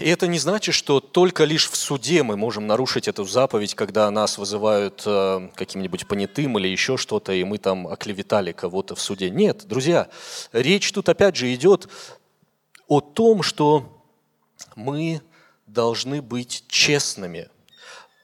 и 0.00 0.08
это 0.08 0.26
не 0.26 0.38
значит, 0.38 0.74
что 0.74 1.00
только 1.00 1.44
лишь 1.44 1.68
в 1.68 1.76
суде 1.76 2.22
мы 2.22 2.36
можем 2.36 2.66
нарушить 2.66 3.08
эту 3.08 3.24
заповедь, 3.24 3.74
когда 3.74 4.10
нас 4.10 4.38
вызывают 4.38 5.02
э, 5.06 5.48
каким-нибудь 5.54 6.06
понятым 6.06 6.58
или 6.58 6.68
еще 6.68 6.96
что-то, 6.96 7.32
и 7.32 7.42
мы 7.44 7.58
там 7.58 7.88
оклеветали 7.88 8.52
кого-то 8.52 8.94
в 8.94 9.00
суде. 9.00 9.30
Нет, 9.30 9.66
друзья, 9.66 10.08
речь 10.52 10.92
тут 10.92 11.08
опять 11.08 11.36
же 11.36 11.52
идет 11.54 11.88
о 12.86 13.00
том, 13.00 13.42
что 13.42 14.02
мы 14.76 15.20
должны 15.66 16.22
быть 16.22 16.64
честными. 16.68 17.48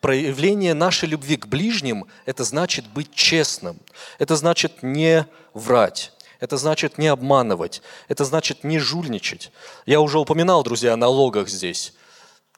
Проявление 0.01 0.75
нашей 0.75 1.09
любви 1.09 1.37
к 1.37 1.47
ближним– 1.47 2.07
это 2.27 2.45
значит 2.45 2.87
быть 2.89 3.15
честным. 3.15 3.81
Это 4.19 4.37
значит 4.37 4.83
не 4.83 5.27
врать. 5.55 6.13
Это 6.45 6.59
значит 6.59 6.99
не 6.99 7.07
обманывать, 7.07 7.81
это 8.09 8.27
значит 8.27 8.65
не 8.65 8.79
жульничать. 8.79 9.51
Я 9.87 10.03
уже 10.03 10.19
упоминал, 10.19 10.63
друзья, 10.63 10.93
о 10.93 10.97
налогах 10.97 11.49
здесь. 11.49 11.95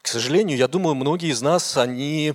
К 0.02 0.08
сожалению, 0.08 0.58
я 0.58 0.66
думаю, 0.66 0.96
многие 0.96 1.30
из 1.30 1.40
нас, 1.40 1.76
они 1.76 2.34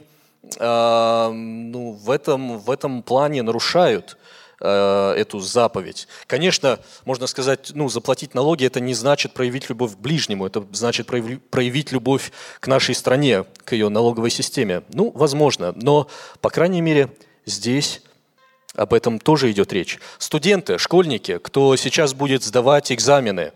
э, 0.57 1.29
ну, 1.33 1.91
в, 1.91 2.09
этом, 2.09 2.57
в 2.57 2.71
этом 2.71 3.03
плане 3.03 3.43
нарушают. 3.43 4.17
э, 4.61 5.13
эту 5.17 5.39
заповедь. 5.39 6.07
Конечно, 6.27 6.79
можно 7.03 7.27
сказать, 7.27 7.71
ну, 7.73 7.89
заплатить 7.89 8.33
налоги– 8.33 8.65
это 8.67 8.79
не 8.79 8.93
значит 8.93 9.33
проявить 9.33 9.67
любовь 9.69 9.95
к 9.95 9.97
ближнему, 9.97 10.45
это 10.45 10.63
значит 10.71 11.07
проявить 11.07 11.91
любовь 11.91 12.31
к 12.59 12.67
нашей 12.67 12.95
стране, 12.95 13.43
к 13.65 13.73
ее 13.73 13.89
налоговой 13.89 14.29
системе. 14.29 14.83
Ну, 14.93 15.11
возможно, 15.13 15.73
но, 15.75 16.07
по 16.39 16.49
крайней 16.49 16.81
мере, 16.81 17.09
здесь 17.45 18.03
об 18.75 18.93
этом 18.93 19.19
тоже 19.19 19.51
идет 19.51 19.73
речь. 19.73 19.99
Студенты, 20.17 20.77
школьники, 20.77 21.37
кто 21.37 21.75
сейчас 21.75 22.13
будет 22.13 22.43
сдавать 22.43 22.91
экзамены, 22.91 23.51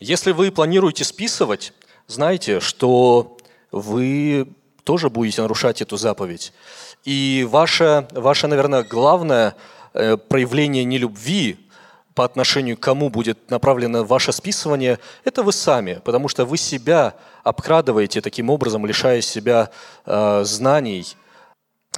если 0.00 0.32
вы 0.32 0.50
планируете 0.50 1.04
списывать, 1.04 1.72
знайте, 2.06 2.60
что 2.60 3.36
вы 3.70 4.48
тоже 4.84 5.10
будете 5.10 5.42
нарушать 5.42 5.82
эту 5.82 5.96
заповедь. 5.96 6.52
И 7.04 7.46
ваше, 7.50 8.08
ваше 8.12 8.46
наверное, 8.46 8.82
главное 8.82 9.54
э, 9.92 10.16
проявление 10.16 10.84
нелюбви 10.84 11.58
по 12.14 12.24
отношению 12.24 12.76
к 12.76 12.80
кому 12.80 13.10
будет 13.10 13.50
направлено 13.50 14.04
ваше 14.04 14.32
списывание, 14.32 14.98
это 15.24 15.42
вы 15.42 15.52
сами, 15.52 16.00
потому 16.04 16.28
что 16.28 16.44
вы 16.44 16.56
себя 16.56 17.14
обкрадываете 17.42 18.20
таким 18.20 18.50
образом, 18.50 18.86
лишая 18.86 19.20
себя 19.20 19.70
э, 20.06 20.42
знаний. 20.44 21.16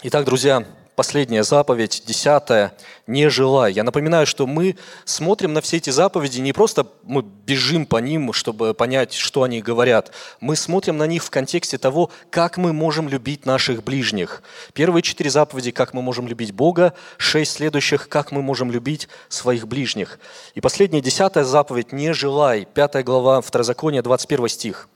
Итак, 0.02 0.26
друзья, 0.26 0.62
последняя 0.94 1.42
заповедь, 1.42 2.02
десятая, 2.06 2.76
не 3.06 3.30
желай. 3.30 3.72
Я 3.72 3.82
напоминаю, 3.82 4.26
что 4.26 4.46
мы 4.46 4.76
смотрим 5.06 5.54
на 5.54 5.62
все 5.62 5.78
эти 5.78 5.88
заповеди, 5.88 6.40
не 6.40 6.52
просто 6.52 6.86
мы 7.02 7.22
бежим 7.22 7.86
по 7.86 7.96
ним, 7.96 8.34
чтобы 8.34 8.74
понять, 8.74 9.14
что 9.14 9.42
они 9.42 9.62
говорят. 9.62 10.12
Мы 10.38 10.54
смотрим 10.54 10.98
на 10.98 11.06
них 11.06 11.24
в 11.24 11.30
контексте 11.30 11.78
того, 11.78 12.10
как 12.28 12.58
мы 12.58 12.74
можем 12.74 13.08
любить 13.08 13.46
наших 13.46 13.82
ближних. 13.82 14.42
Первые 14.74 15.02
четыре 15.02 15.30
заповеди, 15.30 15.70
как 15.70 15.94
мы 15.94 16.02
можем 16.02 16.28
любить 16.28 16.52
Бога, 16.52 16.92
шесть 17.16 17.52
следующих, 17.52 18.10
как 18.10 18.32
мы 18.32 18.42
можем 18.42 18.70
любить 18.70 19.08
своих 19.30 19.66
ближних. 19.66 20.20
И 20.54 20.60
последняя, 20.60 21.00
десятая 21.00 21.44
заповедь, 21.44 21.92
не 21.92 22.12
желай, 22.12 22.66
пятая 22.66 23.02
глава 23.02 23.40
Второзакония, 23.40 24.02
21 24.02 24.48
стих. 24.48 24.90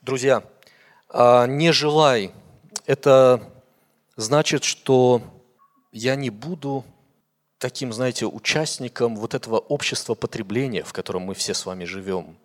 Друзья, 0.00 0.42
а, 1.10 1.46
не 1.46 1.70
желай, 1.70 2.32
это 2.86 3.52
значит, 4.16 4.64
что 4.64 5.22
я 5.92 6.16
не 6.16 6.30
буду 6.30 6.84
таким, 7.58 7.92
знаете, 7.92 8.26
участником 8.26 9.16
вот 9.16 9.34
этого 9.34 9.58
общества 9.58 10.14
потребления, 10.14 10.82
в 10.82 10.92
котором 10.92 11.22
мы 11.22 11.34
все 11.34 11.54
с 11.54 11.64
вами 11.64 11.84
живем. 11.84 12.36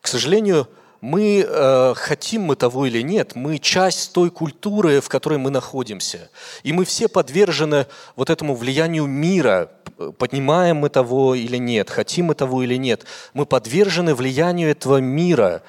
К 0.00 0.08
сожалению, 0.08 0.68
мы, 1.00 1.44
э, 1.46 1.94
хотим 1.96 2.42
мы 2.42 2.56
того 2.56 2.86
или 2.86 3.02
нет, 3.02 3.34
мы 3.34 3.58
часть 3.58 4.12
той 4.12 4.30
культуры, 4.30 5.00
в 5.00 5.08
которой 5.08 5.38
мы 5.38 5.50
находимся. 5.50 6.30
И 6.62 6.72
мы 6.72 6.84
все 6.84 7.08
подвержены 7.08 7.86
вот 8.14 8.30
этому 8.30 8.54
влиянию 8.54 9.06
мира, 9.06 9.70
поднимаем 10.18 10.76
мы 10.76 10.88
того 10.88 11.34
или 11.34 11.56
нет, 11.56 11.90
хотим 11.90 12.26
мы 12.26 12.34
того 12.34 12.62
или 12.62 12.76
нет. 12.76 13.04
Мы 13.34 13.46
подвержены 13.46 14.14
влиянию 14.14 14.70
этого 14.70 14.98
мира. 14.98 15.62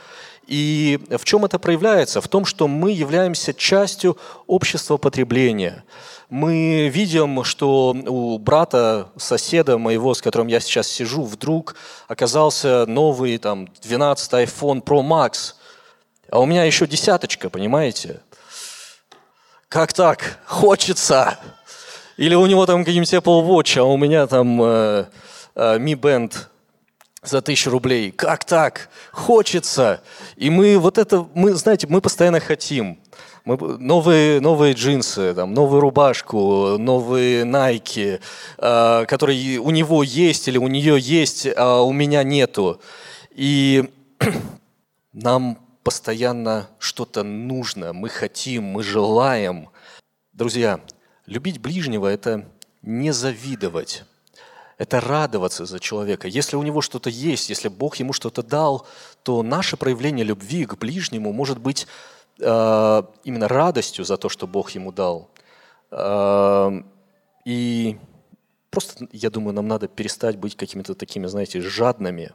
И 0.47 0.99
в 1.09 1.23
чем 1.23 1.45
это 1.45 1.57
проявляется? 1.57 2.21
В 2.21 2.27
том, 2.27 2.45
что 2.45 2.67
мы 2.67 2.91
являемся 2.91 3.53
частью 3.53 4.17
общества 4.45 4.97
потребления. 4.97 5.83
Мы 6.29 6.89
видим, 6.89 7.43
что 7.43 7.95
у 8.07 8.37
брата, 8.39 9.07
соседа 9.17 9.77
моего, 9.77 10.13
с 10.13 10.21
которым 10.21 10.47
я 10.47 10.59
сейчас 10.59 10.87
сижу, 10.87 11.23
вдруг 11.23 11.75
оказался 12.07 12.85
новый 12.87 13.37
там, 13.37 13.67
12 13.83 14.33
iPhone 14.33 14.83
Pro 14.83 15.01
Max, 15.01 15.53
а 16.29 16.39
у 16.39 16.45
меня 16.45 16.63
еще 16.63 16.87
десяточка, 16.87 17.49
понимаете? 17.49 18.19
Как 19.69 19.93
так? 19.93 20.39
Хочется! 20.45 21.37
Или 22.17 22.35
у 22.35 22.45
него 22.45 22.65
там 22.65 22.83
какие-нибудь 22.83 23.13
Apple 23.13 23.45
Watch, 23.47 23.79
а 23.79 23.83
у 23.83 23.97
меня 23.97 24.27
там 24.27 24.61
э, 24.61 25.05
э, 25.55 25.77
Mi 25.77 25.93
Band 25.93 26.33
за 27.23 27.41
тысячу 27.41 27.71
рублей. 27.71 28.11
Как 28.11 28.45
так? 28.45 28.89
Хочется. 29.11 30.01
И 30.35 30.49
мы 30.49 30.77
вот 30.77 30.97
это, 30.97 31.27
мы, 31.33 31.53
знаете, 31.53 31.87
мы 31.87 32.01
постоянно 32.01 32.39
хотим. 32.39 32.99
Мы, 33.45 33.57
новые, 33.57 34.39
новые 34.39 34.73
джинсы, 34.73 35.33
там, 35.33 35.53
новую 35.53 35.81
рубашку, 35.81 36.77
новые 36.77 37.43
Nike, 37.43 38.21
э, 38.57 39.05
которые 39.05 39.59
у 39.59 39.69
него 39.69 40.01
есть 40.03 40.47
или 40.47 40.57
у 40.57 40.67
нее 40.67 40.97
есть, 40.97 41.47
а 41.57 41.81
у 41.81 41.91
меня 41.91 42.23
нету. 42.23 42.79
И 43.31 43.89
нам 45.13 45.57
постоянно 45.83 46.69
что-то 46.79 47.23
нужно, 47.23 47.91
мы 47.91 48.07
хотим, 48.07 48.63
мы 48.63 48.83
желаем. 48.83 49.69
Друзья, 50.31 50.79
любить 51.25 51.59
ближнего– 51.59 52.07
это 52.07 52.45
не 52.81 53.11
завидовать 53.11 54.05
это 54.83 54.99
радоваться 54.99 55.65
за 55.65 55.79
человека. 55.79 56.27
Если 56.27 56.57
у 56.57 56.63
него 56.63 56.81
что-то 56.81 57.09
есть, 57.09 57.49
если 57.49 57.69
Бог 57.69 57.95
ему 57.95 58.11
что-то 58.11 58.43
дал, 58.43 58.85
то 59.23 59.41
наше 59.41 59.77
проявление 59.77 60.25
любви 60.25 60.65
к 60.65 60.75
ближнему 60.77 61.31
может 61.31 61.57
быть 61.57 61.87
э, 62.39 63.03
именно 63.23 63.47
радостью 63.47 64.03
за 64.03 64.17
то, 64.17 64.27
что 64.27 64.45
Бог 64.45 64.71
ему 64.71 64.91
дал. 64.91 65.29
Э, 65.91 66.71
и 67.45 67.97
просто, 68.71 69.07
я 69.13 69.29
думаю, 69.29 69.53
нам 69.55 69.67
надо 69.67 69.87
перестать 69.87 70.37
быть 70.37 70.57
какими-то 70.57 70.95
такими, 70.95 71.27
знаете, 71.27 71.61
жадными. 71.61 72.33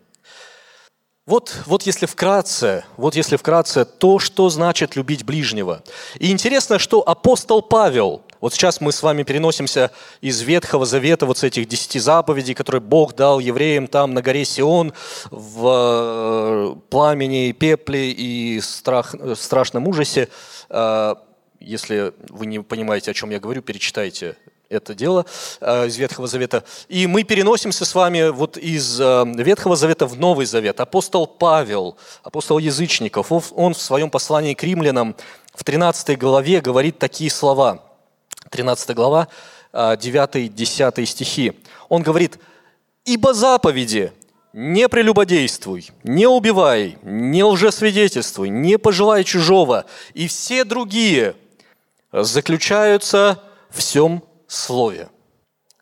Вот, 1.26 1.55
вот 1.66 1.82
если 1.82 2.07
вкратце, 2.07 2.86
вот 2.96 3.14
если 3.14 3.36
вкратце 3.36 3.84
то, 3.84 4.18
что 4.18 4.49
значит 4.49 4.96
любить 4.96 5.24
ближнего. 5.24 5.82
И 6.18 6.32
интересно, 6.32 6.78
что 6.78 7.07
апостол 7.07 7.61
Павел– 7.61 8.22
вот 8.41 8.53
сейчас 8.53 8.80
мы 8.80 8.93
с 8.93 9.03
вами 9.03 9.24
переносимся 9.24 9.91
из 10.20 10.41
Ветхого 10.43 10.86
Завета, 10.86 11.26
вот 11.26 11.39
с 11.39 11.45
этих 11.45 11.66
десяти 11.66 11.99
заповедей, 11.99 12.55
которые 12.55 12.80
Бог 12.80 13.16
дал 13.16 13.41
евреям 13.41 13.89
там 13.89 14.14
на 14.14 14.22
горе 14.22 14.45
Сион, 14.45 14.93
в 15.30 15.66
э, 15.66 16.74
пламени, 16.89 17.53
пепле 17.53 18.12
и 18.12 18.61
страх, 18.61 19.14
э, 19.14 19.34
страшном 19.34 19.89
ужасе. 19.89 20.28
Э, 20.70 21.16
если 21.59 22.12
вы 22.28 22.47
не 22.47 22.61
понимаете, 22.61 23.11
о 23.11 23.14
чем 23.14 23.30
я 23.30 23.41
говорю, 23.41 23.62
перечитайте 23.62 24.36
это 24.70 24.95
дело 24.95 25.24
из 25.62 25.97
Ветхого 25.97 26.28
Завета. 26.28 26.62
И 26.89 27.07
мы 27.07 27.24
переносимся 27.24 27.86
с 27.86 27.95
вами 27.95 28.28
вот 28.28 28.59
из 28.59 29.01
Ветхого 29.01 29.76
Завета 29.76 30.07
в 30.07 30.18
Новый 30.18 30.45
Завет. 30.45 30.78
Апостол 30.80 31.26
Павел, 31.26 31.97
апостол 32.22 32.59
язычников, 32.59 33.32
он 33.32 33.72
в 33.72 33.80
своем 33.80 34.11
послании 34.11 34.53
к 34.53 34.62
римлянам 34.62 35.16
в 35.55 35.64
13 35.64 36.18
главе 36.18 36.61
говорит 36.61 36.99
такие 36.99 37.30
слова– 37.30 37.82
13 38.51 38.94
глава, 38.94 39.28
9-10 39.72 41.03
а, 41.03 41.07
стихи. 41.07 41.53
Он 41.88 42.03
говорит, 42.03 42.38
«Ибо 43.05 43.34
заповеди 43.34 44.12
не 44.53 44.88
прелюбодействуй, 44.88 45.90
не 46.03 46.26
убивай, 46.26 46.99
не 47.03 47.44
лжесвидетельствуй, 47.44 48.49
не 48.49 48.78
пожелай 48.78 49.24
чужого, 49.24 49.84
и 50.14 50.26
все 50.26 50.64
другие 50.64 51.36
заключаются 52.12 53.42
в 53.70 53.78
всем 53.78 54.24
слове. 54.46 55.11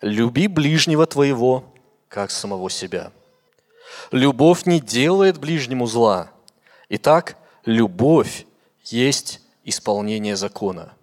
Люби 0.02 0.48
ближнего 0.48 1.06
твоего, 1.06 1.64
как 2.08 2.30
самого 2.30 2.68
себя. 2.70 3.12
Любовь 4.10 4.66
не 4.66 4.80
делает 4.80 5.38
ближнему 5.38 5.86
зла. 5.86 6.30
Итак, 6.88 7.36
любовь 7.64 8.46
есть 8.84 9.40
исполнение 9.64 10.36
закона. 10.36 10.95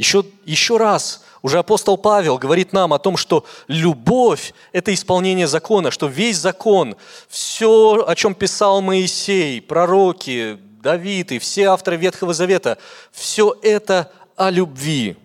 Еще, 0.00 0.24
еще 0.46 0.78
раз, 0.78 1.24
уже 1.42 1.58
апостол 1.58 1.98
Павел 1.98 2.38
говорит 2.38 2.72
нам 2.72 2.94
о 2.94 2.98
том, 2.98 3.18
что 3.18 3.44
любовь– 3.68 4.54
это 4.72 4.94
исполнение 4.94 5.46
закона, 5.46 5.90
что 5.90 6.06
весь 6.06 6.38
закон, 6.38 6.96
все, 7.28 8.02
о 8.06 8.14
чем 8.14 8.34
писал 8.34 8.80
Моисей, 8.80 9.60
пророки, 9.60 10.58
Давид 10.82 11.32
и 11.32 11.38
все 11.38 11.66
авторы 11.66 11.98
Ветхого 11.98 12.32
Завета, 12.32 12.78
все 13.12 13.54
это 13.60 14.10
о 14.36 14.48
любви. 14.48 15.18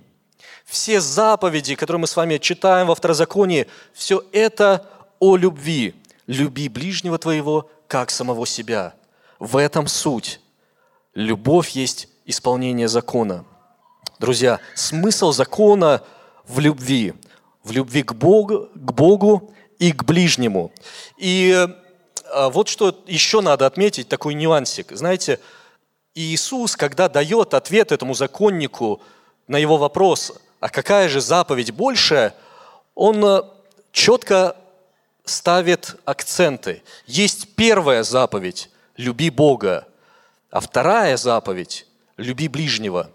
Все 0.65 0.99
заповеди, 0.99 1.75
которые 1.75 2.01
мы 2.01 2.07
с 2.07 2.17
вами 2.17 2.37
читаем 2.37 2.87
во 2.87 2.95
Второзаконии, 2.95 3.67
все 3.93 4.25
это 4.33 4.85
о 5.19 5.37
любви. 5.37 5.95
Люби 6.27 6.67
ближнего 6.67 7.17
твоего, 7.17 7.69
как 7.87 8.11
самого 8.11 8.45
себя. 8.45 8.93
В 9.39 9.55
этом 9.55 9.87
суть. 9.87 10.41
Любовь 11.13 11.69
есть 11.69 12.09
исполнение 12.25 12.89
закона– 12.89 13.45
Друзья, 14.19 14.61
смысл 14.75 15.33
закона 15.33 16.01
в 16.47 16.59
любви. 16.59 17.13
В 17.63 17.71
любви 17.71 18.01
к 18.01 18.13
Богу, 18.13 18.69
к 18.73 18.91
Богу 18.93 19.53
и 19.77 19.91
к 19.91 20.05
ближнему. 20.05 20.71
И 21.17 21.67
а, 22.31 22.49
вот 22.49 22.69
что 22.69 23.03
еще 23.07 23.41
надо 23.41 23.65
отметить, 23.65 24.07
такой 24.07 24.35
нюансик. 24.35 24.91
Знаете, 24.91 25.39
Иисус, 26.13 26.77
когда 26.77 27.09
дает 27.09 27.53
ответ 27.53 27.91
этому 27.91 28.13
законнику 28.13 29.01
на 29.47 29.57
его 29.57 29.77
вопрос, 29.77 30.33
а 30.61 30.69
какая 30.69 31.09
же 31.09 31.19
заповедь 31.19 31.71
больше, 31.71 32.33
он 32.93 33.25
а, 33.25 33.51
четко 33.91 34.55
ставит 35.25 35.97
акценты. 36.05 36.83
Есть 37.05 37.55
первая 37.55 38.03
заповедь– 38.03 38.69
люби 38.95 39.29
Бога, 39.29 39.87
а 40.51 40.61
вторая 40.61 41.17
заповедь– 41.17 41.85
люби 42.17 42.47
ближнего 42.47 43.09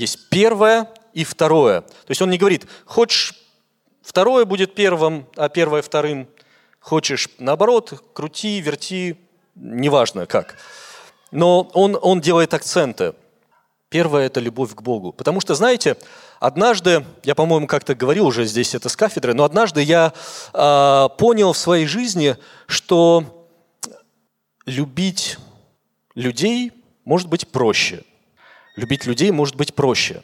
есть 0.00 0.30
первая 0.30 0.88
и 1.12 1.24
второе. 1.24 1.82
То 1.82 2.08
есть 2.08 2.22
он 2.22 2.30
не 2.30 2.38
говорит, 2.38 2.66
хочешь 2.86 3.34
второе 4.02 4.44
будет 4.44 4.74
первым, 4.74 5.26
а 5.36 5.48
первое 5.48 5.82
вторым. 5.82 6.26
Хочешь 6.80 7.28
наоборот, 7.38 8.02
крути, 8.14 8.60
верти, 8.60 9.16
неважно 9.54 10.26
как. 10.26 10.56
Но 11.30 11.70
он, 11.74 11.98
он 12.00 12.20
делает 12.20 12.54
акценты. 12.54 13.14
Первое– 13.90 14.26
это 14.28 14.40
любовь 14.40 14.74
к 14.74 14.82
Богу. 14.82 15.12
Потому 15.12 15.40
что, 15.40 15.54
знаете, 15.54 15.96
однажды, 16.38 17.04
я, 17.24 17.34
по-моему, 17.34 17.66
как-то 17.66 17.94
говорил 17.94 18.26
уже 18.26 18.44
здесь 18.44 18.74
это 18.74 18.88
с 18.88 18.96
кафедры, 18.96 19.34
но 19.34 19.44
однажды 19.44 19.82
я 19.82 20.12
э, 20.54 21.08
понял 21.18 21.52
в 21.52 21.58
своей 21.58 21.86
жизни, 21.86 22.36
что 22.66 23.48
любить 24.64 25.38
людей 26.14 26.72
может 27.04 27.28
быть 27.28 27.48
проще. 27.48 28.04
Любить 28.76 29.06
людей 29.06 29.30
может 29.30 29.56
быть 29.56 29.74
проще. 29.74 30.22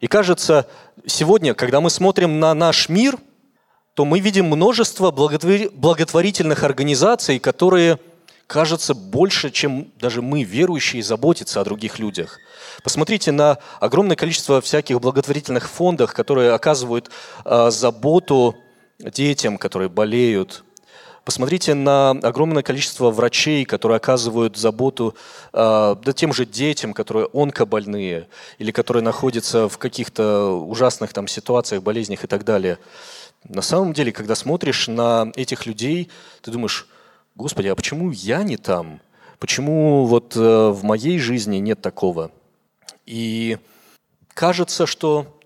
И 0.00 0.06
кажется, 0.06 0.66
сегодня, 1.06 1.54
когда 1.54 1.80
мы 1.80 1.90
смотрим 1.90 2.38
на 2.40 2.54
наш 2.54 2.88
мир, 2.88 3.16
то 3.94 4.04
мы 4.04 4.20
видим 4.20 4.46
множество 4.46 5.10
благотворительных 5.10 6.62
организаций, 6.62 7.40
которые, 7.40 7.98
кажется, 8.46 8.94
больше, 8.94 9.50
чем 9.50 9.90
даже 9.98 10.22
мы, 10.22 10.44
верующие, 10.44 11.02
заботятся 11.02 11.60
о 11.60 11.64
других 11.64 11.98
людях. 11.98 12.38
Посмотрите 12.84 13.32
на 13.32 13.58
огромное 13.80 14.14
количество 14.14 14.60
всяких 14.60 15.00
благотворительных 15.00 15.68
фондов, 15.68 16.12
которые 16.12 16.52
оказывают 16.52 17.10
э, 17.44 17.70
заботу 17.70 18.56
детям, 19.00 19.58
которые 19.58 19.88
болеют, 19.88 20.62
Посмотрите 21.28 21.74
на 21.74 22.12
огромное 22.12 22.62
количество 22.62 23.10
врачей, 23.10 23.66
которые 23.66 23.96
оказывают 23.96 24.56
заботу 24.56 25.14
э, 25.52 25.96
да, 26.02 26.12
тем 26.14 26.32
же 26.32 26.46
детям, 26.46 26.94
которые 26.94 27.28
онкобольные 27.34 28.28
или 28.56 28.70
которые 28.70 29.02
находятся 29.02 29.68
в 29.68 29.76
каких-то 29.76 30.52
ужасных 30.52 31.12
там 31.12 31.28
ситуациях, 31.28 31.82
болезнях 31.82 32.24
и 32.24 32.26
так 32.26 32.46
далее. 32.46 32.78
На 33.44 33.60
самом 33.60 33.92
деле, 33.92 34.10
когда 34.10 34.34
смотришь 34.34 34.88
на 34.88 35.30
этих 35.36 35.66
людей, 35.66 36.08
ты 36.40 36.50
думаешь, 36.50 36.88
Господи, 37.34 37.68
а 37.68 37.74
почему 37.74 38.10
я 38.10 38.42
не 38.42 38.56
там? 38.56 39.02
Почему 39.38 40.06
вот 40.06 40.34
э, 40.34 40.70
в 40.70 40.82
моей 40.82 41.18
жизни 41.18 41.58
нет 41.58 41.82
такого? 41.82 42.30
И 43.04 43.58
кажется, 44.32 44.86
что 44.86 45.38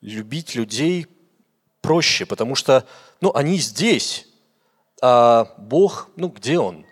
любить 0.00 0.56
людей 0.56 1.06
проще, 1.80 2.26
потому 2.26 2.56
что 2.56 2.84
ну, 3.20 3.30
они 3.36 3.58
здесь, 3.58 4.27
а 5.00 5.54
Бог, 5.58 6.08
ну 6.16 6.28
где 6.28 6.58
он? 6.58 6.84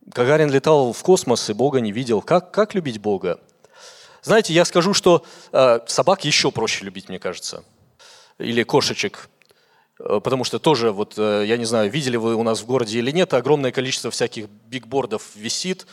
Гагарин 0.00 0.50
летал 0.50 0.92
в 0.92 1.02
космос 1.02 1.50
и 1.50 1.52
Бога 1.52 1.80
не 1.80 1.92
видел. 1.92 2.22
Как, 2.22 2.50
как 2.50 2.74
любить 2.74 3.00
Бога? 3.00 3.40
Знаете, 4.22 4.52
я 4.52 4.64
скажу, 4.64 4.92
что 4.92 5.24
э, 5.52 5.80
собак 5.86 6.24
еще 6.24 6.50
проще 6.50 6.84
любить, 6.84 7.08
мне 7.08 7.18
кажется. 7.18 7.64
Или 8.38 8.62
кошечек. 8.64 9.28
Э, 9.98 10.20
потому 10.22 10.44
что 10.44 10.58
тоже, 10.58 10.92
вот, 10.92 11.14
э, 11.16 11.44
я 11.46 11.56
не 11.56 11.64
знаю, 11.64 11.90
видели 11.90 12.16
вы 12.16 12.34
у 12.34 12.42
нас 12.42 12.60
в 12.60 12.66
городе 12.66 12.98
или 12.98 13.10
нет, 13.10 13.32
огромное 13.34 13.72
количество 13.72 14.10
всяких 14.10 14.48
бигбордов 14.48 15.34
висит. 15.34 15.86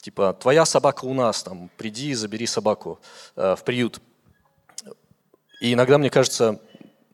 Типа, 0.00 0.36
твоя 0.40 0.64
собака 0.64 1.04
у 1.04 1.14
нас, 1.14 1.42
там, 1.42 1.70
приди, 1.76 2.14
забери 2.14 2.46
собаку 2.46 3.00
э, 3.34 3.56
в 3.56 3.64
приют. 3.64 4.00
И 5.60 5.72
иногда, 5.72 5.98
мне 5.98 6.10
кажется, 6.10 6.60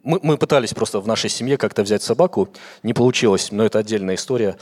мы, 0.03 0.21
мы 0.23 0.37
пытались 0.37 0.75
просто 0.75 1.01
в 1.01 1.07
нашей 1.07 1.31
семье 1.31 1.57
как-то 1.57 1.83
взять 1.83 2.03
собаку, 2.03 2.49
не 2.83 2.93
получилось, 2.93 3.51
но 3.51 3.65
это 3.65 3.79
отдельная 3.79 4.17
история, 4.17 4.57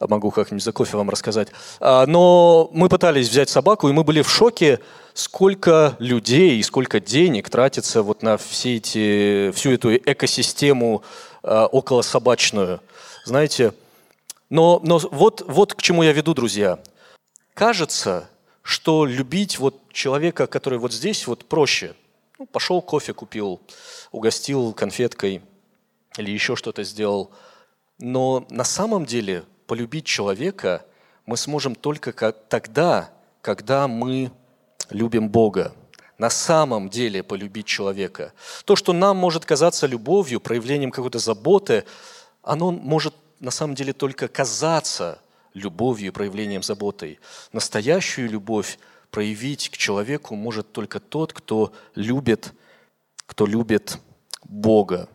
могу 0.00 0.30
как-нибудь 0.30 0.64
за 0.64 0.72
кофе 0.72 0.96
вам 0.96 1.10
рассказать. 1.10 1.48
А, 1.80 2.06
но 2.06 2.70
мы 2.72 2.88
пытались 2.88 3.28
взять 3.28 3.48
собаку, 3.48 3.88
и 3.88 3.92
мы 3.92 4.04
были 4.04 4.22
в 4.22 4.30
шоке, 4.30 4.80
сколько 5.14 5.96
людей 5.98 6.58
и 6.58 6.62
сколько 6.62 7.00
денег 7.00 7.50
тратится 7.50 8.02
вот 8.02 8.22
на 8.22 8.36
все 8.36 8.76
эти, 8.76 9.50
всю 9.52 9.72
эту 9.72 9.94
экосистему 9.96 11.02
а, 11.42 11.66
около 11.66 12.02
собачную. 12.02 12.80
Знаете, 13.24 13.72
но, 14.50 14.80
но 14.82 14.98
вот, 15.10 15.42
вот 15.46 15.74
к 15.74 15.82
чему 15.82 16.02
я 16.02 16.12
веду, 16.12 16.34
друзья. 16.34 16.78
Кажется, 17.54 18.28
что 18.62 19.06
любить 19.06 19.58
вот 19.58 19.76
человека, 19.92 20.46
который 20.46 20.78
вот 20.78 20.92
здесь, 20.92 21.26
вот 21.26 21.44
проще. 21.44 21.94
Ну, 22.42 22.46
пошел 22.46 22.82
кофе 22.82 23.14
купил, 23.14 23.60
угостил 24.10 24.72
конфеткой 24.72 25.42
или 26.18 26.32
еще 26.32 26.56
что-то 26.56 26.82
сделал. 26.82 27.30
Но 28.00 28.44
на 28.50 28.64
самом 28.64 29.06
деле 29.06 29.44
полюбить 29.68 30.06
человека 30.06 30.84
мы 31.24 31.36
сможем 31.36 31.76
только 31.76 32.32
тогда, 32.32 33.12
когда 33.42 33.86
мы 33.86 34.32
любим 34.90 35.28
Бога. 35.28 35.72
На 36.18 36.30
самом 36.30 36.88
деле 36.88 37.22
полюбить 37.22 37.66
человека. 37.66 38.32
То, 38.64 38.74
что 38.74 38.92
нам 38.92 39.18
может 39.18 39.44
казаться 39.44 39.86
любовью, 39.86 40.40
проявлением 40.40 40.90
какой-то 40.90 41.20
заботы, 41.20 41.84
оно 42.42 42.72
может 42.72 43.14
на 43.38 43.52
самом 43.52 43.76
деле 43.76 43.92
только 43.92 44.26
казаться 44.26 45.20
любовью 45.54 46.12
проявлением 46.12 46.64
заботы. 46.64 47.20
Настоящую 47.52 48.28
любовь 48.28 48.80
проявить 49.12 49.68
к 49.68 49.76
человеку 49.76 50.34
может 50.34 50.72
только 50.72 50.98
тот, 50.98 51.32
кто 51.32 51.72
любит 51.94 52.52
кто 53.32 53.46
любит 53.46 53.98
Бога. 54.44 55.08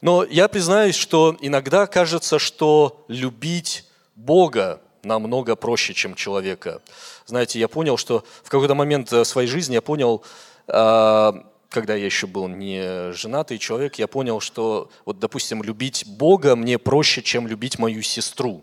Но 0.00 0.22
я 0.22 0.46
признаюсь, 0.46 0.94
что 0.94 1.36
иногда 1.40 1.88
кажется, 1.88 2.38
что 2.38 3.04
любить 3.08 3.84
Бога 4.14 4.80
намного 5.02 5.56
проще, 5.56 5.92
чем 5.92 6.14
человека. 6.14 6.80
Знаете, 7.26 7.58
я 7.58 7.66
понял, 7.66 7.96
что 7.96 8.24
в 8.44 8.48
какой-то 8.48 8.76
момент 8.76 9.08
своей 9.26 9.48
жизни 9.48 9.74
я 9.74 9.82
понял, 9.82 10.22
а, 10.68 11.34
когда 11.68 11.96
я 11.96 12.04
еще 12.04 12.28
был 12.28 12.46
не 12.46 13.12
женатый 13.12 13.58
человек, 13.58 13.96
я 13.96 14.06
понял, 14.06 14.38
что, 14.38 14.88
вот, 15.04 15.18
допустим, 15.18 15.64
любить 15.64 16.04
Бога 16.06 16.54
мне 16.54 16.78
проще, 16.78 17.22
чем 17.22 17.48
любить 17.48 17.76
мою 17.80 18.02
сестру. 18.02 18.62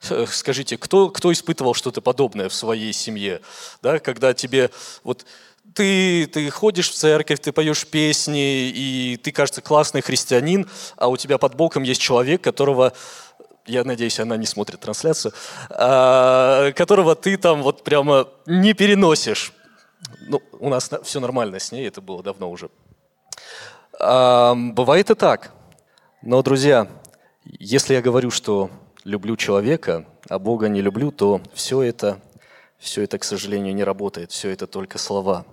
Скажите, 0.00 0.78
кто, 0.78 1.10
кто 1.10 1.32
испытывал 1.32 1.74
что-то 1.74 2.00
подобное 2.00 2.48
в 2.48 2.54
своей 2.54 2.92
семье? 2.92 3.40
Да, 3.82 3.98
когда 3.98 4.32
тебе 4.32 4.70
вот 5.02 5.26
ты, 5.74 6.26
ты 6.26 6.48
ходишь 6.50 6.90
в 6.90 6.94
церковь, 6.94 7.40
ты 7.40 7.52
поешь 7.52 7.86
песни, 7.86 8.68
и 8.68 9.18
ты, 9.22 9.32
кажется, 9.32 9.60
классный 9.60 10.00
христианин, 10.00 10.68
а 10.96 11.08
у 11.08 11.16
тебя 11.16 11.38
под 11.38 11.54
боком 11.54 11.82
есть 11.82 12.00
человек, 12.00 12.42
которого 12.42 12.92
я 13.66 13.84
надеюсь, 13.84 14.18
она 14.18 14.36
не 14.36 14.46
смотрит 14.46 14.80
трансляцию, 14.80 15.32
а, 15.70 16.72
которого 16.72 17.14
ты 17.14 17.36
там 17.36 17.62
вот 17.62 17.84
прямо 17.84 18.28
не 18.46 18.72
переносишь. 18.72 19.52
Ну, 20.20 20.40
у 20.58 20.68
нас 20.68 20.90
все 21.04 21.20
нормально 21.20 21.58
с 21.58 21.70
ней, 21.70 21.86
это 21.86 22.00
было 22.00 22.22
давно 22.22 22.50
уже. 22.50 22.70
А, 24.00 24.54
бывает 24.54 25.10
и 25.10 25.14
так. 25.14 25.52
Но, 26.22 26.42
друзья, 26.42 26.88
если 27.44 27.94
я 27.94 28.00
говорю, 28.00 28.30
что 28.30 28.70
люблю 29.08 29.36
человека, 29.36 30.04
а 30.28 30.38
Бога 30.38 30.68
не 30.68 30.82
люблю, 30.82 31.10
то 31.10 31.40
все 31.54 31.82
это 31.82 32.20
все 32.78 33.02
это, 33.02 33.18
к 33.18 33.24
сожалению, 33.24 33.74
не 33.74 33.82
работает, 33.82 34.30
все 34.30 34.50
это 34.50 34.66
только 34.66 34.98
слова. 34.98 35.44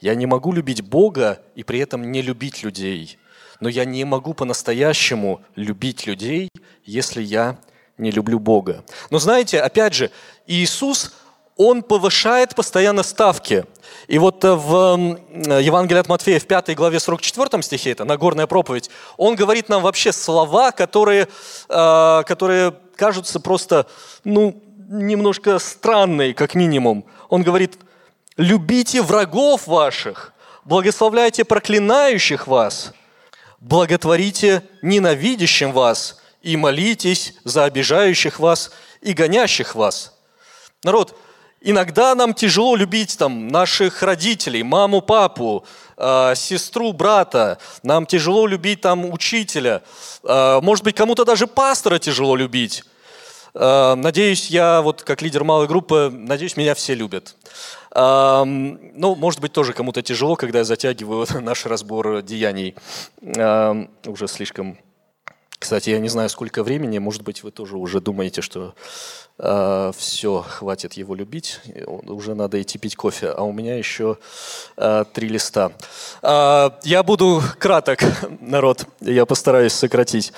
Я 0.00 0.14
не 0.14 0.26
могу 0.26 0.52
любить 0.52 0.82
Бога 0.82 1.40
и 1.54 1.64
при 1.64 1.78
этом 1.78 2.12
не 2.12 2.20
любить 2.20 2.62
людей. 2.62 3.18
Но 3.60 3.70
я 3.70 3.86
не 3.86 4.04
могу 4.04 4.34
по-настоящему 4.34 5.40
любить 5.54 6.06
людей, 6.06 6.50
если 6.84 7.22
я 7.22 7.56
не 7.96 8.10
люблю 8.10 8.38
Бога. 8.38 8.84
Но 9.08 9.18
знаете, 9.18 9.60
опять 9.60 9.94
же, 9.94 10.10
Иисус, 10.46 11.14
Он 11.56 11.82
повышает 11.82 12.54
постоянно 12.54 13.02
ставки. 13.02 13.64
И 14.06 14.18
вот 14.18 14.44
э, 14.44 14.52
в 14.52 15.18
Евангелии 15.32 16.00
от 16.00 16.08
Матфея 16.08 16.38
в 16.38 16.46
5 16.46 16.74
главе 16.76 17.00
44 17.00 17.62
стихе, 17.62 17.92
это 17.92 18.04
Нагорная 18.04 18.46
проповедь, 18.46 18.90
Он 19.16 19.34
говорит 19.34 19.70
нам 19.70 19.82
вообще 19.82 20.12
слова, 20.12 20.72
которые, 20.72 21.26
э, 21.70 22.22
которые 22.26 22.74
кажутся 22.96 23.40
просто, 23.40 23.86
ну, 24.24 24.62
немножко 24.88 25.58
странный, 25.58 26.32
как 26.32 26.54
минимум. 26.54 27.04
Он 27.28 27.42
говорит, 27.42 27.78
любите 28.36 29.02
врагов 29.02 29.66
ваших, 29.66 30.32
благословляйте 30.64 31.44
проклинающих 31.44 32.46
вас, 32.46 32.92
благотворите 33.60 34.62
ненавидящим 34.82 35.72
вас 35.72 36.20
и 36.42 36.56
молитесь 36.56 37.34
за 37.44 37.64
обижающих 37.64 38.38
вас 38.38 38.72
и 39.00 39.12
гонящих 39.12 39.74
вас. 39.74 40.16
Народ, 40.84 41.18
иногда 41.66 42.14
нам 42.14 42.32
тяжело 42.32 42.76
любить 42.76 43.18
там, 43.18 43.48
наших 43.48 44.02
родителей, 44.02 44.62
маму, 44.62 45.02
папу, 45.02 45.64
э, 45.96 46.34
сестру, 46.36 46.92
брата. 46.92 47.58
Нам 47.82 48.06
тяжело 48.06 48.46
любить 48.46 48.80
там, 48.80 49.12
учителя. 49.12 49.82
Э, 50.22 50.60
может 50.62 50.84
быть, 50.84 50.94
кому-то 50.94 51.24
даже 51.24 51.46
пастора 51.46 51.98
тяжело 51.98 52.36
любить. 52.36 52.84
Э, 53.54 53.94
надеюсь, 53.96 54.48
я 54.48 54.80
вот 54.80 55.02
как 55.02 55.22
лидер 55.22 55.42
малой 55.42 55.66
группы, 55.66 56.10
надеюсь, 56.12 56.56
меня 56.56 56.74
все 56.74 56.94
любят. 56.94 57.36
Ну, 57.94 59.14
может 59.14 59.40
быть, 59.40 59.52
тоже 59.52 59.72
кому-то 59.72 60.02
тяжело, 60.02 60.36
когда 60.36 60.58
я 60.58 60.64
затягиваю 60.64 61.26
наш 61.40 61.64
разбор 61.64 62.20
деяний 62.20 62.74
уже 63.22 64.28
слишком 64.28 64.76
Кстати, 65.58 65.88
я 65.88 65.98
не 65.98 66.10
знаю, 66.10 66.28
сколько 66.28 66.62
времени, 66.62 66.98
может 66.98 67.22
быть, 67.22 67.42
вы 67.42 67.52
тоже 67.52 67.78
уже 67.78 68.02
думаете, 68.02 68.42
что 68.42 68.74
э, 69.38 69.92
все, 69.96 70.44
хватит 70.48 70.94
его 70.94 71.14
любить, 71.14 71.60
уже 71.86 72.34
надо 72.34 72.60
идти 72.60 72.78
пить 72.78 72.96
кофе, 72.96 73.28
а 73.28 73.42
у 73.42 73.52
меня 73.52 73.76
еще 73.76 74.18
э, 74.76 75.04
три 75.12 75.28
листа. 75.28 75.72
Э, 76.22 76.70
я 76.84 77.02
буду 77.02 77.42
краток, 77.58 78.00
народ, 78.40 78.86
я 79.00 79.26
постараюсь 79.26 79.72
сократить. 79.72 80.32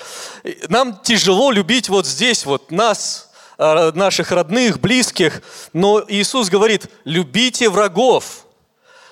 Нам 0.67 0.99
тяжело 1.03 1.51
любить 1.51 1.89
вот 1.89 2.05
здесь, 2.05 2.45
вот 2.45 2.71
нас, 2.71 3.29
наших 3.57 4.31
родных, 4.31 4.79
близких, 4.79 5.41
но 5.73 6.01
Иисус 6.07 6.49
говорит, 6.49 6.87
любите 7.03 7.69
врагов, 7.69 8.45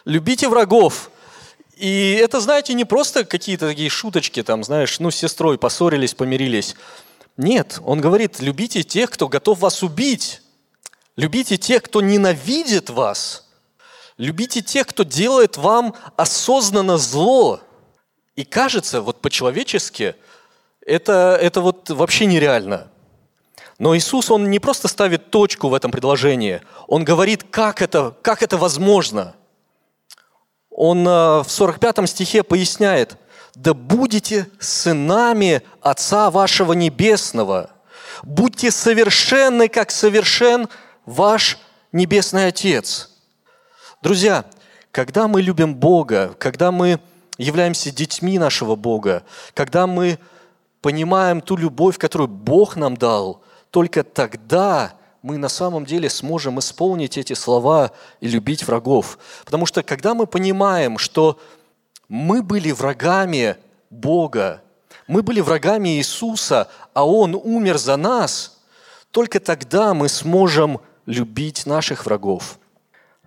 любите 0.06 0.48
врагов. 0.48 1.12
И 1.78 2.20
это, 2.20 2.40
знаете, 2.40 2.74
не 2.74 2.86
просто 2.86 3.24
какие-то 3.24 3.68
такие 3.68 3.90
шуточки, 3.90 4.42
там, 4.42 4.64
знаешь, 4.64 5.00
ну, 5.00 5.12
с 5.12 5.16
сестрой 5.16 5.58
поссорились, 5.60 6.16
помирились. 6.16 6.76
Нет, 7.38 7.80
он 7.86 8.02
говорит, 8.02 8.40
любите 8.40 8.84
тех, 8.84 9.12
кто 9.12 9.28
готов 9.28 9.60
вас 9.60 9.84
убить. 9.84 10.42
Любите 11.16 11.58
тех, 11.58 11.84
кто 11.84 12.02
ненавидит 12.02 12.90
вас. 12.90 13.48
Любите 14.18 14.62
тех, 14.62 14.88
кто 14.88 15.04
делает 15.04 15.58
вам 15.58 15.96
осознанно 16.16 16.98
зло. 16.98 17.62
И 18.36 18.44
кажется, 18.44 19.02
вот 19.02 19.22
по-человечески, 19.22 20.16
это, 20.86 21.38
это 21.40 21.62
вот 21.62 21.90
вообще 21.90 22.26
нереально. 22.26 22.90
Но 23.78 23.96
Иисус, 23.96 24.32
Он 24.32 24.50
не 24.50 24.60
просто 24.60 24.88
ставит 24.88 25.30
точку 25.30 25.70
в 25.70 25.76
этом 25.76 25.92
предложении, 25.92 26.62
Он 26.88 27.04
говорит, 27.04 27.44
как 27.50 27.82
это, 27.82 28.16
как 28.22 28.42
это 28.42 28.58
возможно– 28.58 29.36
он 30.78 31.08
э, 31.08 31.40
в 31.42 31.48
45 31.48 32.08
стихе 32.08 32.44
поясняет, 32.44 33.18
«Да 33.58 33.74
будете 33.74 34.48
сынами 34.60 35.64
Отца 35.82 36.30
вашего 36.30 36.74
Небесного, 36.74 37.72
будьте 38.22 38.70
совершенны, 38.70 39.68
как 39.68 39.90
совершен 39.90 40.70
ваш 41.08 41.58
Небесный 41.92 42.50
Отец». 42.50 43.10
Друзья, 44.04 44.46
когда 44.92 45.28
мы 45.28 45.42
любим 45.42 45.74
Бога, 45.74 46.36
когда 46.38 46.72
мы 46.72 47.00
являемся 47.40 47.90
детьми 47.90 48.38
нашего 48.38 48.76
Бога, 48.76 49.24
когда 49.56 49.88
мы 49.88 50.20
понимаем 50.82 51.42
ту 51.42 51.58
любовь, 51.58 51.98
которую 51.98 52.28
Бог 52.28 52.76
нам 52.76 52.96
дал, 52.96 53.42
только 53.72 54.04
тогда 54.04 54.94
мы 55.24 55.38
на 55.38 55.50
самом 55.50 55.84
деле 55.84 56.12
сможем 56.12 56.60
исполнить 56.60 57.18
эти 57.18 57.34
слова 57.34 57.90
и 58.22 58.28
любить 58.28 58.68
врагов. 58.68 59.18
Потому 59.46 59.66
что 59.66 59.82
когда 59.82 60.14
мы 60.14 60.28
понимаем, 60.28 61.00
что 61.00 61.40
мы 62.10 62.42
были 62.42 62.72
врагами 62.72 63.58
Бога, 63.90 64.62
мы 65.08 65.24
были 65.24 65.42
врагами 65.42 65.98
Иисуса, 65.98 66.68
а 66.94 67.06
Он 67.06 67.36
умер 67.36 67.78
за 67.78 67.98
нас, 67.98 68.60
только 69.12 69.40
тогда 69.40 69.94
мы 69.94 70.10
сможем 70.10 70.80
любить 71.06 71.66
наших 71.66 72.06
врагов. 72.06 72.60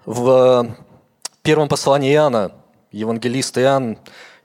В 0.05 0.76
первом 1.43 1.68
послании 1.68 2.12
Иоанна, 2.12 2.53
евангелист 2.93 3.59
Иоанн 3.59 3.99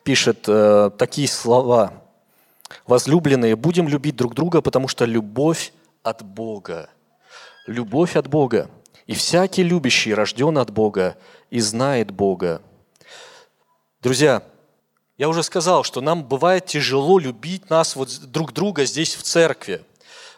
пишет 0.04 0.46
э, 0.48 0.92
такие 0.98 1.28
слова. 1.28 1.94
«Возлюбленные, 2.88 3.56
будем 3.56 3.88
любить 3.88 4.16
друг 4.16 4.34
друга, 4.34 4.62
потому 4.62 4.88
что 4.88 5.06
любовь 5.06 5.74
от 6.04 6.24
Бога 6.24 6.90
любовь 7.68 8.16
от 8.16 8.28
Бога. 8.28 8.70
И 9.08 9.14
всякий 9.14 9.64
любящий 9.64 10.14
рожден 10.14 10.58
от 10.58 10.72
Бога 10.72 11.16
и 11.50 11.60
знает 11.60 12.12
Бога. 12.12 12.62
Друзья, 14.06 14.44
я 15.18 15.28
уже 15.28 15.42
сказал, 15.42 15.84
что 15.84 16.00
нам 16.00 16.24
бывает 16.24 16.68
тяжело 16.68 17.18
любить 17.18 17.72
нас 17.72 17.96
вот 17.96 18.16
друг 18.28 18.54
друга 18.54 18.86
здесь 18.86 19.16
в 19.16 19.24
церкви. 19.24 19.82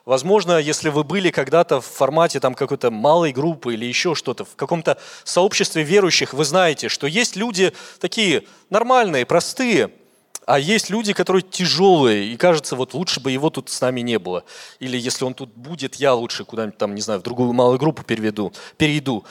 Возможно, 0.05 0.57
если 0.57 0.87
вы 0.87 1.03
были 1.03 1.31
когда-то 1.31 1.81
в 1.81 1.85
формате 1.85 2.39
там 2.39 2.53
какой-то 2.53 2.91
малой 2.91 3.33
группы 3.33 3.73
или 3.73 3.83
еще 3.83 4.15
что-то, 4.15 4.45
в 4.45 4.55
каком-то 4.55 4.97
сообществе 5.25 5.83
верующих, 5.83 6.33
вы 6.33 6.45
знаете, 6.45 6.87
что 6.87 7.07
есть 7.07 7.35
люди 7.35 7.73
такие 7.99 8.45
нормальные, 8.69 9.25
простые– 9.25 9.91
а 10.47 10.59
есть 10.59 10.89
люди, 10.89 11.11
которые 11.11 11.43
тяжелые, 11.43 12.31
и 12.31 12.37
кажется, 12.37 12.77
вот 12.77 12.93
лучше 12.93 13.19
бы 13.19 13.33
его 13.33 13.49
тут 13.49 13.69
с 13.69 13.81
нами 13.81 13.99
не 13.99 14.17
было. 14.17 14.45
Или 14.79 14.97
если 14.97 15.25
он 15.25 15.33
тут 15.33 15.49
будет, 15.53 15.95
я 15.95 16.13
лучше 16.13 16.45
куда-нибудь 16.45 16.77
там, 16.77 16.95
не 16.95 17.01
знаю, 17.01 17.19
в 17.19 17.23
другую 17.23 17.51
малую 17.51 17.77
группу 17.77 18.01
переведу, 18.01 18.53
перейду. 18.77 19.25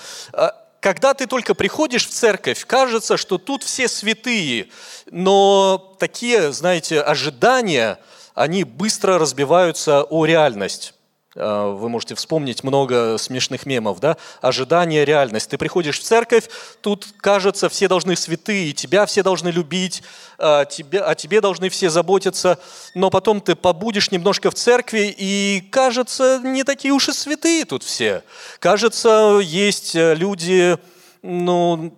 Когда 0.80 1.14
ты 1.14 1.26
только 1.26 1.54
приходишь 1.54 2.06
в 2.06 2.10
церковь, 2.10 2.64
кажется, 2.66 3.16
что 3.16 3.38
тут 3.38 3.62
все 3.62 3.88
святые, 3.88 4.68
но 5.10 5.96
такие, 5.98 6.52
знаете, 6.52 7.00
ожидания, 7.00 7.98
они 8.34 8.64
быстро 8.64 9.18
разбиваются 9.18 10.02
о 10.02 10.24
реальность. 10.26 10.94
А, 11.36 11.70
вы 11.72 11.88
можете 11.88 12.14
вспомнить 12.14 12.64
много 12.64 13.18
смешных 13.18 13.66
мемов, 13.66 14.00
да? 14.00 14.16
Ожидание, 14.40 15.04
реальность. 15.04 15.50
Ты 15.50 15.58
приходишь 15.58 15.98
в 15.98 16.02
церковь, 16.02 16.48
тут 16.80 17.06
кажется, 17.18 17.68
все 17.68 17.88
должны 17.88 18.16
святые, 18.16 18.72
тебя 18.72 19.06
все 19.06 19.22
должны 19.22 19.48
любить, 19.48 20.02
а, 20.38 20.64
тебе, 20.64 21.00
о 21.00 21.14
тебе 21.14 21.40
должны 21.40 21.68
все 21.68 21.90
заботиться, 21.90 22.58
но 22.94 23.10
потом 23.10 23.40
ты 23.40 23.54
побудешь 23.54 24.10
немножко 24.10 24.50
в 24.50 24.54
церкви, 24.54 25.14
и 25.16 25.68
кажется, 25.70 26.40
не 26.42 26.64
такие 26.64 26.92
уж 26.92 27.08
и 27.08 27.12
святые 27.12 27.64
тут 27.64 27.82
все. 27.82 28.22
Кажется, 28.58 29.40
есть 29.42 29.94
э, 29.94 30.14
люди, 30.14 30.78
ну, 31.22 31.94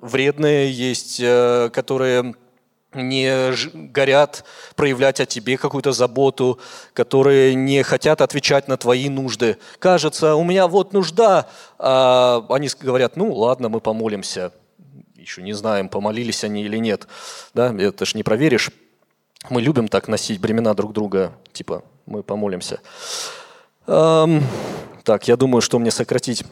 вредные, 0.00 0.70
есть, 0.70 1.18
э, 1.20 1.70
которые 1.72 2.34
не 2.92 3.52
горят 3.72 4.44
проявлять 4.74 5.20
о 5.20 5.26
тебе 5.26 5.56
какую-то 5.56 5.92
заботу, 5.92 6.58
которые 6.92 7.54
не 7.54 7.82
хотят 7.82 8.20
отвечать 8.20 8.68
на 8.68 8.76
твои 8.76 9.08
нужды. 9.08 9.58
Кажется, 9.78 10.34
у 10.34 10.44
меня 10.44 10.66
вот 10.66 10.92
нужда, 10.92 11.48
а 11.78 12.44
они 12.48 12.68
говорят, 12.80 13.16
ну 13.16 13.32
ладно, 13.32 13.68
мы 13.68 13.80
помолимся. 13.80 14.52
Еще 15.14 15.42
не 15.42 15.52
знаем, 15.52 15.88
помолились 15.88 16.44
они 16.44 16.64
или 16.64 16.78
нет. 16.78 17.06
Да, 17.54 17.74
это 17.74 18.04
ж 18.04 18.14
не 18.14 18.22
проверишь. 18.22 18.70
Мы 19.48 19.62
любим 19.62 19.88
так 19.88 20.08
носить 20.08 20.40
бремена 20.40 20.74
друг 20.74 20.92
друга, 20.92 21.32
типа 21.52 21.84
мы 22.06 22.22
помолимся. 22.22 22.80
Эм, 23.86 24.42
так, 25.04 25.28
я 25.28 25.36
думаю, 25.36 25.60
что 25.60 25.78
мне 25.78 25.90
сократить. 25.90 26.44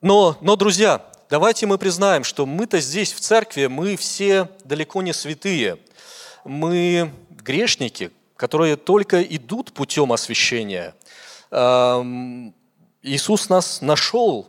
Но, 0.00 0.36
но, 0.40 0.56
друзья, 0.56 1.09
Давайте 1.30 1.64
мы 1.66 1.78
признаем, 1.78 2.24
что 2.24 2.44
мы-то 2.44 2.80
здесь, 2.80 3.12
в 3.12 3.20
церкви, 3.20 3.66
мы 3.66 3.96
все 3.96 4.48
далеко 4.64 5.00
не 5.00 5.12
святые. 5.12 5.78
Мы 6.44 7.12
грешники, 7.30 8.10
которые 8.34 8.74
только 8.74 9.22
идут 9.22 9.72
путем 9.72 10.12
освящения. 10.12 10.92
Иисус 13.02 13.48
нас 13.48 13.80
нашел, 13.80 14.48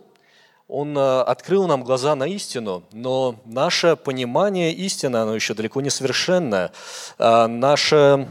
Он 0.66 0.96
а, 0.98 1.22
открыл 1.22 1.68
нам 1.68 1.84
глаза 1.84 2.16
на 2.16 2.24
истину, 2.24 2.82
но 2.90 3.40
наше 3.44 3.94
понимание 3.94 4.72
истины, 4.72 5.18
оно 5.18 5.36
еще 5.36 5.54
далеко 5.54 5.80
не 5.80 5.90
совершенное. 5.90 6.72
А, 7.16 7.46
наше 7.46 8.28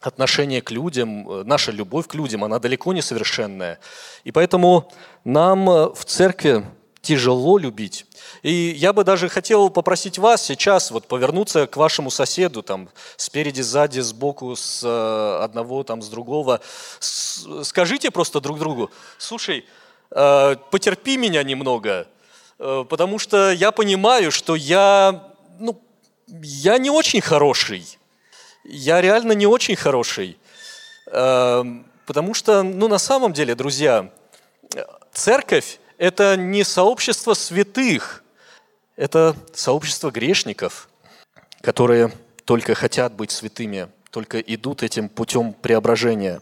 отношение 0.00 0.62
к 0.62 0.70
людям, 0.70 1.44
наша 1.44 1.72
любовь 1.72 2.06
к 2.06 2.14
людям, 2.14 2.44
она 2.44 2.60
далеко 2.60 2.92
не 2.92 3.02
совершенная. 3.02 3.80
И 4.22 4.30
поэтому 4.30 4.92
нам 5.24 5.66
в 5.66 6.04
церкви 6.06 6.64
тяжело 7.10 7.58
любить. 7.58 8.06
И 8.42 8.52
я 8.52 8.92
бы 8.92 9.02
даже 9.02 9.28
хотел 9.28 9.68
попросить 9.68 10.16
вас 10.16 10.44
сейчас 10.44 10.92
вот 10.92 11.08
повернуться 11.08 11.66
к 11.66 11.76
вашему 11.76 12.08
соседу, 12.08 12.62
там, 12.62 12.88
спереди, 13.16 13.62
сзади, 13.62 13.98
сбоку, 13.98 14.54
с 14.54 14.84
э, 14.84 15.44
одного, 15.44 15.82
там, 15.82 16.02
с 16.02 16.08
другого. 16.08 16.60
Скажите 17.00 18.12
просто 18.12 18.40
друг 18.40 18.60
другу, 18.60 18.92
слушай, 19.18 19.64
э, 20.12 20.56
потерпи 20.70 21.16
меня 21.16 21.42
немного, 21.42 22.06
э, 22.60 22.84
потому 22.88 23.18
что 23.18 23.50
я 23.50 23.72
понимаю, 23.72 24.30
что 24.30 24.54
я, 24.54 25.32
ну, 25.58 25.80
я 26.28 26.78
не 26.78 26.90
очень 26.90 27.20
хороший. 27.20 27.98
Я 28.62 29.00
реально 29.00 29.32
не 29.32 29.48
очень 29.48 29.74
хороший. 29.74 30.36
Потому 31.06 32.34
что, 32.34 32.62
ну, 32.62 32.86
на 32.86 32.98
самом 32.98 33.32
деле, 33.32 33.56
друзья, 33.56 34.10
церковь 35.12 35.80
это 36.00 36.34
не 36.38 36.64
сообщество 36.64 37.34
святых, 37.34 38.24
это 38.96 39.36
сообщество 39.52 40.10
грешников, 40.10 40.88
которые 41.60 42.10
только 42.46 42.74
хотят 42.74 43.12
быть 43.12 43.30
святыми, 43.30 43.86
только 44.10 44.40
идут 44.40 44.82
этим 44.82 45.10
путем 45.10 45.52
преображения. 45.52 46.40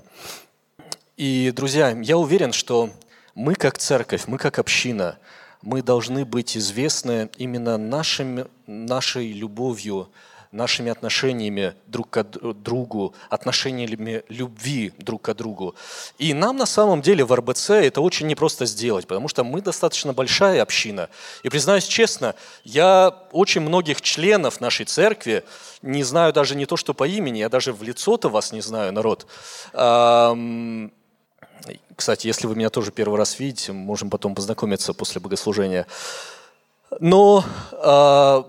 И, 1.17 1.53
друзья, 1.57 1.91
я 1.91 2.17
уверен, 2.17 2.53
что 2.53 2.91
мы 3.35 3.57
как 3.57 3.79
церковь, 3.79 4.29
мы 4.29 4.39
как 4.39 4.61
община, 4.61 5.19
мы 5.61 5.83
должны 5.83 6.25
быть 6.25 6.57
известны 6.57 7.29
именно 7.37 7.77
нашим, 7.79 8.47
нашей 8.69 9.33
любовью 9.33 10.09
нашими 10.53 10.91
отношениями 10.91 11.75
друг 11.87 12.11
к 12.11 12.23
другу, 12.23 13.15
отношениями 13.31 14.23
любви 14.29 14.93
друг 14.99 15.23
к 15.23 15.35
другу. 15.35 15.75
И 16.19 16.35
нам 16.35 16.57
на 16.57 16.67
самом 16.67 17.03
деле 17.03 17.25
в 17.25 17.35
РБЦ 17.35 17.71
это 17.71 18.01
очень 18.01 18.27
непросто 18.27 18.67
сделать, 18.67 19.07
потому 19.07 19.29
что 19.29 19.45
мы 19.45 19.61
достаточно 19.61 20.13
большая 20.13 20.63
община. 20.63 21.09
И 21.43 21.49
признаюсь 21.49 21.87
честно, 21.87 22.35
я 22.65 23.15
очень 23.33 23.61
многих 23.61 24.01
членов 24.01 24.61
нашей 24.61 24.87
церкви 24.87 25.45
не 25.83 26.03
знаю 26.03 26.33
даже 26.33 26.55
не 26.55 26.67
то, 26.67 26.77
что 26.77 26.95
по 26.95 27.07
имени, 27.07 27.39
я 27.39 27.49
даже 27.49 27.73
в 27.73 27.83
лицо-то 27.83 28.29
вас 28.29 28.53
не 28.53 28.61
знаю, 28.61 28.93
народ. 28.93 29.27
Кстати, 31.97 32.29
если 32.29 32.47
вы 32.47 32.55
меня 32.55 32.71
тоже 32.71 32.93
первый 32.93 33.19
раз 33.19 33.41
видите, 33.41 33.73
можем 33.73 34.11
потом 34.11 34.35
познакомиться 34.35 34.95
после 34.95 35.21
богослужения. 35.21 35.87
Но 37.01 37.45
а, 37.73 38.47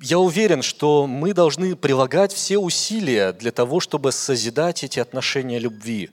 я 0.00 0.18
уверен, 0.18 0.62
что 0.62 1.06
мы 1.06 1.34
должны 1.34 1.74
прилагать 1.74 2.32
все 2.32 2.58
усилия 2.58 3.32
для 3.32 3.50
того, 3.50 3.80
чтобы 3.80 4.12
созидать 4.12 4.84
эти 4.84 5.00
отношения 5.00 5.58
любви, 5.58 6.10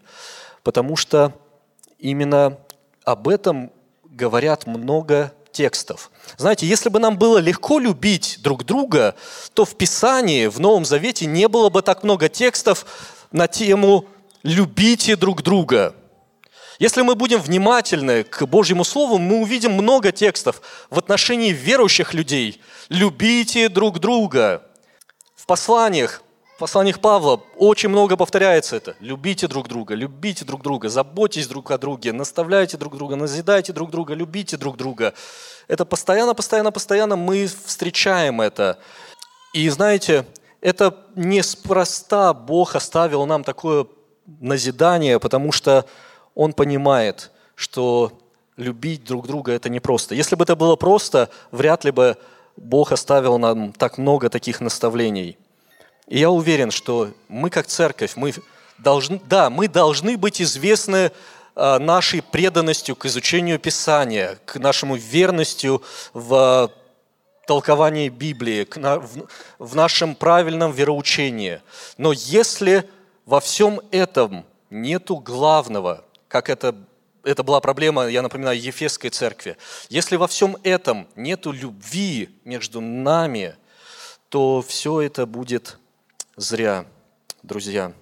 потому 0.63 0.95
что 0.95 1.33
именно 1.99 2.57
об 3.03 3.27
этом 3.27 3.71
говорят 4.03 4.65
много 4.65 5.33
текстов. 5.51 6.11
Знаете, 6.37 6.67
если 6.67 6.89
бы 6.89 6.99
нам 6.99 7.17
было 7.17 7.37
легко 7.37 7.79
любить 7.79 8.39
друг 8.41 8.65
друга, 8.65 9.15
то 9.53 9.65
в 9.65 9.75
Писании, 9.75 10.47
в 10.47 10.59
Новом 10.59 10.83
Завете 10.83 11.25
не 11.25 11.47
было 11.47 11.69
бы 11.69 11.81
так 11.81 12.03
много 12.03 12.27
текстов 12.27 12.85
на 13.31 13.47
тему 13.47 14.05
«любите 14.43 15.15
друг 15.15 15.43
друга». 15.43 15.95
Если 16.77 17.01
мы 17.01 17.15
будем 17.15 17.39
внимательны 17.39 18.23
к 18.23 18.45
Божьему 18.45 18.83
Слову, 18.83 19.17
мы 19.17 19.41
увидим 19.41 19.71
много 19.71 20.11
текстов 20.11 20.61
в 20.89 20.97
отношении 20.99 21.51
верующих 21.51 22.13
людей. 22.13 22.61
Любите 22.89 23.69
друг 23.69 23.99
друга. 23.99 24.61
В 25.35 25.45
посланиях, 25.45 26.21
в 26.55 26.59
посланиях 26.59 26.99
Павла 26.99 27.41
очень 27.55 27.89
много 27.89 28.17
повторяется 28.17 28.75
это. 28.75 28.95
Любите 28.99 29.47
друг 29.47 29.69
друга, 29.69 29.93
любите 29.95 30.43
друг 30.43 30.63
друга, 30.63 30.89
заботьтесь 30.89 31.47
друг 31.47 31.71
о 31.71 31.77
друге, 31.77 32.11
наставляйте 32.11 32.75
друг 32.75 32.97
друга, 32.97 33.15
назидайте 33.15 33.71
друг 33.71 33.89
друга, 33.91 34.13
любите 34.13 34.57
друг 34.57 34.75
друга. 34.75 35.13
Это 35.67 35.85
постоянно, 35.85 36.33
постоянно, 36.33 36.71
постоянно 36.71 37.15
мы 37.15 37.47
встречаем 37.47 38.41
это. 38.41 38.79
И 39.53 39.69
знаете, 39.69 40.25
это 40.59 40.97
неспроста 41.15 42.33
Бог 42.33 42.75
оставил 42.75 43.25
нам 43.25 43.45
такое 43.45 43.85
назидание, 44.25 45.19
потому 45.19 45.51
что 45.51 45.85
он 46.35 46.53
понимает, 46.53 47.31
что 47.55 48.11
любить 48.57 49.03
друг 49.03 49.27
друга 49.27 49.53
это 49.53 49.69
непросто. 49.69 50.15
Если 50.15 50.35
бы 50.35 50.43
это 50.43 50.55
было 50.55 50.75
просто, 50.75 51.29
вряд 51.51 51.83
ли 51.83 51.91
бы 51.91 52.17
Бог 52.57 52.91
оставил 52.91 53.37
нам 53.37 53.73
так 53.73 53.97
много 53.97 54.29
таких 54.29 54.61
наставлений. 54.61 55.37
И 56.07 56.19
я 56.19 56.29
уверен, 56.29 56.71
что 56.71 57.11
мы 57.27 57.49
как 57.49 57.67
церковь, 57.67 58.15
мы 58.15 58.33
должны, 58.77 59.19
да, 59.27 59.49
мы 59.49 59.67
должны 59.67 60.17
быть 60.17 60.41
известны 60.41 61.11
а, 61.55 61.79
нашей 61.79 62.21
преданностью 62.21 62.95
к 62.95 63.05
изучению 63.05 63.59
Писания, 63.59 64.37
к 64.45 64.57
нашему 64.57 64.95
верностью 64.95 65.81
в 66.13 66.71
толковании 67.47 68.09
Библии, 68.09 68.67
в 69.59 69.75
нашем 69.75 70.15
правильном 70.15 70.71
вероучении. 70.71 71.61
Но 71.97 72.11
если 72.11 72.89
во 73.25 73.39
всем 73.39 73.81
этом 73.91 74.45
нету 74.69 75.17
главного, 75.17 76.03
как 76.27 76.49
это, 76.49 76.75
это 77.23 77.43
была 77.43 77.59
проблема, 77.59 78.07
я 78.07 78.21
напоминаю, 78.21 78.59
Ефесской 78.59 79.09
церкви. 79.09 79.57
Если 79.89 80.15
во 80.15 80.27
всем 80.27 80.57
этом 80.63 81.07
нету 81.15 81.51
любви 81.51 82.29
между 82.43 82.81
нами, 82.81 83.55
то 84.29 84.61
все 84.61 85.01
это 85.01 85.25
будет 85.25 85.77
зря, 86.35 86.85
друзья. 87.43 87.93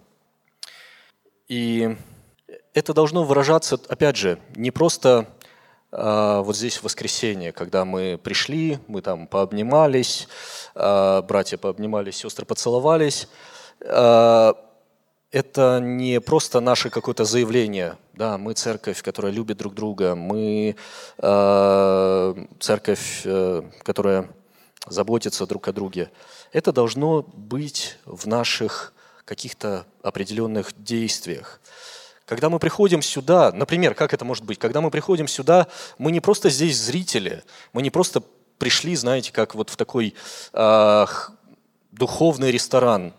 И 1.48 1.96
это 2.74 2.94
должно 2.94 3.24
выражаться, 3.24 3.80
опять 3.88 4.16
же, 4.16 4.40
не 4.56 4.72
просто 4.72 5.28
а, 5.92 6.42
вот 6.42 6.58
здесь 6.58 6.78
в 6.78 6.84
воскресенье, 6.84 7.52
когда 7.52 7.86
мы 7.86 8.20
пришли, 8.22 8.80
мы 8.88 9.02
там 9.02 9.28
пообнимались, 9.28 10.28
а, 10.74 11.22
братья 11.22 11.58
пообнимались, 11.58 12.18
сестры 12.18 12.46
поцеловались. 12.46 13.28
А, 13.82 14.56
это 15.34 15.80
не 15.82 16.22
просто 16.22 16.60
наше 16.60 16.92
какое-то 16.92 17.26
заявление. 17.26 17.98
Да, 18.14 18.38
мы 18.38 18.54
церковь, 18.54 19.02
которая 19.02 19.34
любит 19.34 19.58
друг 19.58 19.74
друга, 19.74 20.14
мы 20.14 20.76
э, 21.18 22.46
церковь, 22.60 23.24
э, 23.26 23.64
которая 23.82 24.30
заботится 24.86 25.48
друг 25.48 25.68
о 25.68 25.74
друге. 25.74 26.12
Это 26.52 26.72
должно 26.72 27.24
быть 27.24 27.98
в 28.06 28.28
наших 28.28 28.94
каких-то 29.26 29.88
определенных 30.04 30.72
действиях. 30.78 31.60
Когда 32.26 32.50
мы 32.50 32.60
приходим 32.60 33.02
сюда, 33.02 33.52
например, 33.52 33.96
как 33.96 34.14
это 34.14 34.26
может 34.26 34.44
быть? 34.44 34.60
Когда 34.60 34.82
мы 34.82 34.92
приходим 34.92 35.28
сюда, 35.28 35.68
мы 35.98 36.12
не 36.12 36.20
просто 36.20 36.52
здесь 36.52 36.80
зрители, 36.80 37.44
мы 37.74 37.82
не 37.82 37.90
просто 37.90 38.22
пришли, 38.60 38.96
знаете, 38.96 39.32
как 39.32 39.56
вот 39.56 39.72
в 39.72 39.78
такой 39.78 40.14
э, 40.54 41.06
духовный 41.92 42.52
ресторан, 42.52 43.14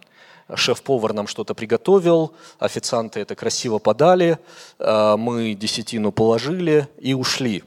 шеф-повар 0.54 1.12
нам 1.12 1.26
что-то 1.26 1.54
приготовил, 1.54 2.34
официанты 2.58 3.20
это 3.20 3.34
красиво 3.34 3.78
подали, 3.78 4.38
э, 4.78 5.16
мы 5.16 5.54
десятину 5.54 6.12
положили 6.12 6.88
и 6.98 7.14
ушли. 7.14 7.64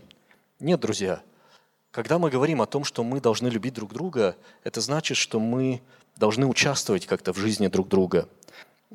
Нет, 0.59 0.79
друзья, 0.79 1.21
когда 1.91 2.19
мы 2.19 2.29
говорим 2.29 2.61
о 2.61 2.65
том, 2.65 2.83
что 2.83 3.03
мы 3.03 3.19
должны 3.19 3.47
любить 3.47 3.73
друг 3.73 3.93
друга, 3.93 4.35
это 4.63 4.81
значит, 4.81 5.17
что 5.17 5.39
мы 5.39 5.81
должны 6.15 6.45
участвовать 6.45 7.05
как-то 7.05 7.33
в 7.33 7.37
жизни 7.37 7.67
друг 7.67 7.87
друга. 7.87 8.27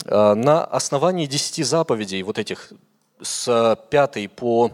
Э, 0.05 0.35
на 0.35 0.65
основании 0.65 1.27
десяти 1.27 1.63
заповедей, 1.63 2.23
вот 2.23 2.39
этих 2.39 2.73
с 3.21 3.79
пятой 3.91 4.29
по, 4.29 4.73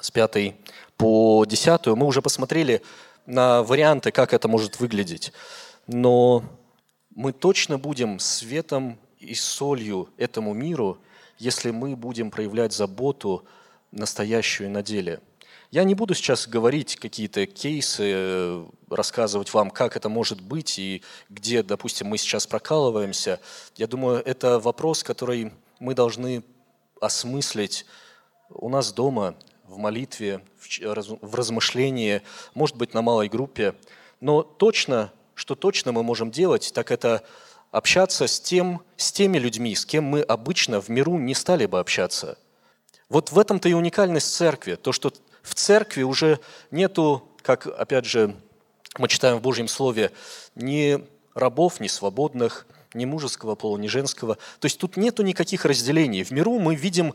с 0.00 0.10
пятой 0.10 0.56
по 0.96 1.44
десятую, 1.46 1.96
мы 1.96 2.06
уже 2.06 2.22
посмотрели 2.22 2.82
на 3.26 3.62
варианты, 3.62 4.10
как 4.10 4.32
это 4.32 4.48
может 4.48 4.80
выглядеть. 4.80 5.32
Но 5.86 6.44
мы 7.16 7.32
точно 7.32 7.78
будем 7.78 8.18
светом 8.18 8.98
и 9.18 9.34
солью 9.34 10.10
этому 10.18 10.52
миру, 10.52 10.98
если 11.38 11.70
мы 11.70 11.96
будем 11.96 12.30
проявлять 12.30 12.74
заботу 12.74 13.44
настоящую 13.90 14.70
на 14.70 14.82
деле. 14.82 15.20
Я 15.70 15.84
не 15.84 15.94
буду 15.94 16.14
сейчас 16.14 16.46
говорить 16.46 16.96
какие-то 16.96 17.46
кейсы, 17.46 18.62
рассказывать 18.90 19.52
вам, 19.54 19.70
как 19.70 19.96
это 19.96 20.10
может 20.10 20.42
быть 20.42 20.78
и 20.78 21.02
где, 21.30 21.62
допустим, 21.62 22.08
мы 22.08 22.18
сейчас 22.18 22.46
прокалываемся. 22.46 23.40
Я 23.76 23.86
думаю, 23.86 24.22
это 24.24 24.60
вопрос, 24.60 25.02
который 25.02 25.52
мы 25.80 25.94
должны 25.94 26.44
осмыслить 27.00 27.86
у 28.50 28.68
нас 28.68 28.92
дома, 28.92 29.34
в 29.64 29.78
молитве, 29.78 30.42
в 30.60 31.34
размышлении, 31.34 32.20
может 32.54 32.76
быть, 32.76 32.92
на 32.92 33.00
малой 33.00 33.28
группе. 33.28 33.74
Но 34.20 34.42
точно 34.42 35.12
что 35.36 35.54
точно 35.54 35.92
мы 35.92 36.02
можем 36.02 36.32
делать, 36.32 36.72
так 36.74 36.90
это 36.90 37.22
общаться 37.70 38.26
с, 38.26 38.40
тем, 38.40 38.82
с 38.96 39.12
теми 39.12 39.38
людьми, 39.38 39.76
с 39.76 39.86
кем 39.86 40.04
мы 40.04 40.22
обычно 40.22 40.80
в 40.80 40.88
миру 40.88 41.18
не 41.18 41.34
стали 41.34 41.66
бы 41.66 41.78
общаться. 41.78 42.38
Вот 43.08 43.30
в 43.30 43.38
этом-то 43.38 43.68
и 43.68 43.74
уникальность 43.74 44.34
церкви, 44.34 44.74
то, 44.74 44.92
что 44.92 45.12
в 45.42 45.54
церкви 45.54 46.02
уже 46.02 46.40
нету, 46.70 47.28
как, 47.42 47.66
опять 47.66 48.06
же, 48.06 48.34
мы 48.98 49.08
читаем 49.08 49.36
в 49.36 49.42
Божьем 49.42 49.68
Слове, 49.68 50.10
ни 50.54 51.06
рабов, 51.34 51.80
ни 51.80 51.86
свободных, 51.86 52.66
ни 52.94 53.04
мужеского 53.04 53.54
пола, 53.54 53.76
ни 53.76 53.88
женского. 53.88 54.36
То 54.58 54.66
есть 54.66 54.78
тут 54.78 54.96
нету 54.96 55.22
никаких 55.22 55.66
разделений. 55.66 56.24
В 56.24 56.30
миру 56.30 56.58
мы 56.58 56.74
видим 56.74 57.14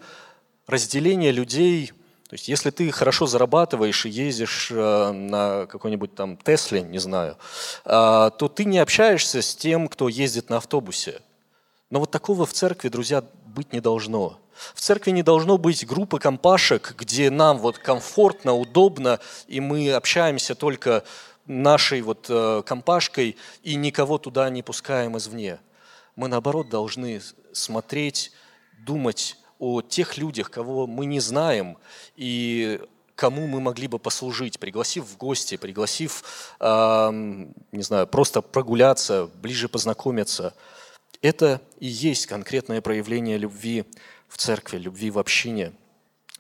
разделение 0.68 1.32
людей 1.32 1.92
то 2.32 2.36
есть 2.36 2.48
если 2.48 2.70
ты 2.70 2.90
хорошо 2.92 3.28
зарабатываешь 3.28 4.06
и 4.06 4.10
ездишь 4.10 4.70
э, 4.72 5.12
на 5.12 5.66
какой-нибудь 5.66 6.16
там 6.16 6.38
Тесле, 6.38 6.82
не 6.82 6.98
знаю, 6.98 7.36
а, 7.84 8.30
то 8.30 8.48
ты 8.48 8.64
не 8.64 8.78
общаешься 8.80 9.42
с 9.42 9.54
тем, 9.54 9.90
кто 9.90 10.08
ездит 10.08 10.50
на 10.50 10.56
автобусе. 10.56 11.22
Но 11.90 12.00
вот 12.00 12.10
такого 12.10 12.46
в 12.46 12.54
церкви, 12.54 12.88
друзья, 12.88 13.22
быть 13.48 13.74
не 13.74 13.82
должно. 13.82 14.40
В 14.74 14.80
церкви 14.80 15.12
не 15.12 15.24
должно 15.24 15.58
быть 15.58 15.86
группы 15.86 16.20
компашек, 16.20 16.96
где 16.98 17.30
нам 17.30 17.58
вот 17.58 17.80
комфортно, 17.80 18.54
удобно, 18.54 19.20
и 19.50 19.60
мы 19.60 19.92
общаемся 19.92 20.56
только 20.56 21.04
нашей 21.48 22.02
вот 22.02 22.28
э, 22.30 22.64
компашкой 22.66 23.36
и 23.62 23.76
никого 23.76 24.18
туда 24.18 24.50
не 24.50 24.64
пускаем 24.64 25.18
извне. 25.18 25.60
Мы, 26.16 26.30
наоборот, 26.30 26.70
должны 26.70 27.22
смотреть, 27.52 28.32
думать 28.86 29.36
о 29.62 29.82
тех 29.84 30.18
людях, 30.18 30.50
кого 30.50 30.88
мы 30.88 31.06
не 31.06 31.20
знаем, 31.20 31.78
и 32.16 32.82
кому 33.16 33.46
мы 33.46 33.62
могли 33.62 33.88
бы 33.88 34.00
послужить, 34.00 34.60
пригласив 34.60 35.06
в 35.06 35.18
гости, 35.18 35.56
пригласив, 35.56 36.24
э, 36.60 37.10
не 37.72 37.84
знаю, 37.84 38.08
просто 38.08 38.42
прогуляться, 38.42 39.30
ближе 39.36 39.70
познакомиться. 39.70 40.56
Это 41.22 41.62
и 41.80 41.86
есть 41.86 42.26
конкретное 42.26 42.82
проявление 42.82 43.38
любви 43.38 43.86
в 44.28 44.38
церкви, 44.38 44.80
любви 44.80 45.12
в 45.12 45.20
общине. 45.20 45.74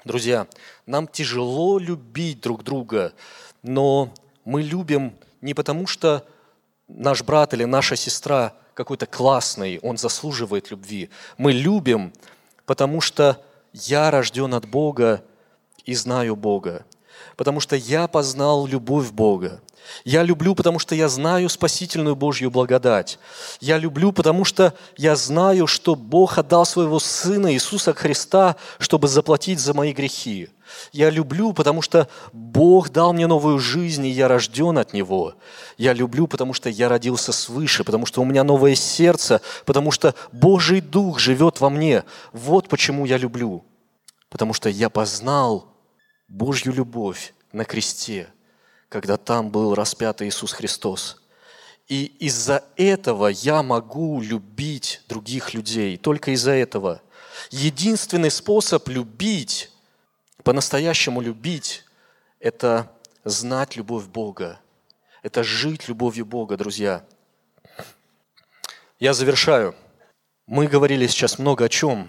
Друзья, 0.03 0.47
нам 0.87 1.07
тяжело 1.07 1.77
любить 1.77 2.41
друг 2.41 2.63
друга, 2.63 3.13
но 3.61 4.11
мы 4.45 4.63
любим 4.63 5.13
не 5.41 5.53
потому, 5.53 5.85
что 5.85 6.25
наш 6.87 7.21
брат 7.21 7.53
или 7.53 7.65
наша 7.65 7.95
сестра 7.95 8.55
какой-то 8.73 9.05
классный, 9.05 9.77
он 9.83 9.97
заслуживает 9.97 10.71
любви. 10.71 11.11
Мы 11.37 11.51
любим, 11.51 12.13
потому 12.71 13.01
что 13.01 13.37
я 13.73 14.09
рожден 14.11 14.53
от 14.53 14.65
Бога 14.65 15.21
и 15.83 15.93
знаю 15.93 16.37
Бога. 16.37 16.85
Потому 17.35 17.59
что 17.59 17.75
я 17.75 18.07
познал 18.07 18.65
любовь 18.65 19.11
Бога. 19.11 19.59
Я 20.05 20.23
люблю, 20.23 20.55
потому 20.55 20.79
что 20.79 20.95
я 20.95 21.09
знаю 21.09 21.49
спасительную 21.49 22.15
Божью 22.15 22.49
благодать. 22.49 23.19
Я 23.59 23.77
люблю, 23.77 24.13
потому 24.13 24.45
что 24.45 24.73
я 24.95 25.17
знаю, 25.17 25.67
что 25.67 25.95
Бог 25.95 26.37
отдал 26.37 26.65
своего 26.65 26.99
Сына 26.99 27.53
Иисуса 27.53 27.93
Христа, 27.93 28.55
чтобы 28.79 29.09
заплатить 29.09 29.59
за 29.59 29.73
мои 29.73 29.91
грехи. 29.91 30.47
Я 30.91 31.09
люблю, 31.09 31.53
потому 31.53 31.81
что 31.81 32.07
Бог 32.33 32.89
дал 32.89 33.13
мне 33.13 33.27
новую 33.27 33.59
жизнь, 33.59 34.05
и 34.05 34.09
я 34.09 34.27
рожден 34.27 34.77
от 34.77 34.93
Него. 34.93 35.35
Я 35.77 35.93
люблю, 35.93 36.27
потому 36.27 36.53
что 36.53 36.69
я 36.69 36.89
родился 36.89 37.31
свыше, 37.31 37.83
потому 37.83 38.05
что 38.05 38.21
у 38.21 38.25
меня 38.25 38.43
новое 38.43 38.75
сердце, 38.75 39.41
потому 39.65 39.91
что 39.91 40.15
Божий 40.31 40.81
Дух 40.81 41.19
живет 41.19 41.59
во 41.59 41.69
мне. 41.69 42.03
Вот 42.33 42.67
почему 42.67 43.05
я 43.05 43.17
люблю. 43.17 43.63
Потому 44.29 44.53
что 44.53 44.69
я 44.69 44.89
познал 44.89 45.67
Божью 46.27 46.73
любовь 46.73 47.33
на 47.51 47.65
кресте– 47.65 48.27
когда 48.91 49.15
там 49.15 49.49
был 49.49 49.73
распят 49.73 50.21
Иисус 50.21 50.51
Христос. 50.51 51.21
И 51.87 52.05
из-за 52.19 52.65
этого 52.75 53.27
я 53.27 53.63
могу 53.63 54.21
любить 54.21 55.01
других 55.07 55.53
людей, 55.53 55.95
только 55.95 56.31
из-за 56.31 56.51
этого. 56.51 57.01
Единственный 57.51 58.29
способ 58.29 58.89
любить, 58.89 59.70
по-настоящему 60.43 61.21
любить, 61.21 61.85
это 62.39 62.91
знать 63.23 63.75
любовь 63.75 64.05
Бога, 64.05 64.59
это 65.23 65.43
жить 65.43 65.87
любовью 65.87 66.25
Бога, 66.25 66.57
друзья. 66.57 67.03
Я 68.99 69.13
завершаю. 69.13 69.75
Мы 70.47 70.67
говорили 70.67 71.07
сейчас 71.07 71.39
много 71.39 71.65
о 71.65 71.69
чем, 71.69 72.07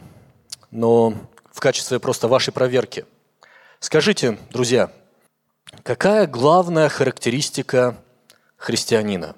но 0.70 1.14
в 1.50 1.60
качестве 1.60 2.00
просто 2.00 2.28
вашей 2.28 2.52
проверки. 2.52 3.06
Скажите, 3.78 4.38
друзья, 4.50 4.90
Какая 5.82 6.28
главная 6.28 6.88
характеристика 6.88 7.96
христианина? 8.56 9.34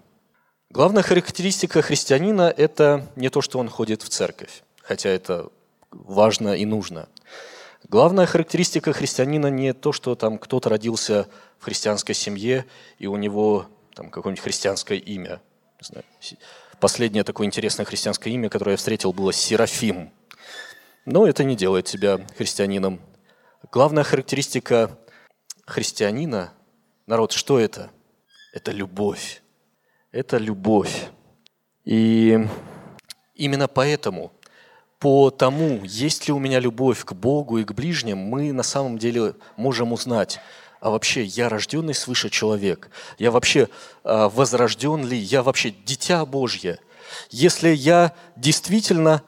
Главная 0.69 1.03
характеристика 1.03 1.81
христианина– 1.81 2.53
это 2.57 3.09
не 3.17 3.31
то, 3.31 3.41
что 3.41 3.59
он 3.59 3.71
ходит 3.71 4.03
в 4.03 4.11
церковь, 4.11 4.63
хотя 4.83 5.09
это 5.09 5.49
важно 5.91 6.55
и 6.55 6.67
нужно. 6.67 7.09
Главная 7.89 8.27
характеристика 8.27 8.93
христианина 8.93 9.49
не 9.49 9.73
то, 9.75 9.93
что 9.93 10.15
там 10.15 10.39
кто-то 10.39 10.71
родился 10.71 11.29
в 11.59 11.65
христианской 11.65 12.15
семье, 12.15 12.65
и 12.99 13.07
у 13.07 13.17
него 13.17 13.67
там 13.95 14.11
какое-нибудь 14.11 14.43
христианское 14.43 14.99
имя. 14.99 15.41
Не 15.81 15.87
знаю. 15.87 16.05
Последнее 16.81 17.25
такое 17.25 17.47
интересное 17.47 17.85
христианское 17.85 18.31
имя, 18.31 18.49
которое 18.49 18.73
я 18.73 18.77
встретил, 18.77 19.13
было 19.13 19.33
Серафим. 19.33 20.13
Но 21.05 21.27
это 21.27 21.45
не 21.45 21.57
делает 21.57 21.85
тебя 21.85 22.27
христианином. 22.37 23.01
Главная 23.71 24.03
характеристика 24.03 24.99
христианина, 25.67 26.53
народ, 27.07 27.33
что 27.33 27.59
это? 27.59 27.91
Это 28.53 28.71
любовь. 28.71 29.43
Это 30.11 30.39
любовь. 30.39 31.09
И 31.85 32.39
именно 33.35 33.69
поэтому, 33.69 34.33
по 35.05 35.29
тому, 35.29 35.85
есть 35.85 36.29
ли 36.29 36.33
у 36.33 36.39
меня 36.39 36.61
любовь 36.61 37.05
к 37.05 37.13
Богу 37.13 37.59
и 37.59 37.65
к 37.65 37.73
ближним, 37.73 38.17
мы 38.17 38.55
на 38.55 38.63
самом 38.63 38.97
деле 38.97 39.35
можем 39.59 39.93
узнать, 39.93 40.41
а 40.81 40.89
вообще 40.89 41.25
я 41.25 41.51
рожденный 41.51 41.93
свыше 41.93 42.31
человек, 42.31 42.89
я 43.19 43.31
вообще 43.31 43.69
а, 44.03 44.31
возрожден 44.31 45.05
ли, 45.05 45.19
я 45.19 45.43
вообще 45.43 45.75
дитя 45.85 46.25
Божье. 46.25 46.79
Если 47.29 47.69
я 47.69 48.15
действительно 48.37 49.23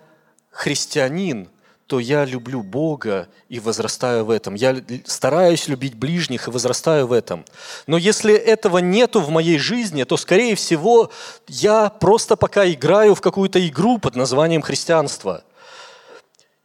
христианин, 0.48 1.50
то 1.86 2.00
я 2.00 2.24
люблю 2.24 2.62
Бога 2.62 3.28
и 3.50 3.60
возрастаю 3.60 4.24
в 4.24 4.30
этом. 4.30 4.54
Я 4.54 4.82
стараюсь 5.04 5.68
любить 5.68 5.94
ближних 5.94 6.48
и 6.48 6.50
возрастаю 6.50 7.06
в 7.06 7.12
этом. 7.12 7.44
Но 7.86 7.98
если 7.98 8.34
этого 8.34 8.78
нету 8.78 9.20
в 9.20 9.28
моей 9.28 9.58
жизни, 9.58 10.04
то, 10.04 10.16
скорее 10.16 10.54
всего, 10.54 11.10
я 11.48 11.90
просто 11.90 12.36
пока 12.36 12.66
играю 12.66 13.14
в 13.14 13.20
какую-то 13.20 13.68
игру 13.68 13.98
под 13.98 14.16
названием 14.16 14.62
христианство. 14.62 15.44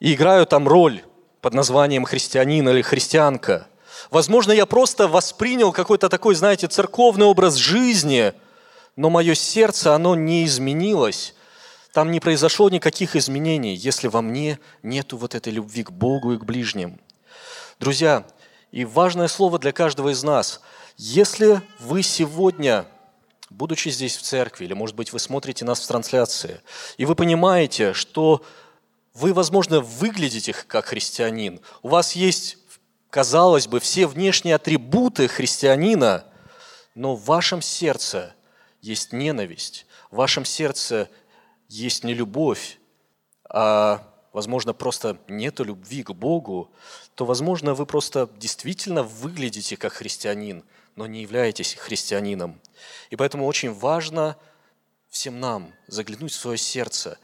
И 0.02 0.14
играю 0.14 0.46
там 0.46 0.68
роль 0.68 1.02
под 1.40 1.54
названием 1.54 2.04
христианин 2.04 2.68
или 2.68 2.82
христианка. 2.82 3.68
Возможно, 4.10 4.52
я 4.52 4.66
просто 4.66 5.08
воспринял 5.08 5.72
какой-то 5.72 6.10
такой, 6.10 6.36
знаете, 6.36 6.68
церковный 6.68 7.26
образ 7.26 7.56
жизни, 7.56 8.34
но 8.98 9.10
мое 9.10 9.36
сердце, 9.36 9.96
оно 9.96 10.16
не 10.16 10.44
изменилось 10.44 11.34
там 11.92 12.12
не 12.12 12.20
произошло 12.20 12.70
никаких 12.70 13.16
изменений, 13.16 13.76
если 13.76 14.08
во 14.08 14.22
мне 14.22 14.60
нету 14.82 15.18
вот 15.18 15.36
этой 15.36 15.52
любви 15.52 15.84
к 15.84 15.92
Богу 15.92 16.34
и 16.34 16.38
к 16.38 16.46
ближним. 16.46 17.00
Друзья, 17.80 18.26
и 18.72 18.86
важное 18.86 19.28
слово 19.28 19.60
для 19.60 19.72
каждого 19.72 20.10
из 20.10 20.24
нас. 20.24 20.62
Если 20.96 21.62
вы 21.80 22.04
сегодня, 22.04 22.86
будучи 23.50 23.90
здесь 23.90 24.16
в 24.16 24.22
церкви, 24.22 24.66
или, 24.66 24.74
может 24.74 24.96
быть, 24.96 25.12
вы 25.12 25.20
смотрите 25.20 25.66
нас 25.66 25.82
в 25.82 25.88
трансляции, 25.88 26.62
и 26.98 27.06
вы 27.06 27.16
понимаете, 27.16 27.94
что 27.94 28.42
вы, 29.14 29.34
возможно, 29.34 29.82
выглядите 29.82 30.54
как 30.54 30.86
христианин, 30.86 31.60
у 31.82 31.90
вас 31.90 32.14
есть, 32.14 32.58
казалось 33.10 33.68
бы, 33.68 33.80
все 33.80 34.08
внешние 34.08 34.56
атрибуты 34.56 35.28
христианина, 35.28 36.26
но 36.96 37.16
в 37.16 37.26
вашем 37.26 37.62
сердце 37.62 38.36
есть 38.82 39.14
ненависть, 39.14 39.86
в 40.10 40.18
вашем 40.18 40.46
сердце 40.46 41.10
есть 41.68 42.04
не 42.04 42.14
любовь, 42.14 42.80
а, 43.46 44.08
возможно, 44.34 44.74
просто 44.74 45.20
нету 45.28 45.64
любви 45.64 46.04
к 46.04 46.12
Богу, 46.12 46.72
то, 47.16 47.26
возможно, 47.26 47.74
вы 47.74 47.86
просто 47.86 48.30
действительно 48.38 49.04
выглядите 49.04 49.78
как 49.78 49.94
христианин, 49.94 50.64
но 50.96 51.08
не 51.08 51.22
являетесь 51.22 51.76
христианином. 51.76 52.60
И 53.10 53.16
поэтому 53.16 53.46
очень 53.46 53.74
важно 53.74 54.38
всем 55.10 55.40
нам 55.40 55.74
заглянуть 55.88 56.32
в 56.32 56.40
свое 56.40 56.58
сердце, 56.58 57.18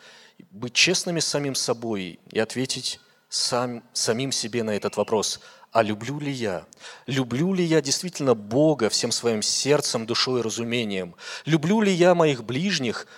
быть 0.52 0.74
честными 0.74 1.20
с 1.20 1.28
самим 1.28 1.56
собой 1.56 2.20
и 2.32 2.40
ответить 2.40 3.00
сам, 3.30 3.84
самим 3.94 4.32
себе 4.32 4.64
на 4.64 4.72
этот 4.72 4.98
вопрос. 4.98 5.40
А 5.72 5.84
люблю 5.84 6.20
ли 6.20 6.32
я? 6.32 6.66
Люблю 7.06 7.54
ли 7.54 7.64
я 7.64 7.82
действительно 7.82 8.34
Бога 8.34 8.90
всем 8.90 9.12
своим 9.12 9.42
сердцем, 9.42 10.06
душой 10.06 10.40
и 10.40 10.44
разумением? 10.44 11.16
Люблю 11.46 11.82
ли 11.82 11.92
я 11.92 12.16
моих 12.16 12.44
ближних– 12.44 13.08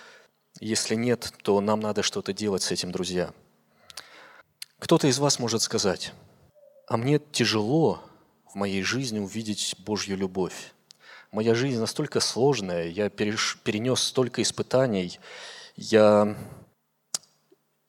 если 0.58 0.94
нет, 0.94 1.32
то 1.42 1.60
нам 1.60 1.80
надо 1.80 2.02
что-то 2.02 2.34
делать 2.34 2.62
с 2.62 2.70
этим, 2.70 2.92
друзья. 2.92 3.32
Кто-то 4.78 5.06
из 5.06 5.18
вас 5.18 5.38
может 5.38 5.62
сказать, 5.62 6.12
а 6.86 6.98
мне 6.98 7.18
тяжело 7.18 8.02
в 8.46 8.56
моей 8.56 8.82
жизни 8.82 9.20
увидеть 9.20 9.74
Божью 9.78 10.18
любовь. 10.18 10.74
Моя 11.32 11.54
жизнь 11.54 11.78
настолько 11.78 12.20
сложная, 12.20 12.88
я 12.88 13.08
перенес 13.08 14.00
столько 14.00 14.42
испытаний, 14.42 15.18
я, 15.76 16.36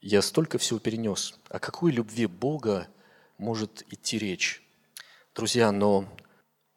я 0.02 0.22
столько 0.22 0.58
всего 0.58 0.80
перенес. 0.80 1.36
О 1.50 1.60
какой 1.60 1.92
любви 1.92 2.26
Бога 2.26 2.88
может 3.38 3.86
идти 3.90 4.18
речь? 4.18 4.62
Друзья, 5.36 5.72
но 5.72 6.06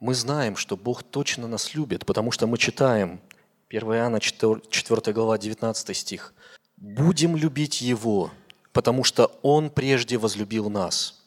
мы 0.01 0.15
знаем, 0.15 0.57
что 0.57 0.77
Бог 0.77 1.03
точно 1.03 1.49
нас 1.49 1.75
любит, 1.75 2.07
потому 2.07 2.31
что 2.31 2.47
мы 2.47 2.59
читаем– 2.59 3.21
1 3.77 3.93
Иоанна 3.95 4.21
4, 4.21 4.61
4 4.71 5.13
глава 5.13 5.39
19 5.39 5.97
стих. 5.97 6.33
«Будем 6.77 7.37
любить 7.37 7.81
Его, 7.81 8.31
потому 8.73 9.05
что 9.05 9.37
Он 9.43 9.71
прежде 9.71 10.17
возлюбил 10.17 10.71
нас». 10.71 11.21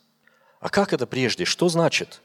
А 0.60 0.70
как 0.70 0.94
это 0.94 1.06
прежде? 1.06 1.46
Что 1.46 1.68
значит? 1.70 2.22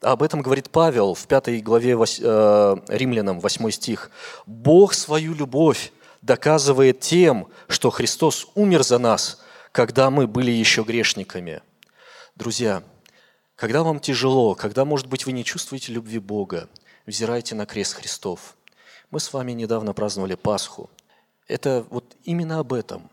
Об 0.00 0.22
этом 0.22 0.42
говорит 0.42 0.70
Павел 0.70 1.14
в 1.14 1.26
5 1.26 1.62
главе 1.62 1.92
э, 1.92 2.76
Римлянам, 2.88 3.40
8 3.40 3.70
стих. 3.70 4.10
«Бог 4.46 4.92
свою 4.92 5.34
любовь 5.34 5.92
доказывает 6.24 7.00
тем, 7.00 7.48
что 7.68 7.90
Христос 7.90 8.48
умер 8.54 8.82
за 8.82 8.98
нас, 8.98 9.42
когда 9.72 10.10
мы 10.10 10.26
были 10.26 10.50
еще 10.50 10.82
грешниками». 10.82 11.62
Друзья, 12.34 12.82
когда 13.54 13.82
вам 13.82 14.00
тяжело, 14.00 14.54
когда, 14.54 14.84
может 14.84 15.06
быть, 15.06 15.26
вы 15.26 15.32
не 15.32 15.44
чувствуете 15.44 15.92
любви 15.92 16.18
Бога, 16.18 16.68
взирайте 17.06 17.54
на 17.54 17.66
крест 17.66 17.94
Христов– 17.94 18.56
мы 19.14 19.20
с 19.20 19.32
вами 19.32 19.52
недавно 19.52 19.92
праздновали 19.92 20.34
Пасху. 20.34 20.90
Это 21.46 21.86
вот 21.88 22.16
именно 22.24 22.58
об 22.58 22.72
этом. 22.72 23.08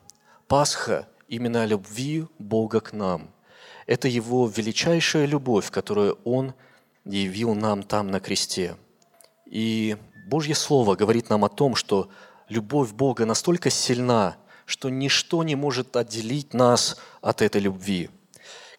Пасха 0.47 1.07
именно 1.27 1.61
о 1.61 1.67
любви 1.67 2.25
Бога 2.39 2.79
к 2.79 2.91
нам. 2.91 3.29
Это 3.85 4.07
Его 4.07 4.47
величайшая 4.47 5.27
любовь, 5.27 5.69
которую 5.69 6.17
Он 6.23 6.55
явил 7.05 7.53
нам 7.53 7.83
там 7.83 8.09
на 8.09 8.19
кресте. 8.19 8.77
И 9.45 9.95
Божье 10.25 10.55
Слово 10.55 10.95
говорит 10.95 11.29
нам 11.29 11.45
о 11.45 11.49
том, 11.49 11.75
что 11.75 12.09
любовь 12.51 12.91
Бога 12.91 13.25
настолько 13.25 13.69
сильна, 13.69 14.35
что 14.65 14.89
ничто 14.89 15.43
не 15.43 15.55
может 15.55 15.95
отделить 15.95 16.53
нас 16.53 16.97
от 17.21 17.41
этой 17.41 17.61
любви. 17.61 18.09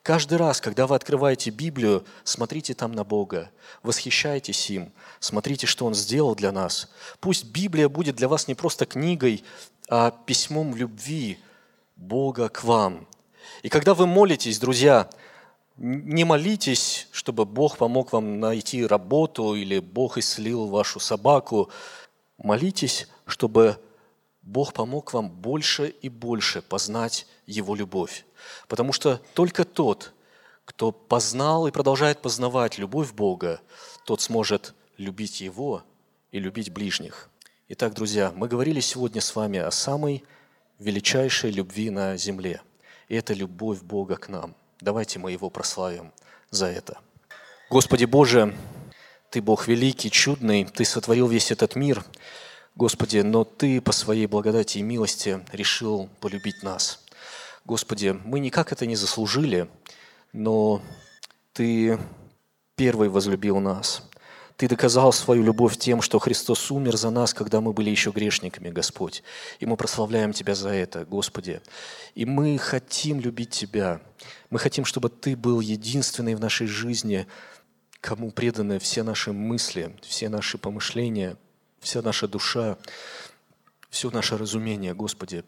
Каждый 0.03 0.37
раз, 0.37 0.61
когда 0.61 0.87
вы 0.87 0.95
открываете 0.97 1.51
Библию, 1.51 2.05
смотрите 2.25 2.75
там 2.75 2.93
на 2.93 3.05
Бога, 3.05 3.51
восхищайтесь 3.83 4.69
им, 4.71 4.93
смотрите, 5.21 5.67
что 5.67 5.87
Он 5.87 5.95
сделал 5.95 6.35
для 6.35 6.53
нас. 6.53 6.91
Пусть 7.21 7.45
Библия 7.45 7.89
будет 7.89 8.17
для 8.17 8.29
вас 8.29 8.47
не 8.49 8.55
просто 8.55 8.85
книгой, 8.85 9.45
а 9.89 10.11
письмом 10.11 10.77
любви 10.77 11.39
Бога 11.97 12.49
к 12.49 12.65
вам. 12.65 13.07
И 13.63 13.69
когда 13.69 13.95
вы 13.95 14.07
молитесь, 14.07 14.59
друзья, 14.59 15.09
не 15.77 16.25
молитесь, 16.25 17.09
чтобы 17.13 17.47
Бог 17.47 17.79
помог 17.79 18.13
вам 18.13 18.41
найти 18.41 18.85
работу 18.85 19.55
или 19.55 19.79
Бог 19.79 20.19
исцелил 20.19 20.67
вашу 20.67 21.01
собаку. 21.01 21.71
Молитесь, 22.39 23.09
чтобы 23.27 23.79
Бог 24.43 24.73
помог 24.73 25.13
вам 25.13 25.31
больше 25.31 25.89
и 25.89 26.09
больше 26.09 26.63
познать 26.63 27.27
Его 27.47 27.75
любовь. 27.75 28.25
Потому 28.69 28.93
что 28.93 29.21
только 29.35 29.65
тот, 29.65 30.13
кто 30.65 30.93
познал 30.93 31.67
и 31.67 31.71
продолжает 31.71 32.21
познавать 32.21 32.79
любовь 32.79 33.13
Бога, 33.13 33.61
тот 34.05 34.21
сможет 34.21 34.75
любить 34.97 35.41
Его 35.41 35.85
и 36.31 36.39
любить 36.39 36.73
ближних. 36.73 37.29
Итак, 37.69 37.95
друзья, 37.95 38.33
мы 38.35 38.49
говорили 38.49 38.81
сегодня 38.81 39.21
с 39.21 39.35
вами 39.35 39.59
о 39.59 39.71
самой 39.71 40.25
величайшей 40.79 41.51
любви 41.51 41.91
на 41.91 42.17
земле. 42.17 42.61
И 43.09 43.15
это 43.15 43.35
любовь 43.35 43.81
Бога 43.83 44.17
к 44.17 44.29
нам. 44.29 44.55
Давайте 44.81 45.19
мы 45.19 45.33
Его 45.33 45.49
прославим 45.51 46.13
за 46.51 46.67
это. 46.67 46.99
Господи 47.71 48.05
Боже, 48.05 48.55
Ты 49.31 49.41
Бог 49.41 49.69
великий, 49.69 50.11
чудный, 50.11 50.65
Ты 50.65 50.85
сотворил 50.85 51.29
весь 51.29 51.51
этот 51.51 51.77
мир. 51.77 52.05
Господи, 52.75 53.19
но 53.19 53.45
Ты 53.45 53.81
по 53.81 53.93
своей 53.93 54.27
благодати 54.27 54.79
и 54.79 54.83
милости 54.83 55.41
решил 55.53 56.09
полюбить 56.21 56.63
нас. 56.63 57.05
Господи, 57.65 58.19
мы 58.25 58.41
никак 58.41 58.73
это 58.73 58.87
не 58.87 58.97
заслужили, 58.97 59.69
но 60.33 60.81
Ты 61.53 61.99
первый 62.75 63.11
возлюбил 63.11 63.61
нас. 63.61 64.03
Ты 64.57 64.69
доказал 64.69 65.13
свою 65.13 65.43
любовь 65.43 65.77
тем, 65.77 66.01
что 66.01 66.19
Христос 66.19 66.71
умер 66.71 66.97
за 66.97 67.11
нас, 67.11 67.35
когда 67.35 67.61
мы 67.61 67.73
были 67.73 67.91
еще 67.91 68.11
грешниками, 68.11 68.71
Господь. 68.71 69.23
И 69.61 69.67
мы 69.67 69.77
прославляем 69.77 70.33
Тебя 70.33 70.55
за 70.55 70.71
это, 70.71 71.05
Господи. 71.05 71.61
И 72.15 72.25
мы 72.25 72.57
хотим 72.59 73.21
любить 73.21 73.51
Тебя. 73.51 74.01
Мы 74.51 74.59
хотим, 74.59 74.85
чтобы 74.85 75.11
Ты 75.11 75.37
был 75.37 75.61
единственный 75.61 76.35
в 76.35 76.41
нашей 76.41 76.67
жизни, 76.67 77.27
кому 78.01 78.31
преданы 78.31 78.79
все 78.79 79.03
наши 79.03 79.33
мысли, 79.33 79.95
все 80.03 80.29
наши 80.29 80.59
помышления, 80.59 81.37
вся 81.83 82.01
наша 82.01 82.29
душа, 82.29 82.79
все 83.91 84.11
наше 84.11 84.39
разумение, 84.39 84.95
Господи. 84.95 85.45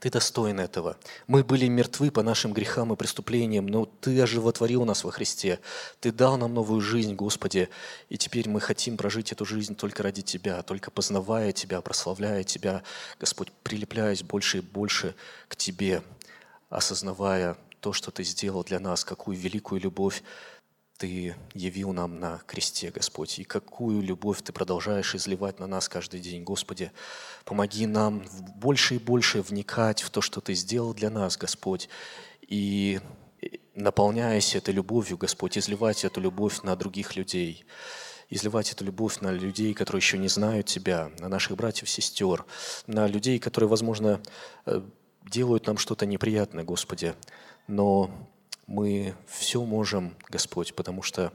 Ты 0.00 0.10
достоин 0.10 0.60
этого. 0.60 0.98
Мы 1.26 1.42
были 1.42 1.66
мертвы 1.68 2.10
по 2.10 2.22
нашим 2.22 2.52
грехам 2.52 2.92
и 2.92 2.96
преступлениям, 2.96 3.66
но 3.66 3.86
Ты 3.86 4.20
оживотворил 4.20 4.84
нас 4.84 5.04
во 5.04 5.10
Христе. 5.10 5.58
Ты 6.00 6.12
дал 6.12 6.36
нам 6.36 6.54
новую 6.54 6.80
жизнь, 6.80 7.14
Господи, 7.14 7.68
и 8.08 8.18
теперь 8.18 8.48
мы 8.48 8.60
хотим 8.60 8.96
прожить 8.96 9.32
эту 9.32 9.44
жизнь 9.44 9.74
только 9.74 10.02
ради 10.02 10.22
Тебя, 10.22 10.62
только 10.62 10.90
познавая 10.90 11.52
Тебя, 11.52 11.80
прославляя 11.80 12.44
Тебя, 12.44 12.82
Господь, 13.18 13.50
прилепляясь 13.62 14.22
больше 14.22 14.58
и 14.58 14.60
больше 14.60 15.14
к 15.48 15.56
Тебе, 15.56 16.02
осознавая 16.68 17.56
то, 17.80 17.92
что 17.92 18.10
Ты 18.10 18.22
сделал 18.22 18.64
для 18.64 18.78
нас, 18.78 19.04
какую 19.04 19.36
великую 19.38 19.80
любовь 19.80 20.22
ты 20.98 21.36
явил 21.54 21.92
нам 21.92 22.18
на 22.20 22.38
кресте, 22.46 22.90
Господь, 22.90 23.38
и 23.38 23.44
какую 23.44 24.02
любовь 24.02 24.42
Ты 24.42 24.52
продолжаешь 24.52 25.14
изливать 25.14 25.58
на 25.58 25.66
нас 25.66 25.88
каждый 25.88 26.20
день. 26.20 26.42
Господи, 26.42 26.90
помоги 27.44 27.86
нам 27.86 28.24
больше 28.56 28.96
и 28.96 28.98
больше 28.98 29.42
вникать 29.42 30.02
в 30.02 30.10
то, 30.10 30.20
что 30.20 30.40
Ты 30.40 30.54
сделал 30.54 30.94
для 30.94 31.10
нас, 31.10 31.36
Господь, 31.36 31.88
и 32.40 33.00
наполняясь 33.74 34.54
этой 34.54 34.72
любовью, 34.72 35.18
Господь, 35.18 35.58
изливать 35.58 36.04
эту 36.04 36.20
любовь 36.20 36.62
на 36.62 36.76
других 36.76 37.16
людей, 37.16 37.64
изливать 38.30 38.72
эту 38.72 38.84
любовь 38.84 39.20
на 39.20 39.30
людей, 39.30 39.74
которые 39.74 40.00
еще 40.00 40.18
не 40.18 40.28
знают 40.28 40.66
Тебя, 40.66 41.10
на 41.18 41.28
наших 41.28 41.56
братьев, 41.56 41.88
сестер, 41.90 42.44
на 42.86 43.06
людей, 43.06 43.38
которые, 43.38 43.68
возможно, 43.68 44.20
э, 44.64 44.82
делают 45.24 45.66
нам 45.66 45.76
что-то 45.76 46.06
неприятное, 46.06 46.64
Господи, 46.64 47.14
но 47.66 48.10
мы 48.66 49.14
все 49.26 49.64
можем, 49.64 50.16
Господь, 50.28 50.74
потому 50.74 51.02
что 51.02 51.32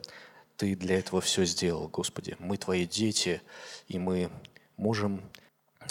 Ты 0.56 0.76
для 0.76 0.98
этого 0.98 1.20
все 1.20 1.44
сделал, 1.44 1.88
Господи. 1.88 2.36
Мы 2.38 2.56
Твои 2.56 2.86
дети, 2.86 3.42
и 3.88 3.98
мы 3.98 4.30
можем 4.76 5.22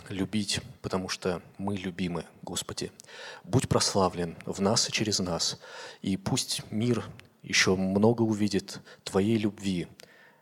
любить, 0.10 0.62
потому 0.82 1.10
что 1.10 1.42
мы 1.58 1.76
любимы, 1.76 2.26
Господи. 2.42 2.92
Будь 3.44 3.68
прославлен 3.68 4.36
в 4.46 4.62
нас 4.62 4.88
и 4.88 4.92
через 4.92 5.20
нас, 5.20 5.60
и 6.02 6.18
пусть 6.18 6.62
мир 6.72 7.06
еще 7.44 7.76
много 7.76 8.22
увидит 8.22 8.80
Твоей 9.04 9.38
любви 9.38 9.88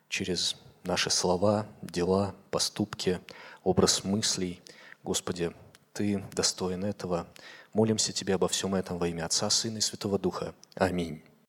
через 0.09 0.55
наши 0.83 1.09
слова, 1.09 1.67
дела, 1.81 2.35
поступки, 2.51 3.19
образ 3.63 4.03
мыслей. 4.03 4.61
Господи, 5.03 5.51
Ты 5.93 6.23
достоин 6.33 6.83
этого. 6.83 7.27
Молимся 7.79 8.11
Тебе 8.11 8.35
обо 8.35 8.49
всем 8.49 8.75
этом 8.75 8.97
во 8.97 9.07
имя 9.07 9.23
Отца, 9.23 9.49
Сына 9.49 9.77
и 9.77 9.79
Святого 9.79 10.19
Духа. 10.19 10.53
Аминь. 10.75 11.23